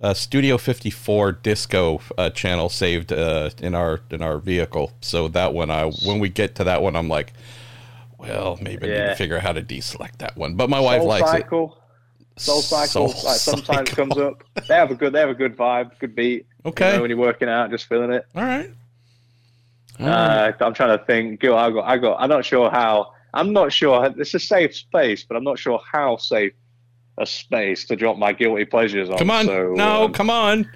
uh, 0.00 0.14
Studio 0.14 0.58
54 0.58 1.32
disco 1.32 2.00
uh, 2.18 2.30
channel 2.30 2.68
saved 2.68 3.12
uh, 3.12 3.50
in 3.58 3.74
our 3.74 4.00
in 4.10 4.22
our 4.22 4.38
vehicle. 4.38 4.92
So 5.00 5.28
that 5.28 5.54
one, 5.54 5.70
I 5.70 5.86
when 5.86 6.18
we 6.18 6.28
get 6.28 6.56
to 6.56 6.64
that 6.64 6.82
one, 6.82 6.96
I'm 6.96 7.08
like, 7.08 7.32
well, 8.18 8.58
maybe 8.60 8.88
yeah. 8.88 8.94
I 8.94 8.98
need 8.98 9.08
to 9.10 9.14
figure 9.16 9.36
out 9.36 9.42
how 9.42 9.52
to 9.52 9.62
deselect 9.62 10.18
that 10.18 10.36
one. 10.36 10.54
But 10.54 10.68
my 10.70 10.80
wife 10.80 11.00
Soul 11.00 11.08
likes 11.08 11.30
Cycle. 11.30 11.76
it. 11.76 11.82
Soul 12.38 12.60
Cycle, 12.60 13.08
Soul 13.08 13.30
like 13.30 13.38
sometimes 13.38 13.90
Cycle. 13.90 14.06
comes 14.06 14.18
up. 14.18 14.42
They 14.68 14.74
have 14.74 14.90
a 14.90 14.94
good, 14.94 15.12
they 15.14 15.20
have 15.20 15.30
a 15.30 15.34
good 15.34 15.56
vibe, 15.56 15.98
good 15.98 16.14
beat. 16.14 16.46
Okay. 16.66 16.90
You 16.90 16.96
know, 16.96 17.02
when 17.02 17.10
you're 17.10 17.18
working 17.18 17.48
out, 17.48 17.70
just 17.70 17.86
feeling 17.86 18.12
it. 18.12 18.26
All 18.34 18.42
right. 18.42 18.70
Right. 19.98 20.50
Uh, 20.50 20.52
I'm 20.64 20.74
trying 20.74 20.98
to 20.98 21.04
think. 21.04 21.42
I 21.44 21.70
got, 21.70 21.84
I 21.84 21.98
got. 21.98 22.16
I'm 22.20 22.28
not 22.28 22.44
sure 22.44 22.70
how. 22.70 23.12
I'm 23.34 23.52
not 23.52 23.72
sure. 23.72 24.12
It's 24.16 24.34
a 24.34 24.40
safe 24.40 24.74
space, 24.74 25.24
but 25.24 25.36
I'm 25.36 25.44
not 25.44 25.58
sure 25.58 25.80
how 25.92 26.16
safe 26.16 26.52
a 27.18 27.26
space 27.26 27.86
to 27.86 27.96
drop 27.96 28.18
my 28.18 28.32
guilty 28.32 28.64
pleasures 28.64 29.10
on. 29.10 29.18
Come 29.18 29.30
on, 29.30 29.46
so, 29.46 29.72
no, 29.74 30.04
um, 30.04 30.12
come 30.12 30.30
on. 30.30 30.70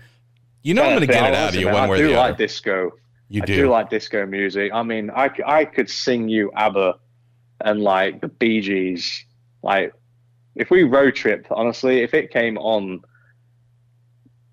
You 0.63 0.75
know 0.75 0.83
I'm 0.83 0.91
going 0.91 1.01
to 1.01 1.07
get 1.07 1.25
it 1.31 1.35
out 1.35 1.49
of 1.51 1.55
you 1.55 1.67
one 1.67 1.75
I 1.77 1.89
way 1.89 2.01
or 2.01 2.09
the 2.09 2.15
other. 2.15 2.19
I 2.19 2.27
do 2.27 2.29
like 2.31 2.39
disco. 2.39 2.91
You 3.29 3.43
do. 3.43 3.53
I 3.53 3.57
do 3.57 3.69
like 3.69 3.91
disco 3.91 4.27
music. 4.27 4.73
I 4.75 4.83
mean, 4.83 5.11
I, 5.11 5.31
I 5.47 5.65
could 5.65 5.89
sing 5.89 6.29
you 6.29 6.51
ABBA 6.57 6.99
and 7.61 7.81
like 7.81 8.21
the 8.21 8.29
Bee 8.29 8.61
Gees. 8.61 9.25
Like, 9.63 9.93
if 10.57 10.71
we 10.71 10.83
road 10.83 11.15
trip, 11.15 11.47
honestly, 11.51 12.01
if 12.01 12.15
it 12.15 12.31
came 12.31 12.59
on, 12.59 13.03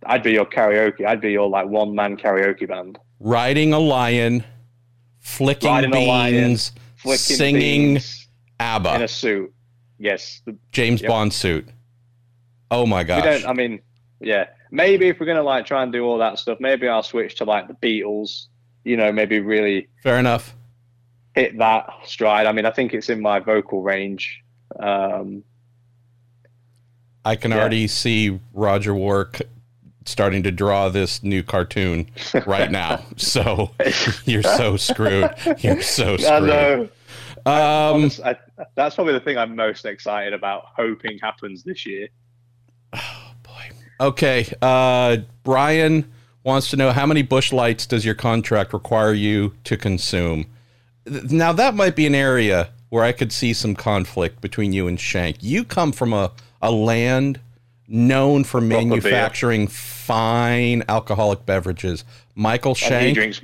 I'd 0.06 0.24
be 0.24 0.34
your 0.34 0.46
karaoke. 0.46 1.06
I'd 1.06 1.22
be 1.22 1.32
your 1.32 1.50
like 1.50 1.68
one 1.68 1.96
man 1.96 2.18
karaoke 2.18 2.68
band. 2.68 3.00
Riding 3.20 3.74
a 3.74 3.80
lion, 3.80 4.44
flicking 5.28 5.70
Riding 5.70 5.92
beans, 5.92 6.72
flicking 6.96 7.36
singing 7.36 7.94
beans 7.94 8.28
ABBA 8.60 8.96
in 8.96 9.02
a 9.02 9.08
suit. 9.08 9.54
Yes, 10.00 10.42
the, 10.46 10.56
James 10.72 11.02
yep. 11.02 11.10
Bond 11.10 11.34
suit. 11.34 11.68
Oh 12.72 12.86
my 12.86 13.04
gosh. 13.04 13.24
We 13.24 13.30
don't, 13.32 13.46
I 13.46 13.54
mean, 13.54 13.82
yeah. 14.20 14.48
Maybe 14.72 15.08
if 15.08 15.20
we're 15.20 15.26
gonna 15.26 15.44
like 15.44 15.66
try 15.66 15.84
and 15.84 15.92
do 15.92 16.04
all 16.06 16.18
that 16.18 16.40
stuff, 16.40 16.60
maybe 16.60 16.88
I'll 16.88 17.04
switch 17.04 17.36
to 17.36 17.46
like 17.46 17.68
the 17.68 17.74
Beatles. 17.74 18.48
You 18.84 18.96
know, 18.96 19.12
maybe 19.12 19.40
really 19.40 19.90
fair 20.02 20.18
enough. 20.18 20.56
Hit 21.36 21.58
that 21.58 21.90
stride. 22.06 22.48
I 22.48 22.52
mean, 22.52 22.66
I 22.66 22.72
think 22.72 22.94
it's 22.94 23.10
in 23.10 23.22
my 23.22 23.40
vocal 23.40 23.82
range. 23.82 24.42
Um, 24.80 25.44
I 27.26 27.36
can 27.36 27.52
yeah. 27.52 27.58
already 27.58 27.88
see 27.88 28.40
Roger 28.54 28.96
Warwick 28.96 29.48
starting 30.08 30.44
to 30.44 30.52
draw 30.52 30.90
this 30.90 31.22
new 31.22 31.44
cartoon 31.44 32.10
right 32.46 32.72
now. 32.72 33.04
so 33.18 33.72
you're 34.26 34.44
so 34.44 34.78
screwed. 34.78 35.30
You're 35.60 35.82
so 35.82 36.18
screwed. 36.18 36.32
I 36.32 36.40
know. 36.40 36.90
Um, 37.46 38.12
I, 38.26 38.36
that's 38.76 38.96
probably 38.96 39.14
the 39.14 39.20
thing 39.20 39.38
I'm 39.38 39.56
most 39.56 39.86
excited 39.86 40.34
about, 40.34 40.66
hoping 40.76 41.18
happens 41.20 41.64
this 41.64 41.86
year. 41.86 42.10
Oh 42.94 43.32
boy. 43.44 43.72
Okay. 44.02 44.54
Uh, 44.62 45.18
Brian 45.44 46.12
wants 46.44 46.70
to 46.72 46.78
know 46.78 46.92
how 46.92 47.06
many 47.06 47.22
Busch 47.22 47.54
Lights 47.54 47.86
does 47.86 48.06
your 48.06 48.16
contract 48.16 48.74
require 48.74 49.14
you 49.14 49.54
to 49.66 49.78
consume? 49.78 50.48
Now 51.06 51.54
that 51.54 51.76
might 51.76 51.96
be 51.96 52.06
an 52.06 52.16
area 52.16 52.70
where 52.90 53.04
I 53.04 53.12
could 53.12 53.32
see 53.32 53.54
some 53.54 53.76
conflict 53.76 54.42
between 54.42 54.74
you 54.74 54.88
and 54.88 55.00
Shank. 55.00 55.38
You 55.42 55.64
come 55.64 55.92
from 55.92 56.14
a, 56.14 56.32
a 56.62 56.72
land 56.72 57.40
known 57.88 58.44
for 58.44 58.60
manufacturing 58.62 59.68
fine 59.68 60.84
alcoholic 60.90 61.46
beverages. 61.46 62.04
Michael 62.36 62.76
Shank 62.76 63.16
drinks 63.16 63.42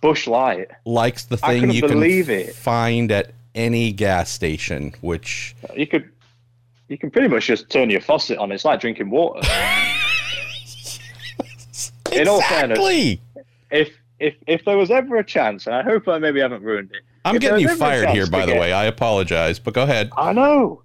Busch 0.00 0.26
Light 0.26 0.68
likes 0.84 1.24
the 1.24 1.36
thing 1.36 1.70
you 1.70 1.82
can 1.82 2.02
it. 2.02 2.54
find 2.54 3.12
at 3.12 3.32
any 3.54 3.92
gas 3.92 4.30
station, 4.30 4.94
which 5.00 5.54
uh, 5.68 5.74
you 5.74 5.86
could 5.86 6.10
you 6.88 6.98
can 6.98 7.10
pretty 7.10 7.28
much 7.28 7.46
just 7.46 7.70
turn 7.70 7.88
your 7.88 8.00
faucet 8.00 8.38
on. 8.38 8.50
It's 8.52 8.64
like 8.64 8.80
drinking 8.80 9.10
water. 9.10 9.40
exactly. 12.10 12.12
In 12.20 12.28
all 12.28 12.42
fairness, 12.42 13.18
if 13.70 13.90
if 14.18 14.34
if 14.46 14.64
there 14.64 14.76
was 14.76 14.90
ever 14.90 15.16
a 15.16 15.24
chance, 15.24 15.66
and 15.66 15.74
I 15.74 15.82
hope 15.82 16.08
I 16.08 16.18
maybe 16.18 16.40
haven't 16.40 16.62
ruined 16.62 16.90
it. 16.92 17.02
I'm 17.24 17.38
getting 17.38 17.60
you 17.60 17.74
fired 17.76 18.10
here, 18.10 18.26
by 18.26 18.44
the 18.44 18.54
way. 18.54 18.72
I 18.72 18.84
apologize, 18.84 19.58
but 19.58 19.72
go 19.74 19.84
ahead. 19.84 20.10
I 20.16 20.32
know. 20.32 20.81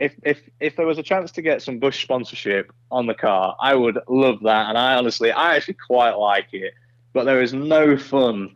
If 0.00 0.14
if 0.24 0.40
if 0.58 0.76
there 0.76 0.86
was 0.86 0.98
a 0.98 1.02
chance 1.02 1.30
to 1.32 1.42
get 1.42 1.62
some 1.62 1.78
Busch 1.78 2.02
sponsorship 2.02 2.72
on 2.90 3.06
the 3.06 3.14
car, 3.14 3.54
I 3.60 3.74
would 3.74 3.98
love 4.08 4.40
that. 4.42 4.70
And 4.70 4.76
I 4.76 4.94
honestly, 4.94 5.30
I 5.30 5.56
actually 5.56 5.76
quite 5.86 6.14
like 6.14 6.48
it. 6.52 6.74
But 7.12 7.24
there 7.24 7.42
is 7.42 7.52
no 7.52 7.96
fun 7.96 8.54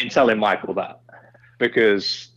in 0.00 0.08
telling 0.08 0.38
Michael 0.38 0.74
that 0.74 1.00
because 1.58 2.30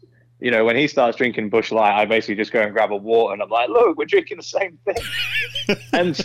you 0.44 0.52
know, 0.52 0.66
when 0.66 0.76
he 0.76 0.90
starts 0.90 1.18
drinking 1.18 1.50
Busch 1.50 1.72
Light, 1.72 1.98
I 1.98 2.04
basically 2.04 2.36
just 2.36 2.52
go 2.52 2.62
and 2.62 2.74
grab 2.74 2.92
a 2.92 2.98
water 2.98 3.32
and 3.32 3.42
I'm 3.42 3.50
like, 3.50 3.70
look, 3.70 3.98
we're 3.98 4.04
drinking 4.04 4.36
the 4.36 4.44
same 4.44 4.78
thing. 4.84 5.78
and 5.94 6.16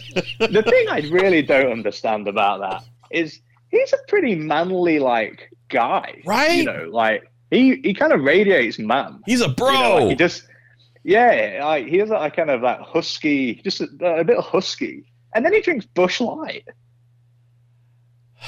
the 0.40 0.64
thing 0.64 0.88
I 0.88 1.08
really 1.08 1.40
don't 1.40 1.70
understand 1.70 2.26
about 2.26 2.58
that 2.58 2.82
is 3.12 3.40
he's 3.70 3.92
a 3.92 3.98
pretty 4.08 4.34
manly 4.34 4.98
like 4.98 5.52
guy. 5.68 6.20
Right. 6.24 6.56
You 6.56 6.64
know, 6.64 6.88
like 6.90 7.30
he, 7.52 7.76
he 7.84 7.94
kind 7.94 8.12
of 8.12 8.22
radiates 8.22 8.76
man. 8.80 9.22
He's 9.24 9.40
a 9.40 9.48
bro. 9.48 9.70
You 9.70 9.78
know, 9.78 9.94
like 9.98 10.08
he 10.08 10.14
just 10.16 10.47
yeah, 11.08 11.78
he 11.78 11.96
has 11.98 12.10
a 12.10 12.30
kind 12.30 12.50
of 12.50 12.60
that 12.62 12.80
husky, 12.82 13.54
just 13.54 13.80
a, 13.80 13.86
a 14.04 14.24
bit 14.24 14.38
husky. 14.38 15.04
And 15.34 15.44
then 15.44 15.54
he 15.54 15.60
drinks 15.60 15.86
Busch 15.86 16.20
Light. 16.20 16.68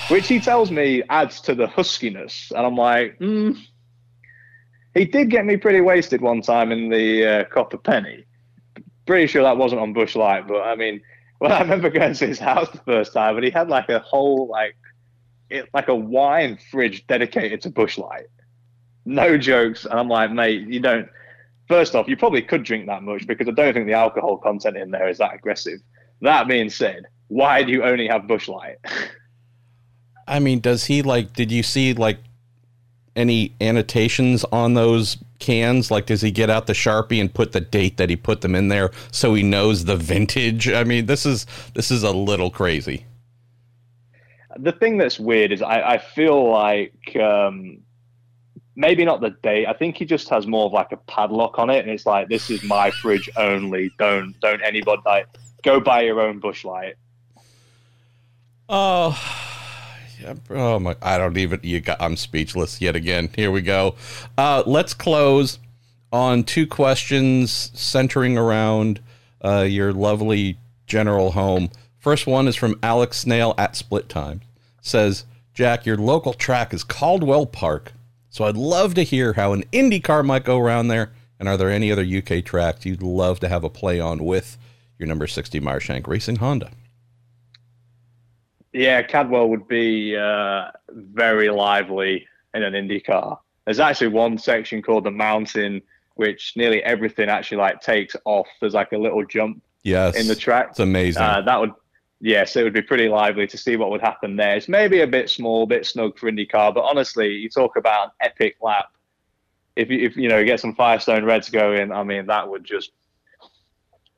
Which 0.09 0.29
he 0.29 0.41
tells 0.41 0.71
me 0.71 1.03
adds 1.09 1.41
to 1.43 1.55
the 1.55 1.67
huskiness. 1.67 2.53
And 2.53 2.67
I'm 2.67 2.77
like, 2.77 3.17
hmm 3.19 3.53
he 4.95 5.05
did 5.05 5.31
get 5.31 5.47
me 5.47 5.57
pretty 5.57 5.81
wasted 5.81 6.21
one 6.21 6.43
time 6.43 6.73
in 6.73 6.89
the 6.89 7.27
uh, 7.27 7.45
Copper 7.45 7.79
Penny. 7.79 8.25
Pretty 9.07 9.29
sure 9.29 9.43
that 9.43 9.57
wasn't 9.57 9.81
on 9.81 9.93
Busch 9.93 10.17
Light, 10.17 10.49
but 10.49 10.63
I 10.63 10.75
mean, 10.75 11.01
well, 11.41 11.53
I 11.53 11.61
remember 11.61 11.91
going 11.91 12.13
to 12.15 12.27
his 12.27 12.39
house 12.39 12.69
the 12.71 12.79
first 12.79 13.13
time, 13.13 13.37
and 13.37 13.45
he 13.45 13.51
had 13.51 13.69
like 13.69 13.89
a 13.89 14.01
whole 14.01 14.49
like, 14.49 14.77
it, 15.49 15.69
like 15.73 15.89
a 15.89 15.95
wine 15.95 16.59
fridge 16.71 17.07
dedicated 17.07 17.61
to 17.63 17.71
Busch 17.71 17.99
Light. 17.99 18.27
No 19.05 19.39
jokes, 19.39 19.85
and 19.87 19.99
I'm 19.99 20.09
like, 20.09 20.31
mate, 20.33 20.67
you 20.69 20.81
don't. 20.81 21.09
First 21.71 21.95
off, 21.95 22.09
you 22.09 22.17
probably 22.17 22.43
could 22.43 22.65
drink 22.65 22.87
that 22.87 23.05
much 23.05 23.29
because 23.29 23.47
I 23.47 23.53
don't 23.53 23.73
think 23.73 23.87
the 23.87 23.93
alcohol 23.93 24.39
content 24.39 24.77
in 24.77 24.91
there 24.91 25.09
is 25.09 25.19
that 25.19 25.33
aggressive. 25.33 25.79
That 26.21 26.49
being 26.49 26.69
said, 26.69 27.05
why 27.29 27.63
do 27.63 27.71
you 27.71 27.85
only 27.85 28.09
have 28.09 28.27
Busch 28.27 28.49
Light? 28.49 28.75
I 30.27 30.41
mean, 30.41 30.59
does 30.59 30.87
he 30.87 31.03
like? 31.03 31.33
Did 31.33 31.53
you 31.53 31.63
see 31.63 31.95
like 31.95 32.19
any 33.15 33.55
annotations 33.61 34.45
on 34.51 34.75
those 34.75 35.19
cans? 35.39 35.93
Like, 35.93 36.07
does 36.07 36.23
he 36.23 36.33
get 36.33 36.51
out 36.51 36.67
the 36.67 36.73
sharpie 36.73 37.21
and 37.21 37.33
put 37.33 37.53
the 37.53 37.61
date 37.61 37.99
that 37.99 38.11
he 38.11 38.17
put 38.17 38.41
them 38.41 38.57
in 38.57 38.67
there 38.67 38.91
so 39.13 39.35
he 39.35 39.45
knows 39.45 39.85
the 39.85 39.97
vintage? 39.97 40.69
I 40.69 40.83
mean, 40.83 41.07
this 41.07 41.25
is 41.25 41.47
this 41.75 41.93
is 41.93 42.03
a 42.03 42.11
little 42.11 42.51
crazy. 42.51 43.07
The 44.59 44.73
thing 44.73 44.99
that's 44.99 45.21
weird 45.21 45.53
is 45.53 45.63
I, 45.63 45.83
I 45.83 45.99
feel 45.99 46.51
like 46.51 47.17
um, 47.17 47.85
maybe 48.77 49.05
not 49.05 49.21
the 49.21 49.31
date. 49.43 49.67
I 49.67 49.73
think 49.73 49.97
he 49.97 50.05
just 50.05 50.29
has 50.29 50.47
more 50.47 50.67
of 50.67 50.73
like 50.73 50.93
a 50.93 50.97
padlock 50.97 51.59
on 51.59 51.71
it, 51.71 51.81
and 51.81 51.91
it's 51.91 52.07
like 52.07 52.29
this 52.29 52.51
is 52.51 52.63
my 52.63 52.91
fridge 52.91 53.29
only. 53.37 53.91
Don't 53.99 54.39
don't 54.41 54.63
anybody 54.63 55.03
like 55.05 55.27
go 55.63 55.81
buy 55.81 56.03
your 56.03 56.21
own 56.21 56.39
Busch 56.41 56.65
Light. 56.65 56.95
Oh. 58.69 59.19
Yeah, 60.21 60.35
oh 60.51 60.79
my! 60.79 60.97
I 61.01 61.17
don't 61.17 61.39
even. 61.39 61.61
You 61.63 61.81
got. 61.81 62.01
I'm 62.01 62.15
speechless 62.15 62.81
yet 62.81 62.95
again. 62.95 63.31
Here 63.35 63.51
we 63.51 63.63
go. 63.63 63.95
Uh, 64.37 64.63
let's 64.67 64.93
close 64.93 65.59
on 66.13 66.45
two 66.45 66.67
questions 66.67 67.71
centering 67.75 68.37
around 68.37 69.01
uh, 69.43 69.67
your 69.69 69.93
lovely 69.93 70.59
general 70.87 71.33
home. 71.33 71.71
First 71.99 72.27
one 72.27 72.49
is 72.49 72.57
from 72.57 72.79
Alex 72.83 73.19
Snail 73.19 73.55
at 73.57 73.77
Split 73.77 74.09
Time. 74.09 74.41
Says, 74.83 75.25
Jack, 75.55 75.87
your 75.87 75.97
local 75.97 76.33
track 76.33 76.73
is 76.75 76.83
Caldwell 76.85 77.47
Park, 77.47 77.93
so 78.31 78.45
I'd 78.45 78.57
love 78.57 78.95
to 78.95 79.03
hear 79.03 79.35
how 79.35 79.53
an 79.53 79.65
Indy 79.73 80.01
car 80.01 80.23
might 80.23 80.45
go 80.45 80.59
around 80.59 80.89
there. 80.89 81.13
And 81.39 81.49
are 81.49 81.57
there 81.57 81.71
any 81.71 81.91
other 81.91 82.05
UK 82.05 82.45
tracks 82.45 82.85
you'd 82.85 83.03
love 83.03 83.41
to 83.41 83.49
have 83.49 83.65
a 83.65 83.71
play 83.71 83.99
on 83.99 84.25
with 84.25 84.59
your 84.99 85.09
number 85.09 85.27
60 85.27 85.59
Meyer 85.59 85.81
Shank 85.81 86.07
Racing 86.07 86.37
Honda? 86.37 86.71
Yeah, 88.73 89.03
Cadwell 89.03 89.49
would 89.49 89.67
be 89.67 90.17
uh, 90.17 90.67
very 90.91 91.51
lively 91.51 92.29
in 92.55 92.63
an 92.63 92.75
Indy 92.75 93.01
car. 93.01 93.41
There's 93.65 93.81
actually 93.81 94.09
one 94.09 94.39
section 94.39 94.83
called 94.83 95.05
the 95.05 95.11
Mountain, 95.11 95.83
which 96.15 96.53
nearly 96.57 96.83
everything 96.85 97.29
actually 97.29 97.59
like 97.59 97.81
takes 97.81 98.15
off. 98.27 98.47
There's 98.61 98.75
like 98.75 98.93
a 98.93 98.99
little 98.99 99.25
jump 99.25 99.63
yes, 99.83 100.17
in 100.17 100.29
the 100.29 100.37
track. 100.37 100.69
It's 100.71 100.79
amazing. 100.79 101.23
Uh, 101.23 101.41
that 101.43 101.59
would, 101.59 101.73
yes, 102.21 102.57
it 102.57 102.63
would 102.63 102.73
be 102.73 102.83
pretty 102.83 103.09
lively 103.09 103.47
to 103.47 103.57
see 103.57 103.77
what 103.77 103.91
would 103.91 104.01
happen 104.01 104.37
there. 104.37 104.57
It's 104.57 104.69
maybe 104.69 105.01
a 105.01 105.07
bit 105.07 105.31
small, 105.31 105.65
a 105.65 105.67
bit 105.67 105.87
snug 105.87 106.19
for 106.19 106.31
IndyCar, 106.31 106.75
but 106.75 106.83
honestly, 106.83 107.29
you 107.29 107.49
talk 107.49 107.77
about 107.77 108.07
an 108.07 108.11
epic 108.21 108.57
lap. 108.61 108.91
If 109.77 109.91
you, 109.91 109.99
if 110.01 110.17
you 110.17 110.29
know, 110.29 110.45
get 110.45 110.61
some 110.61 110.75
Firestone 110.75 111.25
Reds 111.25 111.49
going, 111.49 111.93
I 111.93 112.03
mean, 112.03 112.27
that 112.27 112.49
would 112.49 112.65
just 112.65 112.93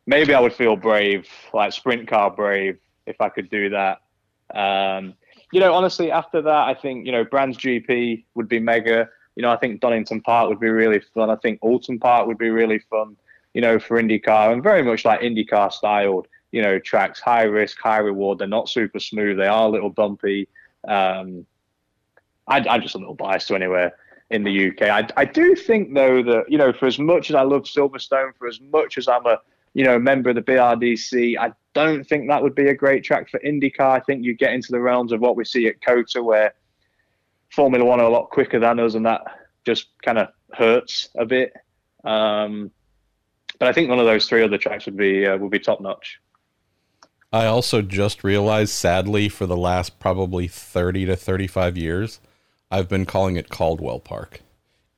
maybe 0.06 0.34
I 0.34 0.40
would 0.40 0.52
feel 0.52 0.76
brave, 0.76 1.28
like 1.52 1.72
sprint 1.72 2.08
car 2.08 2.30
brave, 2.30 2.78
if 3.06 3.20
I 3.20 3.28
could 3.28 3.50
do 3.50 3.70
that. 3.70 4.00
Um, 4.54 5.14
you 5.52 5.60
know, 5.60 5.72
honestly, 5.74 6.10
after 6.10 6.42
that, 6.42 6.68
I 6.68 6.74
think 6.74 7.06
you 7.06 7.12
know 7.12 7.24
Brands 7.24 7.58
GP 7.58 8.24
would 8.34 8.48
be 8.48 8.58
mega. 8.58 9.08
You 9.36 9.42
know, 9.42 9.50
I 9.50 9.56
think 9.56 9.80
Donington 9.80 10.20
Park 10.20 10.48
would 10.48 10.60
be 10.60 10.68
really 10.68 11.00
fun. 11.14 11.30
I 11.30 11.36
think 11.36 11.60
Oulton 11.62 12.00
Park 12.00 12.26
would 12.26 12.38
be 12.38 12.50
really 12.50 12.80
fun. 12.90 13.16
You 13.54 13.60
know, 13.60 13.78
for 13.78 14.02
IndyCar 14.02 14.52
and 14.52 14.62
very 14.62 14.82
much 14.82 15.04
like 15.04 15.20
IndyCar 15.20 15.72
styled. 15.72 16.26
You 16.52 16.62
know, 16.62 16.78
tracks 16.78 17.20
high 17.20 17.44
risk, 17.44 17.78
high 17.80 17.98
reward. 17.98 18.38
They're 18.38 18.46
not 18.46 18.68
super 18.68 19.00
smooth. 19.00 19.38
They 19.38 19.46
are 19.46 19.66
a 19.66 19.70
little 19.70 19.90
bumpy. 19.90 20.48
Um, 20.86 21.46
I, 22.46 22.58
I'm 22.68 22.82
just 22.82 22.94
a 22.94 22.98
little 22.98 23.14
biased 23.14 23.48
to 23.48 23.54
anywhere 23.54 23.94
in 24.30 24.44
the 24.44 24.68
UK. 24.68 24.82
I, 24.82 25.06
I 25.16 25.24
do 25.24 25.54
think 25.54 25.94
though 25.94 26.22
that 26.22 26.44
you 26.48 26.58
know, 26.58 26.72
for 26.72 26.86
as 26.86 26.98
much 26.98 27.30
as 27.30 27.36
I 27.36 27.42
love 27.42 27.62
Silverstone, 27.64 28.34
for 28.38 28.48
as 28.48 28.60
much 28.60 28.98
as 28.98 29.08
I'm 29.08 29.26
a 29.26 29.38
you 29.74 29.84
know 29.84 29.98
member 29.98 30.30
of 30.30 30.36
the 30.36 30.42
BRDC, 30.42 31.38
I 31.38 31.52
don't 31.74 32.04
think 32.06 32.28
that 32.28 32.42
would 32.42 32.54
be 32.54 32.68
a 32.68 32.74
great 32.74 33.04
track 33.04 33.30
for 33.30 33.38
IndyCar. 33.40 33.80
I 33.80 34.00
think 34.00 34.24
you 34.24 34.34
get 34.34 34.52
into 34.52 34.72
the 34.72 34.80
realms 34.80 35.12
of 35.12 35.20
what 35.20 35.36
we 35.36 35.44
see 35.44 35.66
at 35.66 35.80
COTA, 35.80 36.22
where 36.22 36.54
Formula 37.50 37.84
One 37.84 38.00
are 38.00 38.06
a 38.06 38.10
lot 38.10 38.30
quicker 38.30 38.58
than 38.58 38.80
us, 38.80 38.94
and 38.94 39.06
that 39.06 39.22
just 39.64 39.88
kind 40.02 40.18
of 40.18 40.28
hurts 40.54 41.08
a 41.16 41.24
bit. 41.24 41.52
Um, 42.04 42.70
but 43.58 43.68
I 43.68 43.72
think 43.72 43.88
one 43.88 44.00
of 44.00 44.06
those 44.06 44.28
three 44.28 44.42
other 44.42 44.58
tracks 44.58 44.86
would 44.86 44.96
be 44.96 45.26
uh, 45.26 45.36
would 45.36 45.50
be 45.50 45.58
top 45.58 45.80
notch. 45.80 46.20
I 47.32 47.46
also 47.46 47.80
just 47.82 48.22
realized, 48.24 48.72
sadly, 48.72 49.28
for 49.28 49.46
the 49.46 49.56
last 49.56 49.98
probably 49.98 50.48
thirty 50.48 51.04
to 51.06 51.16
thirty-five 51.16 51.76
years, 51.76 52.20
I've 52.70 52.88
been 52.88 53.06
calling 53.06 53.36
it 53.36 53.48
Caldwell 53.48 54.00
Park. 54.00 54.40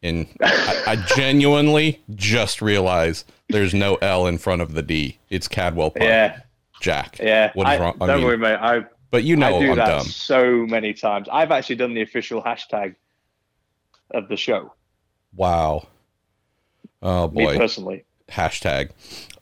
And 0.03 0.27
I, 0.43 0.83
I 0.87 0.97
genuinely 1.17 2.03
just 2.15 2.61
realized 2.61 3.31
there's 3.49 3.73
no 3.73 3.95
L 3.97 4.27
in 4.27 4.37
front 4.39 4.61
of 4.63 4.75
the 4.75 4.83
D. 4.83 5.19
It's 5.31 5.49
Cadwell 5.49 5.91
Park. 5.93 6.03
Yeah, 6.03 6.41
Jack. 6.81 7.19
yeah. 7.21 7.53
What 7.55 7.69
is 7.69 7.79
I- 7.79 7.83
wrong? 7.83 7.97
I 8.01 8.07
don't 8.09 8.19
mean, 8.19 8.27
worry, 8.27 8.39
mate. 8.39 8.59
I 8.61 8.85
but 9.11 9.23
you 9.25 9.37
know 9.37 9.57
I 9.57 9.61
do 9.61 9.71
I'm 9.71 9.77
that 9.77 9.87
dumb. 9.87 10.05
so 10.07 10.67
many 10.67 10.93
times. 10.93 11.29
I've 11.33 11.53
actually 11.53 11.77
done 11.77 11.95
the 11.95 12.03
official 12.03 12.43
hashtag 12.43 12.97
of 14.11 14.29
the 14.29 14.37
show. 14.37 14.75
Wow. 15.37 15.87
Oh 17.01 17.29
boy. 17.29 17.53
Me 17.53 17.57
personally. 17.59 18.05
Hashtag. 18.29 18.91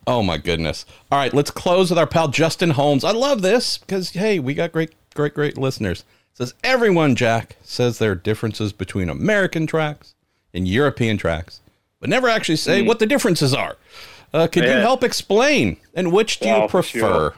Oh 0.07 0.23
my 0.23 0.37
goodness. 0.39 0.85
All 1.11 1.19
right, 1.19 1.33
let's 1.33 1.51
close 1.51 1.91
with 1.91 1.99
our 1.99 2.07
pal 2.07 2.29
Justin 2.29 2.71
Holmes. 2.71 3.05
I 3.05 3.13
love 3.13 3.43
this 3.43 3.79
because 3.79 4.11
hey, 4.11 4.39
we 4.39 4.55
got 4.55 4.73
great, 4.73 4.93
great, 5.15 5.35
great 5.35 5.57
listeners. 5.57 6.05
Says 6.35 6.55
everyone, 6.65 7.15
Jack, 7.15 7.57
says 7.63 7.99
there 7.99 8.13
are 8.13 8.17
differences 8.17 8.73
between 8.73 9.09
American 9.09 9.67
tracks 9.67 10.15
and 10.55 10.67
European 10.67 11.19
tracks, 11.19 11.61
but 12.01 12.09
never 12.09 12.29
actually 12.29 12.57
say 12.57 12.83
what 12.83 12.99
the 12.99 13.07
differences 13.07 13.55
are. 13.55 13.77
Uh, 14.35 14.47
could 14.47 14.65
you 14.65 14.73
Hmm. 14.73 14.81
Help 14.81 15.05
explain? 15.05 15.77
And 15.95 16.11
which 16.11 16.41
do 16.41 16.49
you 16.49 16.55
Oh, 16.55 16.69
prefer? 16.69 16.99
sure. 16.99 17.35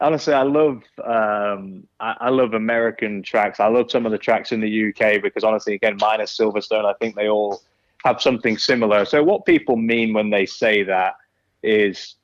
honestly, 0.00 0.34
I 0.34 0.42
love 0.42 0.82
um, 1.02 1.86
I, 1.98 2.16
I 2.20 2.28
love 2.28 2.52
American 2.54 3.22
tracks. 3.22 3.58
I 3.58 3.66
love 3.68 3.90
some 3.90 4.04
of 4.06 4.12
the 4.12 4.18
tracks 4.18 4.52
in 4.52 4.60
the 4.60 4.88
UK 4.90 5.22
because 5.22 5.42
honestly, 5.42 5.74
again, 5.74 5.96
minus 5.98 6.36
Silverstone, 6.36 6.84
I 6.84 6.92
think 7.00 7.16
they 7.16 7.28
all 7.28 7.62
have 8.06 8.22
something 8.22 8.56
similar. 8.56 9.04
So 9.04 9.22
what 9.22 9.44
people 9.44 9.76
mean 9.76 10.12
when 10.12 10.30
they 10.30 10.46
say 10.46 10.84
that 10.84 11.14
is 11.62 12.14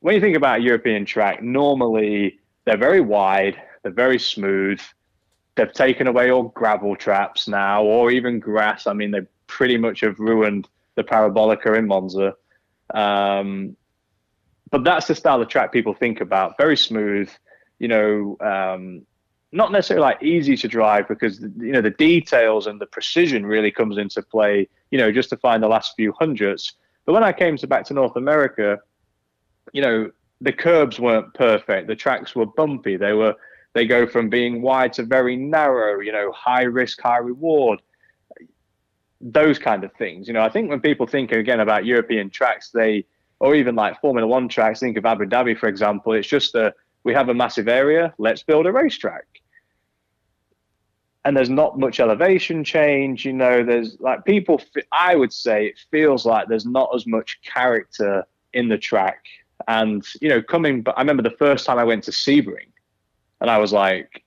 when 0.00 0.14
you 0.14 0.20
think 0.20 0.36
about 0.36 0.60
a 0.60 0.62
European 0.62 1.06
track, 1.06 1.42
normally 1.42 2.38
they're 2.64 2.76
very 2.76 3.00
wide, 3.00 3.56
they're 3.82 3.92
very 3.92 4.18
smooth. 4.18 4.80
They've 5.54 5.72
taken 5.72 6.06
away 6.06 6.30
all 6.30 6.44
gravel 6.44 6.96
traps 6.96 7.48
now, 7.48 7.82
or 7.82 8.10
even 8.10 8.40
grass. 8.40 8.86
I 8.86 8.92
mean, 8.92 9.10
they 9.10 9.22
pretty 9.46 9.78
much 9.78 10.00
have 10.00 10.18
ruined 10.18 10.68
the 10.96 11.04
Parabolica 11.04 11.78
in 11.78 11.86
Monza. 11.86 12.34
Um, 12.92 13.76
but 14.70 14.84
that's 14.84 15.06
the 15.06 15.14
style 15.14 15.40
of 15.40 15.48
track 15.48 15.72
people 15.72 15.94
think 15.94 16.20
about. 16.20 16.56
Very 16.58 16.76
smooth, 16.76 17.30
you 17.78 17.88
know, 17.88 18.36
um, 18.40 19.06
not 19.52 19.70
necessarily 19.70 20.02
like 20.02 20.22
easy 20.22 20.56
to 20.56 20.66
drive 20.66 21.06
because 21.06 21.40
you 21.40 21.72
know 21.72 21.82
the 21.82 21.90
details 21.90 22.66
and 22.66 22.80
the 22.80 22.86
precision 22.86 23.44
really 23.44 23.70
comes 23.70 23.98
into 23.98 24.22
play. 24.22 24.68
You 24.90 24.98
know, 24.98 25.12
just 25.12 25.30
to 25.30 25.36
find 25.36 25.62
the 25.62 25.68
last 25.68 25.94
few 25.94 26.12
hundreds. 26.18 26.74
But 27.04 27.12
when 27.12 27.24
I 27.24 27.32
came 27.32 27.56
to 27.58 27.66
back 27.66 27.84
to 27.86 27.94
North 27.94 28.16
America, 28.16 28.78
you 29.72 29.82
know, 29.82 30.10
the 30.40 30.52
curbs 30.52 30.98
weren't 30.98 31.32
perfect. 31.34 31.88
The 31.88 31.96
tracks 31.96 32.34
were 32.34 32.46
bumpy. 32.46 32.96
They 32.96 33.12
were 33.12 33.34
they 33.74 33.86
go 33.86 34.06
from 34.06 34.28
being 34.28 34.62
wide 34.62 34.92
to 34.94 35.02
very 35.02 35.36
narrow. 35.36 36.00
You 36.00 36.12
know, 36.12 36.32
high 36.32 36.62
risk, 36.62 37.00
high 37.00 37.18
reward. 37.18 37.82
Those 39.20 39.58
kind 39.58 39.84
of 39.84 39.92
things. 39.94 40.26
You 40.28 40.34
know, 40.34 40.42
I 40.42 40.48
think 40.48 40.70
when 40.70 40.80
people 40.80 41.06
think 41.06 41.30
again 41.30 41.60
about 41.60 41.84
European 41.84 42.30
tracks, 42.30 42.70
they 42.70 43.04
or 43.38 43.54
even 43.54 43.74
like 43.74 44.00
Formula 44.00 44.26
One 44.26 44.48
tracks, 44.48 44.80
think 44.80 44.96
of 44.96 45.04
Abu 45.04 45.26
Dhabi, 45.26 45.58
for 45.58 45.68
example. 45.68 46.14
It's 46.14 46.28
just 46.28 46.54
a 46.54 46.74
we 47.04 47.12
have 47.12 47.28
a 47.28 47.34
massive 47.34 47.68
area, 47.68 48.14
let's 48.18 48.42
build 48.42 48.66
a 48.66 48.72
racetrack. 48.72 49.41
And 51.24 51.36
there's 51.36 51.50
not 51.50 51.78
much 51.78 52.00
elevation 52.00 52.64
change, 52.64 53.24
you 53.24 53.32
know. 53.32 53.62
There's 53.62 53.96
like 54.00 54.24
people, 54.24 54.60
I 54.90 55.14
would 55.14 55.32
say 55.32 55.66
it 55.66 55.78
feels 55.90 56.26
like 56.26 56.48
there's 56.48 56.66
not 56.66 56.90
as 56.94 57.06
much 57.06 57.40
character 57.44 58.24
in 58.52 58.68
the 58.68 58.78
track. 58.78 59.22
And, 59.68 60.04
you 60.20 60.28
know, 60.28 60.42
coming, 60.42 60.82
but 60.82 60.96
I 60.98 61.00
remember 61.00 61.22
the 61.22 61.30
first 61.30 61.64
time 61.64 61.78
I 61.78 61.84
went 61.84 62.02
to 62.04 62.10
Sebring 62.10 62.66
and 63.40 63.48
I 63.50 63.58
was 63.58 63.72
like, 63.72 64.24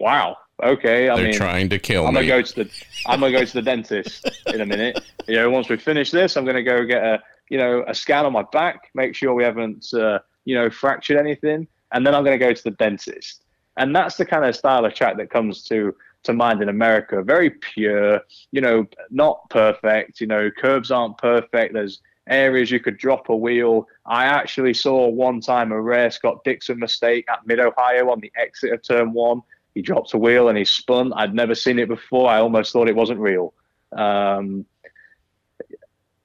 wow, 0.00 0.36
okay. 0.62 1.08
I 1.08 1.16
They're 1.16 1.24
mean, 1.26 1.34
trying 1.34 1.68
to 1.68 1.78
kill 1.78 2.06
I'm 2.06 2.14
me. 2.14 2.20
gonna 2.20 2.28
go 2.28 2.42
to 2.42 2.64
the 2.64 2.70
I'm 3.06 3.20
gonna 3.20 3.32
go 3.32 3.44
to 3.44 3.52
the 3.52 3.62
dentist 3.62 4.28
in 4.46 4.60
a 4.60 4.66
minute. 4.66 5.00
You 5.28 5.36
know, 5.36 5.50
once 5.50 5.68
we 5.68 5.76
finish 5.76 6.10
this, 6.10 6.36
I'm 6.36 6.44
gonna 6.44 6.62
go 6.62 6.84
get 6.84 7.02
a 7.02 7.22
you 7.48 7.58
know 7.58 7.84
a 7.86 7.94
scan 7.94 8.26
on 8.26 8.32
my 8.32 8.44
back, 8.52 8.90
make 8.94 9.14
sure 9.14 9.34
we 9.34 9.44
haven't 9.44 9.92
uh, 9.92 10.20
you 10.44 10.54
know 10.54 10.70
fractured 10.70 11.18
anything, 11.18 11.68
and 11.92 12.06
then 12.06 12.14
I'm 12.14 12.24
gonna 12.24 12.38
go 12.38 12.52
to 12.52 12.62
the 12.64 12.70
dentist. 12.72 13.42
And 13.76 13.94
that's 13.94 14.16
the 14.16 14.26
kind 14.26 14.44
of 14.44 14.56
style 14.56 14.84
of 14.84 14.94
track 14.94 15.16
that 15.16 15.30
comes 15.30 15.62
to 15.64 15.94
to 16.22 16.34
mind 16.34 16.60
in 16.60 16.68
America. 16.68 17.22
Very 17.22 17.50
pure, 17.50 18.20
you 18.52 18.60
know, 18.60 18.86
not 19.10 19.48
perfect. 19.48 20.20
You 20.20 20.26
know, 20.26 20.50
curves 20.50 20.90
aren't 20.90 21.16
perfect. 21.16 21.72
There's 21.72 22.02
areas 22.28 22.70
you 22.70 22.78
could 22.78 22.98
drop 22.98 23.30
a 23.30 23.36
wheel. 23.36 23.88
I 24.04 24.26
actually 24.26 24.74
saw 24.74 25.08
one 25.08 25.40
time 25.40 25.72
a 25.72 25.80
rare 25.80 26.10
Scott 26.10 26.44
Dixon 26.44 26.78
mistake 26.78 27.24
at 27.30 27.46
Mid 27.46 27.58
Ohio 27.58 28.10
on 28.10 28.20
the 28.20 28.30
exit 28.36 28.72
of 28.72 28.82
turn 28.82 29.14
one 29.14 29.42
he 29.74 29.82
dropped 29.82 30.14
a 30.14 30.18
wheel 30.18 30.48
and 30.48 30.58
he 30.58 30.64
spun. 30.64 31.12
I'd 31.12 31.34
never 31.34 31.54
seen 31.54 31.78
it 31.78 31.88
before. 31.88 32.28
I 32.28 32.40
almost 32.40 32.72
thought 32.72 32.88
it 32.88 32.96
wasn't 32.96 33.20
real. 33.20 33.54
Um, 33.92 34.66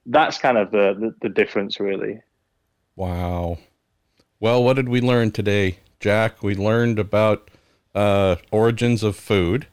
that's 0.06 0.38
kind 0.38 0.58
of 0.58 0.70
the, 0.70 0.94
the, 0.98 1.14
the 1.22 1.28
difference, 1.28 1.78
really. 1.80 2.20
Wow. 2.96 3.58
Well, 4.40 4.62
what 4.62 4.74
did 4.74 4.88
we 4.88 5.00
learn 5.00 5.30
today, 5.30 5.78
Jack? 6.06 6.40
We 6.40 6.54
learned 6.54 7.00
about 7.00 7.50
uh, 7.92 8.36
origins 8.52 9.02
of 9.02 9.16
food. 9.16 9.66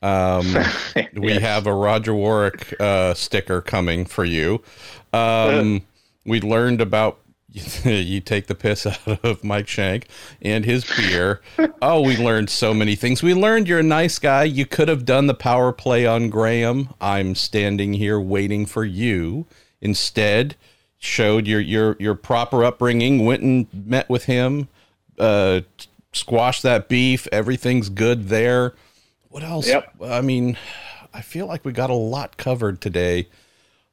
Um, 0.00 0.54
we 1.14 1.32
have 1.32 1.66
a 1.66 1.74
Roger 1.74 2.14
Warwick 2.14 2.72
uh, 2.78 3.14
sticker 3.14 3.60
coming 3.60 4.04
for 4.04 4.24
you. 4.24 4.62
Um, 5.12 5.82
we 6.24 6.40
learned 6.40 6.80
about 6.80 7.18
you 7.84 8.20
take 8.20 8.46
the 8.46 8.54
piss 8.54 8.86
out 8.86 9.24
of 9.24 9.42
Mike 9.42 9.66
Shank 9.66 10.06
and 10.40 10.64
his 10.64 10.84
beer. 10.84 11.40
oh, 11.82 12.02
we 12.02 12.16
learned 12.16 12.48
so 12.48 12.72
many 12.72 12.94
things. 12.94 13.20
We 13.20 13.34
learned 13.34 13.66
you're 13.66 13.80
a 13.80 13.82
nice 13.82 14.20
guy. 14.20 14.44
You 14.44 14.66
could 14.66 14.86
have 14.86 15.04
done 15.04 15.26
the 15.26 15.34
power 15.34 15.72
play 15.72 16.06
on 16.06 16.30
Graham. 16.30 16.90
I'm 17.00 17.34
standing 17.34 17.94
here 17.94 18.20
waiting 18.20 18.66
for 18.66 18.84
you. 18.84 19.46
Instead, 19.80 20.54
showed 21.00 21.48
your 21.48 21.58
your 21.58 21.96
your 21.98 22.14
proper 22.14 22.64
upbringing. 22.64 23.26
Went 23.26 23.42
and 23.42 23.66
met 23.74 24.08
with 24.08 24.26
him. 24.26 24.68
Uh, 25.18 25.60
squash 26.12 26.62
that 26.62 26.88
beef. 26.88 27.26
Everything's 27.32 27.88
good 27.88 28.28
there. 28.28 28.74
What 29.28 29.42
else? 29.42 29.66
Yep. 29.66 29.94
I 30.02 30.20
mean, 30.20 30.56
I 31.14 31.22
feel 31.22 31.46
like 31.46 31.64
we 31.64 31.72
got 31.72 31.90
a 31.90 31.94
lot 31.94 32.36
covered 32.36 32.80
today. 32.80 33.28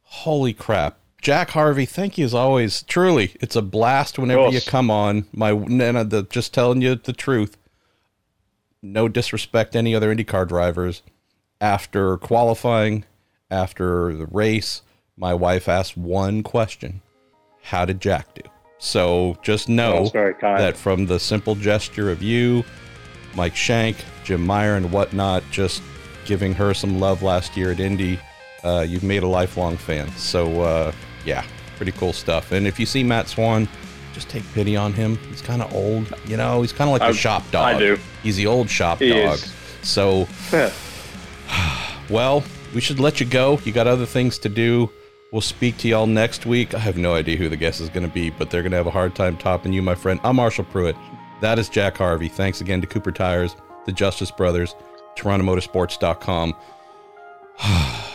Holy 0.04 0.54
crap. 0.54 0.98
Jack 1.22 1.50
Harvey, 1.52 1.86
thank 1.86 2.18
you 2.18 2.26
as 2.26 2.34
always. 2.34 2.84
Truly, 2.84 3.34
it's 3.42 3.56
a 3.56 3.62
blast 3.62 4.18
whenever 4.18 4.50
you 4.50 4.62
come 4.62 4.90
on. 4.90 5.26
My 5.34 5.52
Nana, 5.52 6.06
the, 6.06 6.24
just 6.24 6.54
telling 6.54 6.82
you 6.82 6.96
the 6.96 7.14
truth. 7.14 7.58
No 8.82 9.10
disrespect 9.10 9.74
to 9.74 9.80
any 9.80 9.94
other 9.94 10.16
IndyCar 10.16 10.48
drivers. 10.48 11.02
After 11.60 12.16
qualifying, 12.18 13.04
after 13.52 14.16
the 14.16 14.28
race, 14.28 14.82
my 15.18 15.34
wife 15.34 15.68
asked 15.68 15.98
one 15.98 16.42
question: 16.42 17.02
How 17.64 17.84
did 17.84 18.00
Jack 18.00 18.34
do? 18.34 18.42
So 18.80 19.38
just 19.42 19.68
know 19.70 20.00
That's 20.00 20.12
very 20.12 20.34
kind. 20.34 20.60
that 20.60 20.78
from 20.78 21.06
the 21.06 21.20
simple 21.20 21.54
gesture 21.56 22.10
of 22.12 22.24
you, 22.24 22.64
Mike 23.36 23.56
Shank, 23.56 23.98
Jim 24.24 24.46
Meyer, 24.46 24.76
and 24.76 24.92
whatnot, 24.92 25.44
just 25.52 25.82
giving 26.26 26.54
her 26.54 26.74
some 26.74 27.00
love 27.00 27.22
last 27.22 27.58
year 27.58 27.72
at 27.72 27.80
Indy, 27.80 28.20
uh, 28.64 28.86
you've 28.88 29.04
made 29.04 29.24
a 29.24 29.28
lifelong 29.28 29.76
fan. 29.78 30.10
So, 30.14 30.62
uh, 30.62 30.92
yeah, 31.26 31.44
pretty 31.78 31.92
cool 31.94 32.14
stuff. 32.14 32.52
And 32.52 32.66
if 32.68 32.80
you 32.80 32.86
see 32.86 33.04
Matt 33.04 33.28
Swan, 33.28 33.68
just 34.14 34.30
take 34.30 34.44
pity 34.54 34.76
on 34.76 34.94
him. 34.94 35.18
He's 35.30 35.42
kind 35.42 35.62
of 35.62 35.74
old, 35.74 36.14
you 36.26 36.38
know. 36.38 36.62
He's 36.62 36.72
kind 36.74 36.90
of 36.90 36.94
like 36.94 37.02
I- 37.02 37.12
the 37.12 37.18
shop 37.18 37.44
dog. 37.52 37.76
I 37.76 37.80
do. 37.80 37.98
He's 38.24 38.38
the 38.38 38.48
old 38.48 38.70
shop 38.70 39.00
He 39.00 39.10
dog. 39.10 39.36
is. 39.36 39.54
So, 39.82 40.28
well, 42.10 42.44
we 42.74 42.82
should 42.82 43.00
let 43.00 43.20
you 43.20 43.26
go. 43.26 43.60
You 43.64 43.72
got 43.72 43.88
other 43.88 44.06
things 44.06 44.38
to 44.40 44.50
do. 44.50 44.90
We'll 45.32 45.42
speak 45.42 45.78
to 45.80 45.88
y'all 45.88 46.08
next 46.08 46.48
week. 46.48 46.74
I 46.74 46.80
have 46.80 46.98
no 46.98 47.14
idea 47.14 47.38
who 47.38 47.50
the 47.50 47.58
guest 47.58 47.82
is 47.82 47.90
going 47.90 48.08
to 48.08 48.12
be, 48.12 48.32
but 48.32 48.50
they're 48.50 48.64
going 48.64 48.72
to 48.72 48.78
have 48.78 48.88
a 48.88 48.92
hard 48.92 49.14
time 49.14 49.38
topping 49.38 49.74
you, 49.74 49.82
my 49.82 49.94
friend. 49.94 50.20
I'm 50.24 50.38
Marshall 50.38 50.66
Pruett. 50.66 50.98
That 51.40 51.60
is 51.60 51.70
Jack 51.70 51.98
Harvey. 51.98 52.28
Thanks 52.28 52.62
again 52.62 52.82
to 52.82 52.88
Cooper 52.88 53.12
Tires, 53.12 53.56
the 53.86 53.92
Justice 53.92 54.32
Brothers, 54.32 54.76
TorontoMotorsports.com. 55.16 56.56